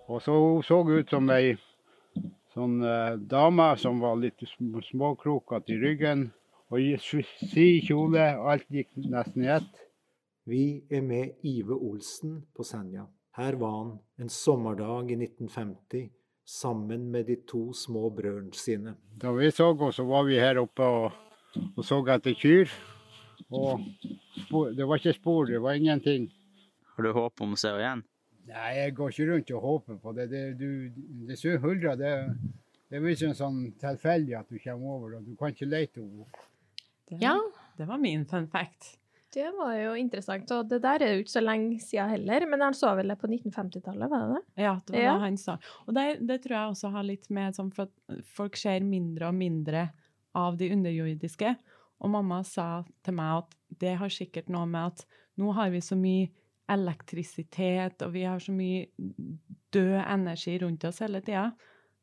Og 0.09 0.21
så 0.21 0.33
hun 0.35 0.63
så 0.67 0.81
ut 0.99 1.09
som 1.11 1.31
ei 1.31 1.55
sånn 2.55 2.83
eh, 2.83 3.15
dame 3.17 3.69
som 3.79 4.01
var 4.03 4.17
litt 4.17 4.43
sm 4.43 4.81
småkrokete 4.91 5.71
i 5.71 5.79
ryggen. 5.79 6.33
Og 6.75 6.81
i 6.83 7.66
kjole, 7.87 8.22
og 8.35 8.49
alt 8.51 8.64
gikk 8.72 8.97
nesten 8.99 9.45
i 9.45 9.51
ett. 9.55 9.83
Vi 10.51 10.62
er 10.91 11.05
med 11.07 11.45
Ive 11.47 11.77
Olsen 11.79 12.41
på 12.51 12.64
Senja. 12.66 13.05
Her 13.39 13.55
var 13.61 13.77
han 13.77 13.93
en 14.18 14.33
sommerdag 14.33 15.12
i 15.14 15.18
1950 15.20 16.09
sammen 16.45 17.05
med 17.12 17.29
de 17.31 17.37
to 17.47 17.68
små 17.79 18.09
brødrene 18.11 18.59
sine. 18.59 18.97
Da 19.22 19.31
vi 19.37 19.53
så 19.55 19.68
henne, 19.70 19.93
så 19.95 20.03
var 20.09 20.27
vi 20.27 20.41
her 20.43 20.59
oppe 20.64 20.83
og, 20.83 21.12
og 21.77 21.87
så 21.87 22.01
etter 22.16 22.35
kyr. 22.43 22.75
Og 23.55 23.85
spor, 24.41 24.72
det 24.75 24.89
var 24.91 24.99
ikke 24.99 25.14
spor, 25.14 25.47
det 25.47 25.62
var 25.62 25.79
ingenting. 25.79 26.27
Har 26.97 27.07
du 27.07 27.12
håp 27.14 27.45
om 27.47 27.55
å 27.55 27.61
se 27.61 27.70
henne 27.70 27.85
igjen? 27.85 28.03
Nei, 28.51 28.70
jeg 28.81 28.97
går 28.99 29.14
ikke 29.14 29.29
rundt 29.31 29.55
og 29.55 29.68
håper 29.68 30.01
på 30.03 30.16
det. 30.18 30.27
Det, 30.35 30.43
du, 30.59 30.91
det 31.31 31.39
sur 31.39 31.70
det, 32.03 32.16
det 32.91 32.99
er 32.99 33.07
visst 33.07 33.22
en 33.31 33.39
sånn 33.39 33.62
tilfeldig 33.79 34.37
at 34.43 34.51
du 34.51 34.59
kommer 34.59 34.99
over, 34.99 35.16
og 35.20 35.31
du 35.31 35.39
kan 35.39 35.55
ikke 35.55 35.70
lete 35.70 36.03
henne. 36.03 36.27
Det, 37.19 37.23
Ja. 37.27 37.39
det 37.79 37.87
var 37.89 37.99
min 37.99 38.25
fun 38.27 38.47
fact. 38.49 38.99
Det 39.35 39.49
var 39.59 39.73
jo 39.75 39.95
interessant. 39.99 40.51
Og 40.55 40.69
det 40.71 40.81
der 40.83 41.03
er 41.03 41.15
jo 41.17 41.23
ikke 41.25 41.33
så 41.35 41.43
lenge 41.43 41.81
siden 41.83 42.09
heller, 42.12 42.47
men 42.47 42.61
han 42.62 42.73
så 42.73 42.93
vel 42.97 43.09
det 43.11 43.17
på 43.19 43.27
1950-tallet, 43.27 44.11
var 44.11 44.29
det 44.29 44.35
det? 44.37 44.62
Ja, 44.62 44.75
det 44.87 44.93
var 44.95 45.03
Ja. 45.03 45.15
det 45.15 45.21
han 45.25 45.37
sa. 45.37 45.57
Og 45.89 45.95
det, 45.95 46.05
det 46.27 46.43
tror 46.45 46.55
jeg 46.57 46.71
også 46.71 46.91
har 46.95 47.03
litt 47.03 47.31
med 47.31 47.55
sånn 47.57 47.73
for 47.75 47.89
at 47.89 48.23
folk 48.25 48.57
ser 48.57 48.81
mindre 48.87 49.29
og 49.29 49.35
mindre 49.35 49.89
av 50.35 50.57
de 50.57 50.71
underjordiske. 50.71 51.57
Og 52.01 52.11
mamma 52.11 52.43
sa 52.45 52.85
til 53.03 53.15
meg 53.15 53.43
at 53.43 53.55
det 53.81 53.97
har 53.99 54.09
sikkert 54.09 54.49
noe 54.49 54.67
med 54.67 54.93
at 54.93 55.05
nå 55.39 55.53
har 55.55 55.71
vi 55.71 55.81
så 55.83 55.97
mye 55.99 56.29
elektrisitet, 56.71 58.03
og 58.07 58.12
vi 58.15 58.23
har 58.25 58.39
så 58.43 58.53
mye 58.55 58.87
død 59.75 59.99
energi 60.05 60.59
rundt 60.62 60.85
oss 60.89 61.01
hele 61.05 61.21
tida, 61.25 61.51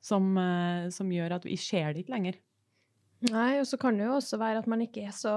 som, 0.01 0.37
eh, 0.37 0.89
som 0.89 1.09
gjør 1.09 1.35
at 1.37 1.45
vi 1.45 1.55
ser 1.55 1.93
det 1.93 2.03
ikke 2.05 2.15
lenger. 2.17 2.35
Nei, 3.29 3.59
og 3.61 3.67
så 3.69 3.77
kan 3.81 3.97
det 3.99 4.07
jo 4.07 4.17
også 4.17 4.39
være 4.41 4.63
at 4.63 4.69
man 4.71 4.81
ikke 4.81 5.05
er 5.05 5.13
så, 5.13 5.35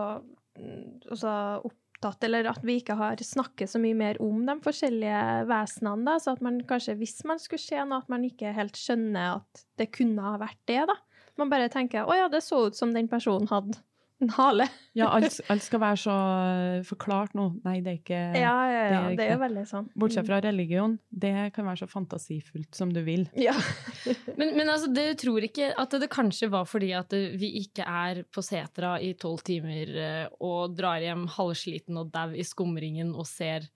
mm, 0.57 1.11
så 1.13 1.33
opptatt, 1.61 2.25
eller 2.25 2.49
at 2.49 2.63
vi 2.65 2.79
ikke 2.81 2.97
har 2.97 3.21
snakket 3.21 3.71
så 3.71 3.81
mye 3.83 3.97
mer 3.99 4.21
om 4.25 4.45
de 4.49 4.57
forskjellige 4.65 5.25
vesenene, 5.51 6.07
da, 6.09 6.19
så 6.23 6.33
at 6.37 6.45
man 6.45 6.63
kanskje, 6.69 6.97
hvis 7.01 7.19
man 7.29 7.43
skulle 7.43 7.63
se 7.63 7.81
noe, 7.83 8.01
at 8.01 8.13
man 8.13 8.25
ikke 8.25 8.55
helt 8.57 8.79
skjønner 8.81 9.41
at 9.41 9.67
det 9.81 9.91
kunne 9.97 10.25
ha 10.25 10.39
vært 10.41 10.61
det, 10.71 10.81
da. 10.91 10.97
Man 11.41 11.51
bare 11.51 11.69
tenker, 11.73 12.07
å 12.07 12.17
ja, 12.17 12.31
det 12.31 12.45
så 12.47 12.69
ut 12.69 12.79
som 12.79 12.95
den 12.95 13.11
personen 13.11 13.51
hadde 13.51 13.77
en 14.23 14.33
hale. 14.39 14.69
Ja, 14.95 15.09
alt, 15.11 15.41
alt 15.51 15.65
skal 15.65 15.81
være 15.83 15.99
så 15.99 16.13
eh, 16.15 16.85
forklart 16.87 17.33
nå. 17.35 17.49
Nei, 17.65 17.81
det 17.83 17.91
er 17.91 17.97
ikke 17.99 18.19
Ja, 18.39 18.53
ja, 18.71 18.83
ja, 18.87 19.01
det 19.03 19.09
er 19.09 19.17
det 19.19 19.25
er 19.25 19.33
jo 19.33 19.41
veldig 19.41 19.65
sånn. 19.67 19.89
Bortsett 19.99 20.29
fra 20.29 20.39
religion. 20.45 20.93
Det 21.11 21.33
kan 21.57 21.67
være 21.67 21.81
så 21.81 21.89
fantasifullt 21.91 22.79
som 22.79 22.93
du 22.95 23.01
vil. 23.03 23.25
Ja. 23.35 23.57
Men, 24.39 24.53
men 24.55 24.71
altså, 24.71 24.93
dere 24.95 25.17
tror 25.19 25.43
ikke 25.47 25.73
at 25.79 25.97
det 25.99 26.07
kanskje 26.13 26.47
var 26.53 26.69
fordi 26.71 26.93
at 26.95 27.11
vi 27.39 27.51
ikke 27.65 27.83
er 27.83 28.23
på 28.31 28.43
setra 28.47 28.95
i 29.03 29.13
tolv 29.19 29.43
timer 29.47 29.91
eh, 29.99 30.25
og 30.47 30.79
drar 30.79 31.03
hjem 31.03 31.27
halvsliten 31.35 31.99
og 31.99 32.15
dau 32.15 32.31
i 32.31 32.47
skumringen 32.47 33.11
og 33.19 33.27
ser 33.27 33.67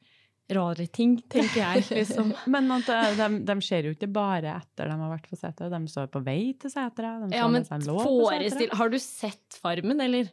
rare 0.54 0.86
ting, 0.86 1.18
tenker 1.30 1.60
jeg, 1.60 1.84
liksom. 1.98 2.32
Men 2.50 2.70
at 2.78 2.88
de, 3.18 3.28
de 3.48 3.56
ser 3.64 3.88
jo 3.88 3.94
ikke 3.96 4.10
bare 4.12 4.56
etter 4.56 4.90
de 4.90 4.96
har 5.02 5.12
vært 5.12 5.28
på 5.30 5.38
setra, 5.38 5.70
de 5.72 5.80
står 5.92 6.10
på 6.14 6.22
vei 6.24 6.40
til 6.60 6.72
setra. 6.72 7.18
De 7.24 7.36
Ja, 7.36 7.48
men 7.52 7.66
forestill 7.68 8.72
Har 8.78 8.92
du 8.92 8.98
sett 9.02 9.58
Farmen, 9.60 10.00
eller? 10.04 10.30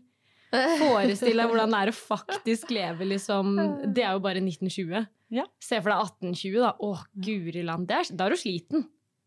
Forestill 0.80 1.36
deg 1.42 1.50
hvordan 1.52 1.74
det 1.74 1.84
er 1.84 1.92
å 1.92 1.96
faktisk 1.98 2.70
leve, 2.72 3.08
liksom 3.10 3.56
Det 3.92 4.06
er 4.06 4.16
jo 4.16 4.24
bare 4.24 4.44
1920. 4.44 5.08
Ja. 5.36 5.48
Se 5.60 5.82
for 5.82 5.92
deg 5.92 6.04
1820, 6.32 6.60
da. 6.64 6.76
Å, 6.80 6.92
guri 7.28 7.66
land. 7.66 7.90
Da 7.90 8.04
er 8.06 8.36
du 8.36 8.40
sliten. 8.40 8.86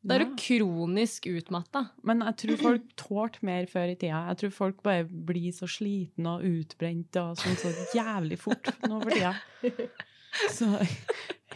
Da 0.08 0.14
er 0.14 0.24
du 0.24 0.36
kronisk 0.38 1.26
utmatta. 1.28 1.88
Men 2.06 2.22
jeg 2.28 2.36
tror 2.42 2.60
folk 2.62 2.84
tålte 3.00 3.42
mer 3.44 3.66
før 3.68 3.92
i 3.92 3.96
tida. 3.98 4.22
Jeg 4.30 4.40
tror 4.42 4.52
folk 4.54 4.82
bare 4.86 5.04
blir 5.04 5.50
så 5.52 5.68
slitne 5.68 6.36
og 6.38 6.46
utbrente 6.46 7.24
og 7.24 7.40
sånn 7.40 7.58
så 7.58 7.72
jævlig 7.96 8.38
fort 8.40 8.70
nå 8.86 9.02
for 9.02 9.12
tida. 9.12 9.34
Så 10.52 10.68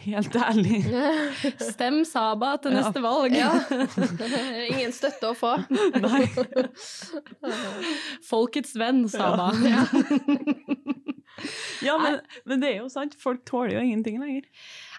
helt 0.03 0.35
ærlig. 0.35 0.81
Stem 1.63 2.01
Saba 2.07 2.55
til 2.63 2.73
Ja. 2.75 2.81
neste 2.81 3.03
valg. 3.03 3.35
Ja. 3.37 3.51
Ingen 4.71 4.91
støtte 4.95 5.29
å 5.31 5.35
få. 5.37 5.53
Nei. 6.03 6.25
Folkets 8.31 8.75
venn, 8.79 9.05
Saba. 9.11 9.51
Ja, 11.83 11.95
men, 11.99 12.19
men 12.47 12.61
det 12.61 12.67
er 12.69 12.77
jo 12.83 12.89
sant. 12.93 13.15
Folk 13.19 13.41
tåler 13.49 13.73
jo 13.73 13.81
ingenting 13.83 14.19
lenger. 14.21 14.45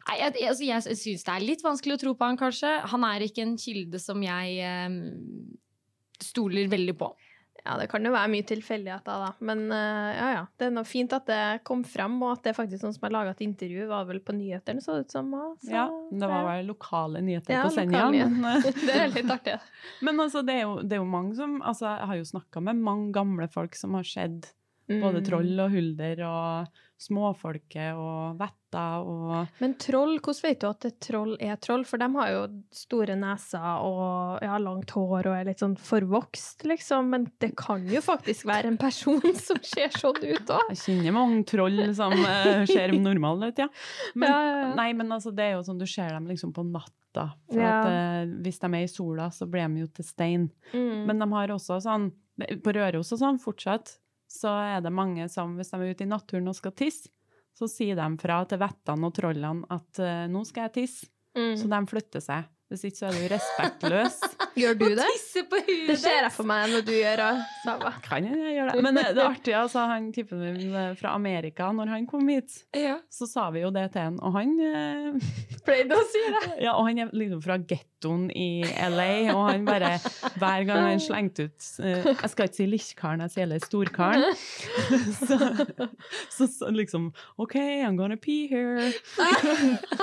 Nei, 0.08 0.16
jeg, 0.18 0.32
jeg, 0.42 0.48
altså, 0.50 0.64
jeg 0.66 0.96
syns 1.00 1.22
det 1.24 1.32
er 1.32 1.44
litt 1.46 1.62
vanskelig 1.64 1.94
å 1.94 2.00
tro 2.02 2.12
på 2.18 2.26
han, 2.26 2.36
kanskje. 2.40 2.72
Han 2.90 3.06
er 3.08 3.22
ikke 3.24 3.44
en 3.46 3.54
kilde 3.60 4.00
som 4.02 4.20
jeg 4.20 4.58
eh, 4.66 4.98
stoler 6.26 6.68
veldig 6.72 6.96
på. 7.00 7.08
Ja, 7.64 7.78
det 7.80 7.86
kan 7.88 8.04
jo 8.04 8.10
være 8.12 8.28
mye 8.28 8.44
tilfeldigheter, 8.44 9.22
da. 9.24 9.28
Men 9.40 9.62
eh, 9.72 10.10
ja, 10.18 10.26
ja. 10.34 10.40
Det 10.60 10.66
er 10.66 10.72
noe 10.76 10.84
fint 10.84 11.14
at 11.16 11.24
det 11.30 11.38
kom 11.64 11.80
frem, 11.88 12.18
og 12.22 12.34
at 12.34 12.42
det 12.44 12.50
er 12.52 12.58
faktisk 12.58 12.84
noen 12.84 12.92
som 12.92 13.06
har 13.06 13.14
laga 13.14 13.30
et 13.32 13.40
intervju, 13.46 13.86
var 13.88 14.04
vel 14.10 14.20
på 14.20 14.34
nyhetene, 14.36 14.82
så 14.84 14.98
det 14.98 15.06
ut 15.06 15.14
som. 15.16 15.30
så- 15.62 15.72
Ja, 15.72 15.86
det 16.12 16.28
var 16.28 16.44
vel 16.50 16.66
lokale 16.68 17.22
nyheter 17.24 17.54
Ja, 17.56 17.62
på 17.64 17.72
Senja. 17.72 18.04
Det 18.84 18.98
er 18.98 19.08
litt 19.14 19.30
artig. 19.32 19.56
men 20.02 20.20
altså, 20.20 20.42
det 20.44 20.58
er, 20.58 20.60
jo, 20.66 20.74
det 20.82 20.92
er 20.98 21.00
jo 21.00 21.08
mange 21.08 21.34
som 21.36 21.56
altså, 21.62 21.86
Jeg 21.98 22.06
har 22.12 22.16
jo 22.20 22.24
snakka 22.34 22.60
med 22.68 22.76
mange 22.84 23.12
gamle 23.16 23.48
folk 23.48 23.74
som 23.80 23.94
har 23.96 24.04
sett 24.04 24.52
både 24.88 25.20
Mm. 25.20 25.24
troll 25.24 25.60
og 25.64 25.70
hulder 25.72 26.18
og 26.28 26.80
småfolket 27.04 27.96
og 27.98 28.38
vetter 28.38 29.04
og 29.04 29.48
Men 29.60 29.74
troll, 29.80 30.16
hvordan 30.22 30.42
vet 30.44 30.60
du 30.60 30.66
at 30.68 30.84
et 30.88 30.96
troll 31.00 31.36
er 31.42 31.56
troll? 31.62 31.84
For 31.86 32.00
de 32.00 32.08
har 32.16 32.30
jo 32.32 32.42
store 32.74 33.16
neser 33.18 33.64
og 33.84 34.42
ja, 34.44 34.56
langt 34.62 34.90
hår 34.96 35.28
og 35.30 35.36
er 35.36 35.48
litt 35.48 35.62
sånn 35.62 35.76
forvokst, 35.78 36.64
liksom. 36.68 37.10
Men 37.14 37.26
det 37.42 37.52
kan 37.60 37.84
jo 37.90 38.02
faktisk 38.04 38.48
være 38.50 38.72
en 38.72 38.78
person 38.80 39.20
som 39.46 39.60
ser 39.62 39.94
sånn 39.94 40.20
ut 40.22 40.52
òg. 40.56 40.72
Jeg 40.74 40.82
kjenner 40.84 41.16
mange 41.16 41.44
troll 41.50 41.80
som 41.96 42.12
uh, 42.14 42.64
ser 42.70 42.94
normale 42.98 43.52
ut, 43.52 43.62
ja. 43.64 43.68
Men, 44.14 44.28
Ja, 44.30 44.42
ja. 44.42 44.74
Nei, 44.78 44.90
men 44.96 45.12
altså, 45.14 45.32
det 45.34 45.48
er 45.48 45.56
jo 45.58 45.64
sånn 45.66 45.80
du 45.80 45.86
ser 45.90 46.10
dem 46.14 46.28
liksom 46.30 46.52
på 46.56 46.66
natta. 46.66 47.30
For 47.50 47.62
at, 47.62 47.90
uh, 47.90 48.36
hvis 48.42 48.58
de 48.62 48.70
er 48.72 48.86
i 48.88 48.90
sola, 48.90 49.28
så 49.30 49.46
blir 49.50 49.68
de 49.70 49.84
jo 49.84 49.90
til 49.94 50.04
stein. 50.08 50.48
Mm. 50.72 51.04
Men 51.06 51.22
de 51.22 51.30
har 51.36 51.52
også 51.54 51.78
sånn 51.84 52.10
På 52.64 52.72
Røros 52.74 53.12
og 53.14 53.20
sånn 53.20 53.36
fortsatt, 53.38 53.92
så 54.34 54.50
er 54.74 54.80
det 54.84 54.92
mange 54.94 55.28
som 55.30 55.54
hvis 55.58 55.70
de 55.70 55.78
er 55.80 55.92
ute 55.94 56.06
i 56.06 56.10
naturen 56.10 56.50
og 56.50 56.56
skal 56.58 56.74
tisse, 56.76 57.10
så 57.54 57.68
sier 57.70 57.94
de 57.94 58.06
fra 58.18 58.40
til 58.50 58.58
vettene 58.58 59.06
og 59.06 59.14
trollene 59.14 59.68
at 59.70 60.00
eh, 60.02 60.24
nå 60.30 60.42
skal 60.48 60.68
jeg 60.68 60.76
tisse, 60.82 61.10
Mm. 61.34 61.56
så 61.58 61.66
de 61.66 61.78
flytter 61.90 62.22
seg. 62.22 62.44
Hvis 62.70 62.84
ikke 62.86 62.98
så 63.00 63.06
er 63.08 63.16
du 63.18 63.24
respektløs. 63.32 64.20
Gjør 64.54 64.76
du 64.78 64.84
det? 64.94 65.04
Tisse 65.16 65.42
på 65.50 65.58
huet! 65.66 65.88
Det 65.90 65.96
ser 65.98 66.20
jeg 66.22 66.30
for 66.34 66.46
meg 66.48 66.68
når 66.70 66.82
du 66.86 66.92
gjør 66.94 67.18
det, 67.22 67.30
Kan 68.04 68.26
jeg 68.28 68.36
gjøre 68.54 68.70
det? 68.74 68.82
Men 68.86 68.92
det, 68.98 69.04
det 69.16 69.22
er 69.24 69.30
artig, 69.32 69.54
altså, 69.58 69.78
han 69.90 70.04
typen 70.14 70.38
min 70.44 70.74
eh, 70.78 70.92
fra 71.00 71.14
Amerika, 71.18 71.70
når 71.74 71.90
han 71.94 72.06
kom 72.10 72.28
hit, 72.30 72.50
Ja. 72.76 72.96
så 73.10 73.26
sa 73.30 73.48
vi 73.54 73.64
jo 73.64 73.70
det 73.74 73.88
til 73.94 74.02
han, 74.06 74.16
og 74.22 74.30
han 74.38 74.50
eh, 74.62 75.32
Pleide 75.66 75.98
å 75.98 76.04
si 76.10 76.22
det. 76.36 76.44
Ja, 76.66 76.72
og 76.78 76.86
han 76.88 76.96
er 77.02 77.06
liksom 77.16 77.42
fra 77.44 77.56
gettoen 77.58 78.28
i 78.36 78.62
LA, 78.64 79.10
og 79.34 79.42
han 79.50 79.66
bare 79.66 79.94
Hver 80.38 80.64
gang 80.68 80.82
han 80.90 81.02
slengte 81.02 81.48
ut 81.48 81.60
eh, 81.82 82.04
Jeg 82.12 82.30
skal 82.32 82.44
ikke 82.50 82.58
si 82.60 82.68
lillekaren, 82.70 83.24
jeg 83.26 83.30
sier 83.34 83.44
heller 83.46 83.62
storkaren. 83.64 84.22
Så, 85.24 85.36
så, 86.30 86.46
så 86.50 86.68
liksom 86.74 87.02
OK, 87.40 87.54
I'm 87.56 87.96
gonna 87.98 88.16
pee 88.20 88.46
here. 88.50 88.90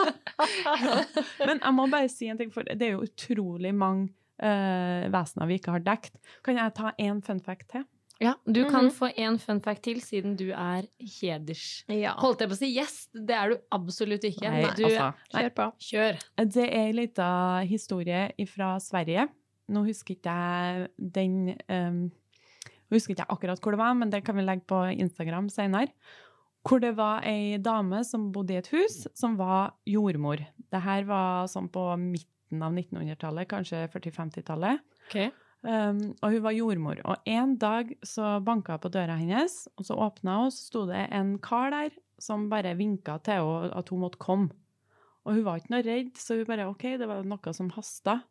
Men 1.46 1.60
jeg 1.62 1.74
må 1.76 1.86
bare 1.92 2.10
si 2.12 2.30
en 2.32 2.40
ting, 2.40 2.52
for 2.54 2.66
det 2.68 2.82
er 2.88 2.96
jo 2.98 3.06
utrolig 3.06 3.74
mange 3.76 4.10
eh, 4.42 5.08
vesener 5.14 5.48
vi 5.50 5.58
ikke 5.60 5.72
har 5.76 5.84
dekt. 5.86 6.16
Kan 6.44 6.58
jeg 6.58 6.74
ta 6.78 6.92
én 7.00 7.22
fun 7.26 7.40
fact 7.40 7.70
til? 7.72 7.84
Ja, 8.22 8.36
du 8.46 8.60
kan 8.70 8.86
Mhm. 8.86 8.92
få 8.94 9.08
en 9.18 9.38
fun 9.42 9.60
fact 9.66 9.82
til, 9.84 10.00
siden 10.00 10.36
du 10.38 10.52
er 10.52 10.86
heders... 11.00 11.84
Ja. 11.90 12.14
Holdt 12.22 12.40
jeg 12.44 12.50
på 12.52 12.54
å 12.54 12.60
si 12.60 12.70
gjest? 12.76 13.10
Det 13.14 13.34
er 13.34 13.50
du 13.50 13.56
absolutt 13.72 14.22
ikke. 14.24 14.46
Nei, 14.52 14.62
du, 14.78 14.84
altså. 14.86 15.08
Kjør 15.34 15.54
på. 15.58 15.66
Kjør. 15.80 16.20
Det 16.38 16.66
er 16.68 16.76
ei 16.86 16.92
lita 16.94 17.30
historie 17.66 18.28
fra 18.46 18.76
Sverige. 18.80 19.28
Nå 19.70 19.86
husker 19.88 20.14
ikke 20.16 20.36
jeg 20.36 20.88
den 21.18 21.56
um, 21.70 22.12
husker 22.92 23.16
ikke 23.16 23.24
jeg 23.26 23.32
akkurat 23.34 23.60
hvor 23.64 23.72
det 23.74 23.80
var, 23.80 23.94
men 23.98 24.10
det 24.12 24.24
kan 24.28 24.36
vi 24.38 24.44
legge 24.46 24.68
på 24.70 24.84
Instagram 25.00 25.50
senere. 25.50 25.90
Hvor 26.68 26.80
det 26.80 26.92
var 26.96 27.24
ei 27.26 27.58
dame 27.58 28.04
som 28.06 28.32
bodde 28.32 28.54
i 28.54 28.58
et 28.62 28.68
hus, 28.70 29.08
som 29.18 29.34
var 29.40 29.74
jordmor. 29.90 30.44
Det 30.70 30.82
her 30.86 31.06
var 31.10 31.48
sånn 31.50 31.72
på 31.74 31.88
midten 32.52 33.00
av 33.00 33.06
1900-tallet, 33.08 33.50
kanskje 33.52 33.86
40-50-tallet. 33.94 34.84
Ok. 35.08 35.18
Um, 35.62 36.00
og 36.26 36.34
hun 36.34 36.42
var 36.42 36.56
jordmor. 36.58 37.02
Og 37.06 37.30
en 37.30 37.54
dag 37.62 37.92
så 38.08 38.40
banka 38.42 38.76
jeg 38.76 38.84
på 38.86 38.94
døra 38.96 39.18
hennes, 39.20 39.68
og 39.78 39.86
så 39.86 39.98
åpna 40.08 40.40
hun, 40.40 40.50
og 40.50 40.56
så 40.56 40.66
sto 40.66 40.86
det 40.90 41.06
en 41.14 41.36
kar 41.44 41.70
der 41.74 41.94
som 42.22 42.48
bare 42.50 42.74
vinka 42.78 43.20
til 43.26 43.42
henne 43.42 43.72
at 43.78 43.90
hun 43.94 44.04
måtte 44.04 44.22
komme. 44.22 44.52
Og 45.22 45.38
hun 45.38 45.46
var 45.46 45.62
ikke 45.62 45.74
noe 45.76 45.86
redd, 45.86 46.16
så 46.18 46.40
hun 46.40 46.48
bare 46.50 46.68
OK, 46.70 46.86
det 46.98 47.10
var 47.10 47.26
noe 47.28 47.54
som 47.54 47.70
hasta. 47.76 48.22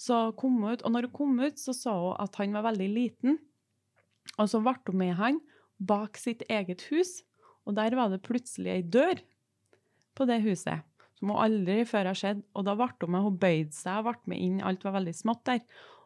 Så 0.00 0.30
kom 0.40 0.62
hun 0.62 0.72
ut, 0.72 0.84
og 0.84 0.94
når 0.94 1.10
hun 1.10 1.16
kom 1.18 1.40
ut, 1.42 1.60
så 1.60 1.76
så 1.76 1.92
hun 1.92 2.20
at 2.24 2.40
han 2.40 2.56
var 2.56 2.70
veldig 2.70 2.88
liten. 2.92 3.36
Og 4.38 4.48
så 4.48 4.62
ble 4.64 4.78
hun 4.88 5.00
med 5.02 5.16
han 5.20 5.42
bak 5.82 6.16
sitt 6.20 6.44
eget 6.48 6.86
hus, 6.88 7.20
og 7.66 7.76
der 7.76 7.94
var 7.98 8.10
det 8.10 8.22
plutselig 8.24 8.72
ei 8.72 8.82
dør 8.82 9.20
på 10.16 10.26
det 10.28 10.40
huset. 10.46 10.86
Som 11.22 11.30
hun 11.30 11.38
aldri 11.38 11.84
før 11.86 12.08
har 12.10 12.18
sett. 12.18 12.40
Og 12.58 12.64
da 12.66 12.74
ble 12.74 12.90
hun 12.90 13.12
med, 13.14 13.22
hun 13.22 13.36
bøyde 13.38 13.76
seg 13.76 14.00
og 14.00 14.08
ble 14.08 14.32
med 14.32 14.40
inn, 14.42 14.56
alt 14.66 14.82
var 14.82 14.96
veldig 14.96 15.14
smått 15.14 15.44
der. 15.46 15.60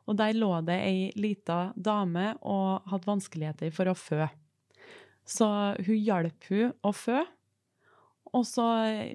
Og 0.05 0.19
der 0.21 0.37
lå 0.37 0.51
det 0.69 0.77
ei 0.77 0.99
lita 1.17 1.71
dame 1.73 2.35
og 2.45 2.85
hadde 2.93 3.09
vanskeligheter 3.09 3.73
for 3.73 3.89
å 3.89 3.97
fø. 3.97 4.29
Så 5.25 5.49
hun 5.81 5.97
hjalp 5.97 6.51
hun 6.53 6.77
å 6.85 6.93
fø. 6.93 7.25
Og 8.37 8.45
så 8.45 8.69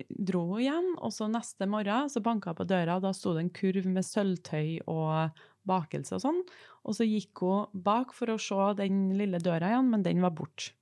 dro 0.10 0.42
hun 0.50 0.64
igjen, 0.64 0.90
og 0.98 1.14
så 1.14 1.30
neste 1.30 1.70
morgen 1.70 2.10
så 2.10 2.24
banka 2.26 2.56
hun 2.56 2.58
på 2.64 2.66
døra, 2.74 2.98
og 2.98 3.06
da 3.06 3.14
sto 3.14 3.36
det 3.36 3.46
en 3.46 3.54
kurv 3.54 3.86
med 3.94 4.08
sølvtøy 4.08 4.82
og 4.90 5.38
bakelse 5.70 6.18
og 6.18 6.24
sånn. 6.26 6.44
Og 6.82 6.98
så 6.98 7.06
gikk 7.06 7.46
hun 7.46 7.84
bak 7.86 8.16
for 8.18 8.34
å 8.34 8.42
se 8.42 8.72
den 8.82 9.12
lille 9.20 9.38
døra 9.44 9.70
igjen, 9.70 9.94
men 9.94 10.08
den 10.08 10.26
var 10.26 10.34
borte. 10.34 10.74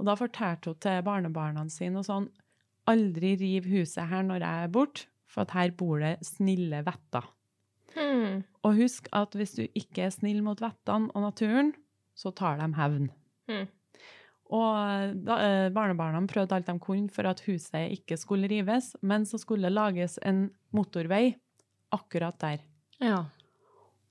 Og 0.00 0.08
da 0.08 0.16
fortalte 0.16 0.72
hun 0.72 0.80
til 0.80 1.02
barnebarna 1.04 1.66
sine 1.68 2.00
og 2.00 2.08
sånn 2.08 2.30
Aldri 2.90 3.34
riv 3.38 3.68
huset 3.70 4.08
her 4.10 4.24
når 4.26 4.42
jeg 4.42 4.66
er 4.66 4.72
borte, 4.74 5.06
for 5.30 5.46
at 5.46 5.54
her 5.54 5.74
bor 5.78 6.00
det 6.02 6.16
snille 6.26 6.82
vetter. 6.86 7.26
Hmm. 7.94 8.42
Og 8.66 8.78
husk 8.78 9.08
at 9.16 9.34
hvis 9.38 9.56
du 9.58 9.64
ikke 9.66 10.06
er 10.06 10.14
snill 10.14 10.42
mot 10.46 10.60
vettene 10.62 11.10
og 11.14 11.26
naturen, 11.28 11.72
så 12.14 12.32
tar 12.36 12.58
de 12.60 12.68
hevn. 12.76 13.10
Hmm. 13.50 13.68
Og 14.50 15.14
da, 15.26 15.36
eh, 15.38 15.68
barnebarna 15.70 16.20
prøvde 16.26 16.56
alt 16.56 16.66
de 16.66 16.78
kunne 16.82 17.10
for 17.10 17.28
at 17.30 17.42
huset 17.46 17.92
ikke 17.94 18.18
skulle 18.18 18.50
rives, 18.50 18.96
men 19.02 19.24
så 19.24 19.38
skulle 19.38 19.68
det 19.68 19.76
lages 19.76 20.18
en 20.26 20.48
motorvei 20.74 21.36
akkurat 21.94 22.38
der. 22.42 22.64
Ja. 23.00 23.24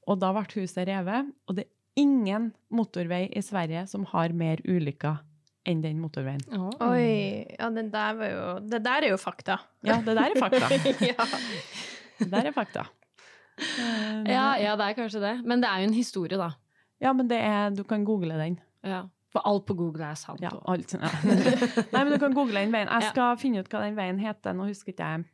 Og 0.08 0.20
da 0.20 0.32
ble 0.34 0.62
huset 0.62 0.88
revet, 0.88 1.34
og 1.48 1.56
det 1.56 1.68
er 1.68 2.04
ingen 2.04 2.54
motorvei 2.72 3.28
i 3.36 3.44
Sverige 3.44 3.86
som 3.88 4.08
har 4.08 4.32
mer 4.32 4.64
ulykker 4.64 5.20
enn 5.68 5.82
den 5.84 6.00
motorveien. 6.00 6.42
Oi. 6.82 7.46
Ja, 7.60 7.70
den 7.76 7.90
der 7.92 8.14
var 8.18 8.30
jo 8.32 8.46
Det 8.70 8.80
der 8.86 9.04
er 9.06 9.10
jo 9.12 9.18
fakta. 9.18 9.58
Ja, 9.84 9.98
det 10.06 10.16
der 10.16 10.30
er 10.32 10.40
fakta. 10.40 10.70
ja. 11.12 11.28
Det 12.20 12.32
der 12.32 12.50
er 12.50 12.56
fakta. 12.56 12.86
Eh, 13.60 14.24
Ja, 14.32 14.56
ja, 14.60 14.76
det 14.80 14.86
er 14.90 14.94
kanskje 14.98 15.20
det. 15.24 15.34
Men 15.46 15.62
det 15.62 15.70
er 15.70 15.82
jo 15.84 15.88
en 15.90 15.94
historie, 15.98 16.38
da. 16.40 16.52
ja, 17.02 17.14
men 17.14 17.28
det 17.28 17.38
er, 17.44 17.70
du 17.76 17.84
kan 17.84 18.06
google 18.06 18.38
den. 18.40 18.60
Ja. 18.84 19.04
For 19.32 19.44
alt 19.46 19.66
på 19.68 19.76
Google 19.78 20.08
er 20.08 20.16
sant. 20.18 20.42
Ja, 20.42 20.50
alt. 20.66 20.94
Ja. 20.96 21.10
Nei, 21.94 22.04
men 22.04 22.14
du 22.14 22.18
kan 22.20 22.34
google 22.34 22.60
den 22.64 22.72
veien. 22.74 22.88
Jeg 22.90 23.04
Ja. 23.04 23.10
skal 23.12 23.36
finne 23.38 23.60
ut 23.62 23.68
hva 23.70 23.84
den 23.84 23.96
veien 24.00 24.18
heter. 24.20 24.56
Nå 24.58 24.66
husker 24.72 24.90
ikke 24.96 25.06
jeg. 25.06 25.26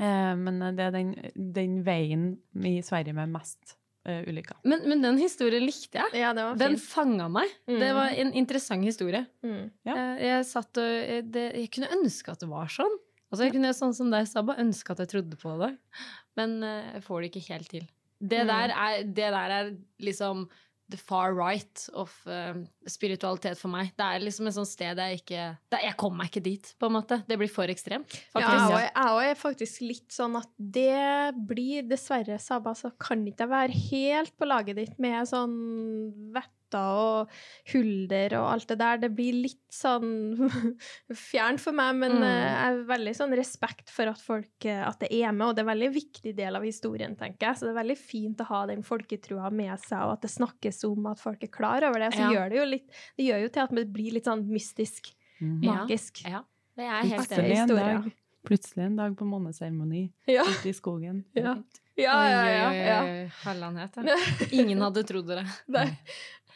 Eh, 0.00 0.34
men 0.40 0.62
det 0.78 0.86
er 0.86 0.94
den, 0.94 1.10
den 1.36 1.82
veien 1.84 2.38
i 2.64 2.78
Sverige 2.86 3.12
med 3.12 3.28
mest 3.34 3.76
eh, 4.10 4.24
ulykka. 4.30 4.56
Men, 4.66 4.82
men 4.90 5.04
den 5.04 5.20
historien 5.22 5.62
likte 5.64 6.00
jeg. 6.02 6.16
ja, 6.20 6.32
det 6.36 6.44
var 6.48 6.58
Den 6.60 6.76
fanga 6.82 7.28
meg. 7.32 7.52
Mm. 7.70 7.78
Det 7.82 7.90
var 7.96 8.16
en 8.24 8.32
interessant 8.42 8.84
historie. 8.86 9.22
Mm. 9.46 9.70
Ja. 9.86 9.94
Jeg, 9.94 10.18
jeg 10.28 10.48
satt 10.50 10.82
og 10.82 10.90
jeg, 10.90 11.24
det, 11.34 11.46
jeg 11.62 11.70
kunne 11.78 11.92
ønske 12.00 12.34
at 12.34 12.42
det 12.44 12.50
var 12.50 12.68
sånn. 12.74 12.98
Altså, 13.30 13.44
jeg 13.46 13.54
kunne 13.54 13.70
sånn 13.78 13.94
som 13.94 14.10
deg, 14.10 14.26
Sabba, 14.26 14.56
ønske 14.58 14.90
at 14.90 15.04
jeg 15.04 15.10
trodde 15.12 15.36
på 15.38 15.52
det. 15.62 15.70
Men 16.38 16.56
uh, 16.66 16.96
jeg 16.96 17.04
får 17.06 17.20
det 17.22 17.28
ikke 17.30 17.46
helt 17.54 17.70
til. 17.70 17.84
Det, 18.20 18.40
Mm. 18.42 18.50
der, 18.50 18.72
er, 18.76 18.96
det 19.16 19.28
der 19.32 19.52
er 19.56 19.68
liksom 20.04 20.42
the 20.90 20.98
far 20.98 21.34
right 21.36 21.84
of 21.94 22.12
uh, 22.26 22.58
spiritualitet 22.88 23.58
for 23.60 23.72
meg. 23.72 23.92
Det 23.98 24.06
er 24.06 24.24
liksom 24.24 24.50
et 24.50 24.56
sånt 24.56 24.70
sted 24.70 24.98
jeg 25.00 25.20
ikke 25.22 25.44
det, 25.72 25.82
Jeg 25.86 25.96
kommer 26.00 26.22
meg 26.22 26.32
ikke 26.32 26.44
dit, 26.44 26.72
på 26.80 26.90
en 26.90 26.96
måte. 26.98 27.20
Det 27.28 27.38
blir 27.40 27.50
for 27.52 27.70
ekstremt. 27.70 28.16
Ja, 28.34 28.40
Faktisk. 28.40 28.74
jeg 28.74 28.90
jeg 28.90 29.10
òg 29.14 29.24
er 29.24 29.40
faktisk 29.40 29.84
litt 29.86 30.14
sånn 30.14 30.38
at 30.40 30.50
det 30.58 31.34
blir 31.50 31.86
dessverre, 31.88 32.38
Saba, 32.42 32.74
så 32.76 32.92
kan 33.00 33.22
ikke 33.26 33.46
jeg 33.46 33.54
være 33.54 33.84
helt 33.90 34.34
på 34.38 34.48
laget 34.48 34.80
ditt 34.80 34.98
med 35.02 35.28
sånn 35.30 35.54
vetter 36.70 36.78
og 36.80 37.28
hulder 37.72 38.34
og 38.38 38.46
alt 38.52 38.68
det 38.70 38.78
der. 38.78 38.98
Det 39.02 39.10
blir 39.16 39.32
litt 39.42 39.60
sånn 39.70 40.36
fjernt 41.30 41.60
for 41.60 41.72
meg, 41.72 41.94
men 41.96 42.12
Mm. 42.20 42.22
eh, 42.22 42.46
jeg 42.46 42.58
har 42.64 42.84
veldig 42.86 43.14
sånn 43.16 43.34
respekt 43.36 43.90
for 43.90 44.06
at 44.10 44.18
folk 44.20 44.64
eh, 44.66 44.82
at 44.86 44.98
det 45.00 45.10
er 45.12 45.32
med, 45.32 45.48
og 45.48 45.54
det 45.56 45.62
er 45.64 45.68
en 45.68 45.72
veldig 45.74 45.92
viktig 45.94 46.34
del 46.36 46.56
av 46.56 46.62
historien, 46.62 47.16
tenker 47.16 47.48
jeg. 47.50 47.56
Så 47.56 47.66
det 47.66 47.74
er 47.74 47.82
veldig 47.82 47.98
fint 47.98 48.40
å 48.40 48.44
ha 48.50 48.66
den 48.66 48.82
folketroa 48.82 49.50
med 49.52 49.78
seg, 49.80 49.98
og 50.06 50.12
at 50.18 50.22
det 50.22 50.30
snakkes 50.30 50.84
om 50.88 51.06
at 51.06 51.18
folk 51.20 51.42
er 51.42 51.48
klar 51.52 51.82
over 51.88 51.98
det. 52.00 52.12
Så 52.14 52.20
Ja. 52.20 52.30
gjør 52.32 52.50
det 52.50 52.56
jo 52.58 52.64
litt 52.64 52.90
Det 53.16 53.24
gjør 53.26 53.42
jo 53.42 53.48
til 53.48 53.62
at 53.62 53.70
det 53.74 53.92
blir 53.92 54.12
litt 54.12 54.24
sånn 54.24 54.46
mystisk, 54.48 55.12
mm. 55.40 55.60
Magisk. 55.64 56.24
Ja, 56.28 56.42
det 56.76 56.84
er 56.84 57.02
helt 57.02 57.30
enig 57.32 57.56
en 57.58 58.12
Plutselig 58.42 58.84
en 58.86 58.96
dag 58.96 59.14
på 59.16 59.26
måneseremoni 59.28 60.10
Ja. 60.26 60.42
ute 60.44 60.68
i 60.70 60.72
skogen. 60.72 61.24
Ja. 61.34 61.56
Ja, 61.96 62.24
ja, 62.24 62.44
ja. 62.48 62.72
ja. 62.72 63.28
Ja. 64.06 64.16
Ingen 64.52 64.80
hadde 64.80 65.02
trodd 65.04 65.26
det. 65.28 65.44
Nei. 65.68 65.98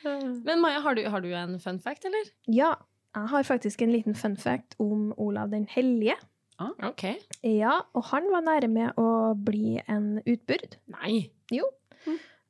Men 0.48 0.60
Maja, 0.60 0.80
har 0.84 0.94
du, 0.98 1.02
har 1.08 1.20
du 1.24 1.30
en 1.34 1.58
fun 1.60 1.78
fact, 1.80 2.04
eller? 2.04 2.30
Ja, 2.46 2.74
jeg 3.14 3.28
har 3.30 3.42
faktisk 3.46 3.82
en 3.82 3.92
liten 3.94 4.14
fun 4.18 4.36
fact 4.36 4.74
om 4.82 5.12
Olav 5.16 5.50
den 5.50 5.66
hellige. 5.70 6.16
Ah, 6.58 6.70
Ok. 6.86 7.04
Ja, 7.42 7.80
og 7.94 8.04
han 8.12 8.28
var 8.30 8.42
nære 8.46 8.68
med 8.70 8.94
å 9.00 9.34
bli 9.34 9.80
en 9.90 10.20
utbyrd. 10.22 10.76
Nei. 10.94 11.30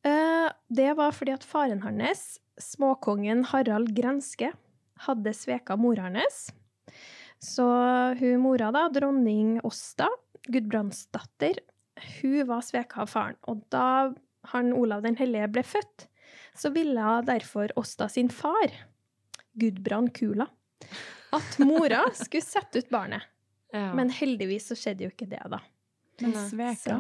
Eh, 0.05 0.49
Det 0.69 0.91
var 0.99 1.13
fordi 1.17 1.33
at 1.33 1.45
faren 1.47 1.81
hans, 1.85 2.39
småkongen 2.61 3.45
Harald 3.51 3.95
Grenske, 3.97 4.51
hadde 5.07 5.33
sveka 5.35 5.77
mora 5.81 6.11
hans. 6.11 6.51
Så 7.41 7.65
hun 8.21 8.41
mora, 8.45 8.71
da, 8.73 8.87
dronning 8.93 9.59
Åsta, 9.65 10.09
Gudbrandsdatter, 10.49 11.59
hun 12.21 12.47
var 12.49 12.61
sveka 12.65 13.03
av 13.05 13.11
faren. 13.13 13.37
Og 13.49 13.63
da 13.73 14.13
han 14.53 14.73
Olav 14.77 15.03
den 15.05 15.17
hellige 15.17 15.49
ble 15.53 15.63
født, 15.65 16.07
så 16.57 16.71
ville 16.75 17.21
derfor 17.27 17.73
Åsta 17.79 18.09
sin 18.09 18.29
far, 18.31 18.73
Gudbrand 19.53 20.15
Kula, 20.15 20.47
at 21.35 21.59
mora 21.59 22.05
skulle 22.15 22.43
sette 22.45 22.79
ut 22.79 22.89
barnet. 22.95 23.23
Ja. 23.75 23.89
Men 23.95 24.11
heldigvis 24.15 24.69
så 24.71 24.77
skjedde 24.79 25.09
jo 25.09 25.11
ikke 25.11 25.27
det, 25.27 25.43
da. 25.51 25.59
Men 26.23 26.35
sveka? 26.49 26.97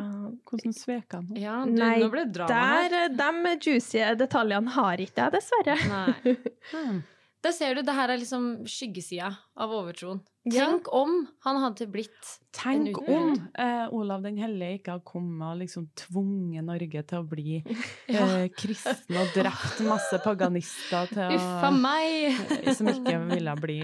Hvordan 0.50 0.72
sveka 0.74 1.20
han? 1.20 1.28
ja, 1.38 1.60
du, 1.62 1.76
Nei, 1.78 2.00
nå 2.02 2.08
ble 2.10 2.24
det 2.26 2.34
drama 2.34 2.54
her. 2.82 2.90
der, 2.90 3.12
de 3.14 3.52
juicy 3.62 4.00
detaljene 4.18 4.74
har 4.74 5.02
ikke 5.04 5.28
jeg, 5.28 5.34
dessverre. 5.36 5.76
Nei. 5.90 6.36
Hmm. 6.74 7.02
Der 7.44 7.52
ser 7.52 7.74
du, 7.76 7.82
det 7.84 7.92
her 7.94 8.08
er 8.14 8.16
liksom 8.20 8.44
skyggesida 8.70 9.28
av 9.60 9.72
overtroen. 9.76 10.22
Ja. 10.48 10.66
Tenk 10.70 10.88
om 10.92 11.12
han 11.44 11.58
hadde 11.62 11.86
blitt 11.88 12.30
Tenk 12.52 12.98
om 13.08 13.30
eh, 13.56 13.86
Olav 13.96 14.22
den 14.26 14.36
hellige 14.40 14.78
ikke 14.78 14.92
hadde 14.96 15.06
kommet 15.08 15.44
og 15.48 15.60
liksom 15.62 15.86
tvunget 15.96 16.64
Norge 16.68 17.02
til 17.08 17.20
å 17.22 17.26
bli 17.28 17.60
Ja. 18.14 18.24
eh, 18.26 18.48
kristen 18.52 19.16
og 19.20 19.30
drept 19.36 19.80
masse 19.88 20.20
paganister 20.24 21.08
til 21.12 21.36
Uffa 21.38 21.70
meg! 21.72 22.42
som 22.76 22.88
ikke 22.92 23.16
ville 23.30 23.54
bli 23.60 23.78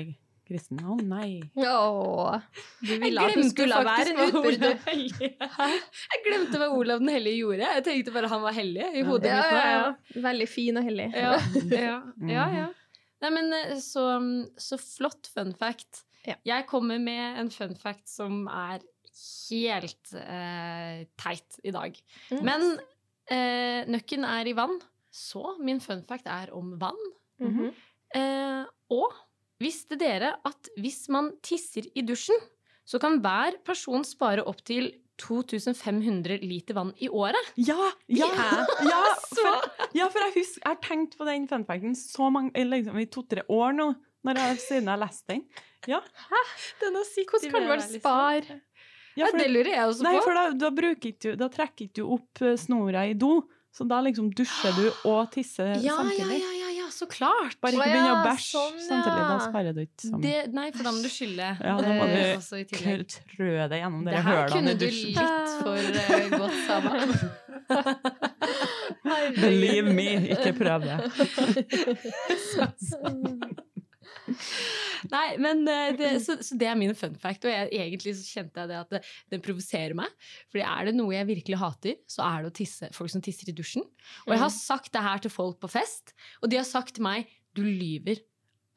kristen. 0.50 0.80
Å 0.82 0.96
nei. 0.98 1.38
Åh, 1.54 2.40
du 2.82 2.88
Jeg 2.90 3.00
ville 3.04 3.22
at 3.28 3.36
du 3.38 3.44
skulle 3.48 3.80
være 3.86 3.92
faktisk 3.94 4.10
en 4.10 4.18
hva 4.18 4.26
utbyrd. 4.28 4.64
Olav 4.64 4.88
Hellige 4.88 5.30
Jeg 6.10 6.24
glemte 6.26 6.60
hva 6.60 6.68
Olav 6.74 7.00
den 7.04 7.12
hellige 7.14 7.38
gjorde. 7.44 7.68
Jeg 7.78 7.84
tenkte 7.86 8.14
bare 8.16 8.30
han 8.32 8.42
var 8.42 8.56
hellig 8.56 8.88
i 8.98 9.04
hodet 9.06 9.30
Ja, 9.30 9.40
mitt. 9.40 9.56
ja, 9.56 9.70
ja. 9.78 10.20
Veldig 10.28 10.48
fin 10.50 10.80
og 10.82 10.88
hellig. 10.90 11.08
Ja, 11.14 11.36
ja, 11.70 11.96
ja, 12.34 12.46
ja. 12.58 12.68
Nei, 13.20 13.32
men 13.34 13.52
eh, 13.56 13.76
så, 13.82 14.04
så 14.60 14.78
flott 14.80 15.30
fun 15.34 15.52
fact. 15.56 16.04
Ja. 16.28 16.36
Jeg 16.44 16.66
kommer 16.68 17.00
med 17.00 17.40
en 17.40 17.50
fun 17.52 17.76
fact 17.78 18.08
som 18.10 18.44
er 18.48 18.82
helt 19.50 20.14
eh, 20.16 21.04
teit 21.20 21.58
i 21.66 21.72
dag. 21.74 21.96
Mm. 22.30 22.42
Men 22.46 22.66
eh, 23.30 23.88
nøkken 23.90 24.26
er 24.28 24.48
i 24.48 24.56
vann, 24.56 24.78
så 25.10 25.56
min 25.60 25.82
fun 25.82 26.04
fact 26.08 26.28
er 26.30 26.52
om 26.56 26.74
vann. 26.80 27.08
Mhm. 27.42 27.70
Eh, 28.10 28.64
og 28.90 29.14
visste 29.62 29.94
dere 29.94 30.32
at 30.46 30.70
hvis 30.80 31.04
man 31.14 31.30
tisser 31.46 31.86
i 31.94 32.02
dusjen, 32.02 32.40
så 32.88 32.98
kan 32.98 33.20
hver 33.22 33.60
person 33.62 34.02
spare 34.06 34.42
opptil 34.50 34.88
2500 35.20 36.38
liter 36.42 36.74
vann 36.78 36.92
i 36.98 37.08
året? 37.08 37.50
Ja! 37.56 37.76
Ja! 38.08 38.28
Ja, 38.86 39.00
for, 39.28 39.68
ja, 39.96 40.08
for 40.10 40.24
jeg 40.24 40.32
husker 40.38 40.62
Jeg 40.64 40.70
har 40.72 40.80
tenkt 40.84 41.16
på 41.20 41.26
den 41.28 41.46
funfacten 41.50 41.94
så 41.98 42.30
mange 42.32 42.64
liksom, 42.66 42.98
i 43.02 43.06
to-tre 43.12 43.44
år 43.48 43.76
nå, 43.76 43.90
når 44.26 44.40
jeg, 44.42 44.58
siden 44.66 44.88
jeg 44.88 44.94
har 44.96 45.02
lest 45.04 45.26
den. 45.30 45.44
Ja, 45.88 46.00
Den 46.82 46.98
har 46.98 47.06
sittet 47.08 47.46
Hvordan 47.46 47.54
kan 47.54 47.68
man 47.70 47.86
spare? 47.88 48.58
ja, 49.16 49.24
Ja, 49.24 49.26
for, 49.32 49.38
det 49.42 49.48
lurer 49.50 49.72
jeg 49.74 49.88
også 49.90 50.04
nei, 50.06 50.12
på. 50.16 50.20
for 50.24 50.36
da, 50.38 50.42
da, 50.54 50.68
du- 50.70 51.36
da 51.40 51.48
trekker 51.52 51.88
ikke 51.88 51.98
du 51.98 52.04
opp 52.14 52.42
eh, 52.46 52.54
snora 52.56 53.02
i 53.10 53.14
do, 53.18 53.42
så 53.74 53.84
da 53.90 53.98
liksom 54.06 54.28
dusjer 54.34 54.72
du 54.76 54.86
og 55.10 55.30
tisser 55.34 55.72
Ja, 55.74 55.80
ja, 55.82 55.96
samtidig. 55.98 56.38
Så 56.94 57.06
klart! 57.10 57.56
Bare 57.62 57.72
ikke 57.76 57.84
begynne 57.88 58.12
å 58.12 58.14
bæsje 58.24 58.50
sånn, 58.52 58.76
ja. 58.78 58.82
samtidig. 58.88 59.22
Da 59.30 59.36
sparer 59.46 59.72
du 59.76 59.80
ikke 59.84 60.02
som 60.06 60.20
Det, 60.24 60.36
nei, 60.56 60.68
for 60.74 60.82
da 60.86 60.90
må 60.96 61.00
du 61.04 61.10
skylle. 61.12 61.48
Ja, 61.60 61.74
da 61.80 61.88
må 61.96 62.04
du 62.10 62.16
trø 63.34 63.50
deg 63.70 63.78
gjennom 63.80 64.00
kl- 64.04 64.10
trø 64.10 64.10
i 64.10 64.10
dusjen. 64.10 64.10
Det 64.10 64.20
her 64.26 64.38
kunne 64.54 64.72
du 64.80 64.88
litt 64.90 65.50
for 65.60 65.76
eh, 65.78 65.82
godt, 66.34 66.56
Saba. 66.66 66.90
Believe 69.40 69.88
me, 69.94 70.08
ikke 70.34 70.52
prøv 70.58 70.78
det. 70.86 70.96
Nei, 75.14 75.26
men 75.40 75.62
eh, 75.70 75.90
det, 75.96 76.10
så, 76.24 76.36
så 76.44 76.56
det 76.60 76.68
er 76.68 76.78
min 76.78 76.94
fun 76.98 77.16
fact. 77.20 77.46
Og 77.46 77.52
jeg, 77.52 77.70
egentlig 77.72 78.14
så 78.18 78.38
kjente 78.38 78.62
jeg 78.62 78.70
det 78.70 78.78
at 78.78 78.94
det, 78.94 79.02
det 79.32 79.42
provoserer 79.44 79.96
meg. 79.98 80.30
Fordi 80.52 80.64
er 80.66 80.90
det 80.90 80.96
noe 80.98 81.14
jeg 81.14 81.30
virkelig 81.30 81.60
hater, 81.60 82.00
så 82.10 82.24
er 82.26 82.42
det 82.42 82.52
å 82.52 82.56
tisse, 82.60 82.90
folk 82.96 83.12
som 83.12 83.24
tisser 83.24 83.52
i 83.52 83.56
dusjen. 83.56 83.86
Og 84.26 84.34
jeg 84.34 84.42
har 84.44 84.52
sagt 84.54 84.92
det 84.96 85.04
her 85.04 85.22
til 85.24 85.32
folk 85.34 85.60
på 85.62 85.70
fest, 85.72 86.14
og 86.42 86.52
de 86.52 86.60
har 86.60 86.68
sagt 86.68 86.98
til 86.98 87.06
meg 87.06 87.30
du 87.56 87.64
lyver. 87.66 88.20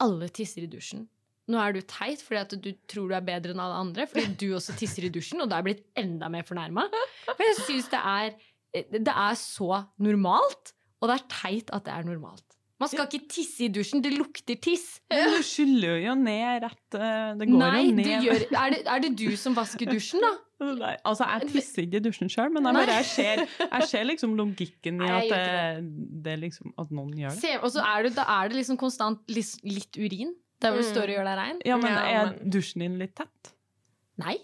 Alle 0.04 0.30
tisser 0.34 0.66
i 0.66 0.72
dusjen. 0.72 1.06
Nå 1.52 1.60
er 1.60 1.76
du 1.76 1.82
teit 1.84 2.22
fordi 2.24 2.40
at 2.40 2.54
du 2.64 2.70
tror 2.90 3.12
du 3.12 3.18
er 3.18 3.26
bedre 3.26 3.52
enn 3.52 3.62
alle 3.62 3.82
andre, 3.84 4.08
fordi 4.08 4.32
du 4.40 4.56
også 4.56 4.76
tisser 4.80 5.08
i 5.08 5.12
dusjen, 5.14 5.44
og 5.44 5.52
da 5.52 5.58
er 5.58 5.64
jeg 5.64 5.70
blitt 5.70 5.86
enda 6.00 6.30
mer 6.32 6.48
fornærma. 6.48 6.88
For 7.28 7.44
jeg 7.44 7.60
syns 7.66 7.92
det 7.92 8.00
er 8.00 8.34
Det 8.74 9.14
er 9.14 9.36
så 9.38 9.84
normalt, 10.02 10.72
og 10.98 11.12
det 11.12 11.18
er 11.20 11.26
teit 11.30 11.74
at 11.76 11.84
det 11.86 11.94
er 11.94 12.08
normalt. 12.08 12.53
Man 12.82 12.90
skal 12.90 13.06
ikke 13.06 13.28
tisse 13.32 13.64
i 13.64 13.70
dusjen, 13.72 14.02
det 14.04 14.12
lukter 14.18 14.58
tiss. 14.60 15.00
Men 15.14 15.30
du 15.38 15.44
skyller 15.46 16.00
jo 16.04 16.16
ned 16.20 16.64
rett 16.66 16.96
eh, 16.98 17.30
Det 17.40 17.46
går 17.48 17.60
Nei, 17.62 17.84
jo 17.86 17.92
ned. 18.00 18.10
gjør, 18.26 18.46
er, 18.50 18.74
det, 18.74 18.80
er 18.96 19.04
det 19.06 19.12
du 19.22 19.28
som 19.40 19.56
vasker 19.56 19.88
dusjen, 19.94 20.24
da? 20.26 20.32
Nei, 20.82 20.94
altså, 21.06 21.28
jeg 21.28 21.50
tisser 21.54 21.86
ikke 21.86 22.00
i 22.02 22.04
dusjen 22.06 22.32
sjøl, 22.34 22.50
men 22.56 22.66
jeg, 22.70 22.76
bare, 22.80 22.98
jeg, 23.02 23.08
ser, 23.12 23.44
jeg 23.64 23.88
ser 23.92 24.06
liksom 24.10 24.34
logikken 24.40 25.02
i 25.04 25.10
at, 25.12 25.30
det, 25.32 26.22
det 26.26 26.36
liksom, 26.44 26.74
at 26.80 26.92
noen 26.96 27.14
gjør 27.20 27.36
det. 27.36 27.42
Se, 27.44 27.54
og 27.60 27.72
så 27.76 27.84
er 27.88 28.08
det, 28.08 28.14
da 28.18 28.26
er 28.40 28.52
det 28.52 28.60
liksom 28.62 28.80
konstant 28.82 29.22
litt, 29.32 29.54
litt 29.68 30.00
urin 30.00 30.34
der 30.64 30.72
hvor 30.72 30.80
du 30.80 30.88
Mm. 30.88 30.94
står 30.96 31.10
og 31.12 31.16
gjør 31.18 31.28
deg 31.30 31.38
rein. 31.44 31.58
Ja, 31.68 31.78
men 31.78 31.98
er 32.00 32.34
dusjen 32.58 32.86
din 32.86 32.94
litt 33.02 33.14
tett? 33.20 33.54
Nei. 34.24 34.38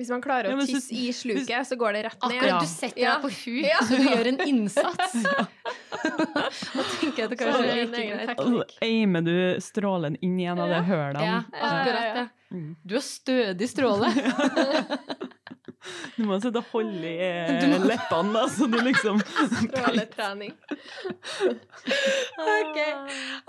Hvis 0.00 0.08
man 0.08 0.22
klarer 0.24 0.48
Ja, 0.50 0.56
å 0.56 0.60
så- 0.64 0.72
tisse 0.80 0.92
i 0.96 1.12
sluket, 1.12 1.66
så 1.68 1.76
går 1.76 1.92
det 1.92 2.04
rett 2.06 2.22
ned. 2.22 2.32
Akkurat, 2.32 2.48
Ja. 2.48 2.58
du 2.60 2.66
setter 2.66 3.00
deg 3.00 3.22
på 3.22 3.30
huk, 3.30 3.66
Ja. 3.68 3.78
så 3.84 3.96
du 3.96 4.02
gjør 4.08 4.26
en 4.26 4.40
innsats. 4.48 5.14
Og 6.02 6.84
tenker 7.00 7.24
at 7.24 7.30
det 7.30 7.38
kanskje 7.38 7.66
er 7.68 7.82
en 7.82 7.90
like 7.92 8.02
egen 8.02 8.18
greit. 8.26 8.38
Og 8.40 8.46
så 8.46 8.64
aimer 8.82 9.22
du 9.22 9.36
strålen 9.60 10.16
inn 10.22 10.40
i 10.40 10.44
en 10.48 10.58
av 10.58 10.68
de 10.72 10.80
hølene. 10.88 11.22
Ja, 11.22 11.42
akkurat 11.52 12.14
det. 12.16 12.28
Mm. 12.56 12.76
Du 12.86 12.94
har 12.94 13.02
stødig 13.02 13.68
stråle. 13.68 14.08
Du 16.16 16.24
må 16.28 16.38
sitte 16.42 16.60
og 16.60 16.68
holde 16.72 17.08
i 17.08 17.16
eh, 17.26 17.66
må- 17.72 17.80
leppene, 17.88 18.32
da, 18.36 18.44
så 18.52 18.68
du 18.70 18.78
liksom 18.84 19.20
Stråletrening. 19.62 20.52
Ok. 22.42 22.78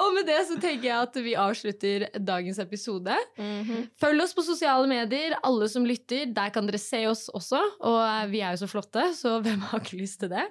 Og 0.01 0.09
med 0.15 0.25
det 0.27 0.39
så 0.47 0.55
tenker 0.61 0.87
jeg 0.87 0.95
at 0.97 1.17
vi 1.25 1.33
avslutter 1.39 2.05
dagens 2.25 2.59
episode. 2.63 3.15
Mhm. 3.37 3.87
Følg 4.01 4.23
oss 4.23 4.33
på 4.35 4.43
sosiale 4.45 4.87
medier, 4.89 5.35
alle 5.45 5.67
som 5.71 5.85
lytter. 5.87 6.25
Der 6.33 6.49
kan 6.53 6.67
dere 6.67 6.79
se 6.81 7.03
oss 7.09 7.27
også. 7.33 7.59
Og 7.85 7.99
eh, 8.01 8.25
vi 8.31 8.41
er 8.45 8.55
jo 8.55 8.63
så 8.63 8.69
flotte, 8.71 9.05
så 9.17 9.35
hvem 9.43 9.61
har 9.69 9.83
ikke 9.83 9.99
lyst 10.01 10.21
til 10.23 10.31
det? 10.33 10.45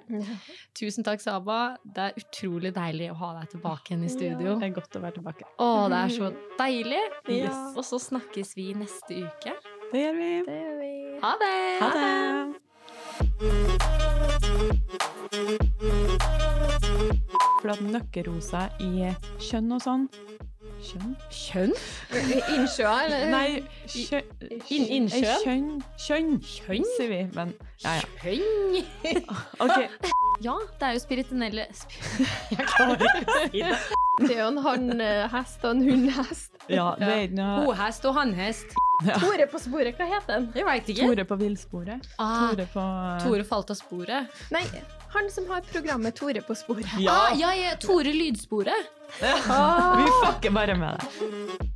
Tusen 0.77 1.05
takk, 1.05 1.21
Saba. 1.23 1.59
Det 1.83 2.09
er 2.09 2.21
utrolig 2.23 2.73
deilig 2.75 3.11
å 3.13 3.17
ha 3.21 3.33
deg 3.41 3.51
tilbake 3.57 3.91
igjen 3.93 4.07
i 4.07 4.11
studio. 4.13 4.55
Det 4.61 4.69
er 4.69 4.75
godt 4.79 4.99
å 4.99 5.03
være 5.03 5.17
tilbake. 5.19 5.49
Å, 5.63 5.69
det 5.91 6.01
er 6.03 6.15
så 6.17 6.31
deilig. 6.59 7.03
Ja. 7.33 7.53
Og 7.73 7.83
så 7.87 7.99
snakkes 8.01 8.55
vi 8.57 8.71
neste 8.77 9.23
uke. 9.27 9.55
Det 9.93 10.01
gjør 10.01 10.13
vi. 10.13 10.27
Det 10.47 10.53
gjør 10.59 10.77
vi. 10.79 10.91
Ha 11.23 11.31
det! 11.41 11.79
Ha 11.81 11.87
det. 11.97 12.07
For 17.61 17.69
at 17.71 17.81
nøkkerosa 17.81 18.63
i 18.81 19.11
kjønn 19.37 19.69
og 19.77 19.83
sånn 19.85 20.07
Kjønn? 20.83 21.13
Kjønn? 21.29 21.75
Innsjøa, 22.55 22.95
eller? 23.05 23.29
Nei, 23.31 23.61
kjønn 23.85 24.25
In, 24.73 24.89
innsjøen? 24.97 25.45
Kjønn. 25.45 25.69
Kjønn, 26.07 26.33
Kjønn? 26.41 26.89
sier 26.97 27.13
vi. 27.13 27.21
Men 27.37 27.53
ja, 27.85 27.99
ja. 28.01 28.05
Kjønn? 28.25 28.43
OK. 29.61 29.77
Ja, 30.41 30.55
det 30.79 30.87
er 30.87 30.95
jo 30.97 31.01
spiritinelle 31.03 31.67
sp 31.75 31.93
Jeg 32.55 32.65
klarer 32.69 33.03
ikke 33.03 33.25
å 33.27 33.35
si 33.51 33.61
det. 33.61 33.75
Det 34.23 34.29
er 34.35 34.39
jo 34.43 34.47
en 34.51 34.59
hannhest 34.61 35.63
og 35.65 35.71
en 35.73 35.83
hundhest. 35.87 36.57
Ja, 36.69 36.91
det 36.99 37.07
er 37.09 37.21
ikke 37.27 37.37
noe 37.39 37.63
Kohest 37.67 38.05
og 38.09 38.17
hannhest. 38.17 38.75
Tore 39.19 39.47
på 39.49 39.59
sporet, 39.59 39.97
hva 39.97 40.05
heter 40.07 40.35
den? 40.37 40.45
Jeg 40.55 40.67
veit 40.67 40.89
ikke. 40.93 41.07
Tore 41.09 41.25
på 41.27 41.37
villsporet. 41.41 42.09
Ah, 42.21 42.51
Tore 42.51 42.67
på 42.73 42.83
Tore 43.25 43.47
falt 43.49 43.73
av 43.73 43.79
sporet. 43.79 44.29
Nei, 44.53 44.63
han 45.15 45.29
som 45.33 45.49
har 45.49 45.65
programmet 45.71 46.15
Tore 46.17 46.41
på 46.45 46.55
sporet. 46.57 46.93
Ja! 47.01 47.15
Ah, 47.29 47.37
ja, 47.37 47.53
ja, 47.57 47.73
Tore 47.81 48.13
Lydsporet. 48.13 48.91
Vi 49.19 50.13
fucker 50.23 50.53
bare 50.55 50.77
med 50.77 51.01
det. 51.01 51.69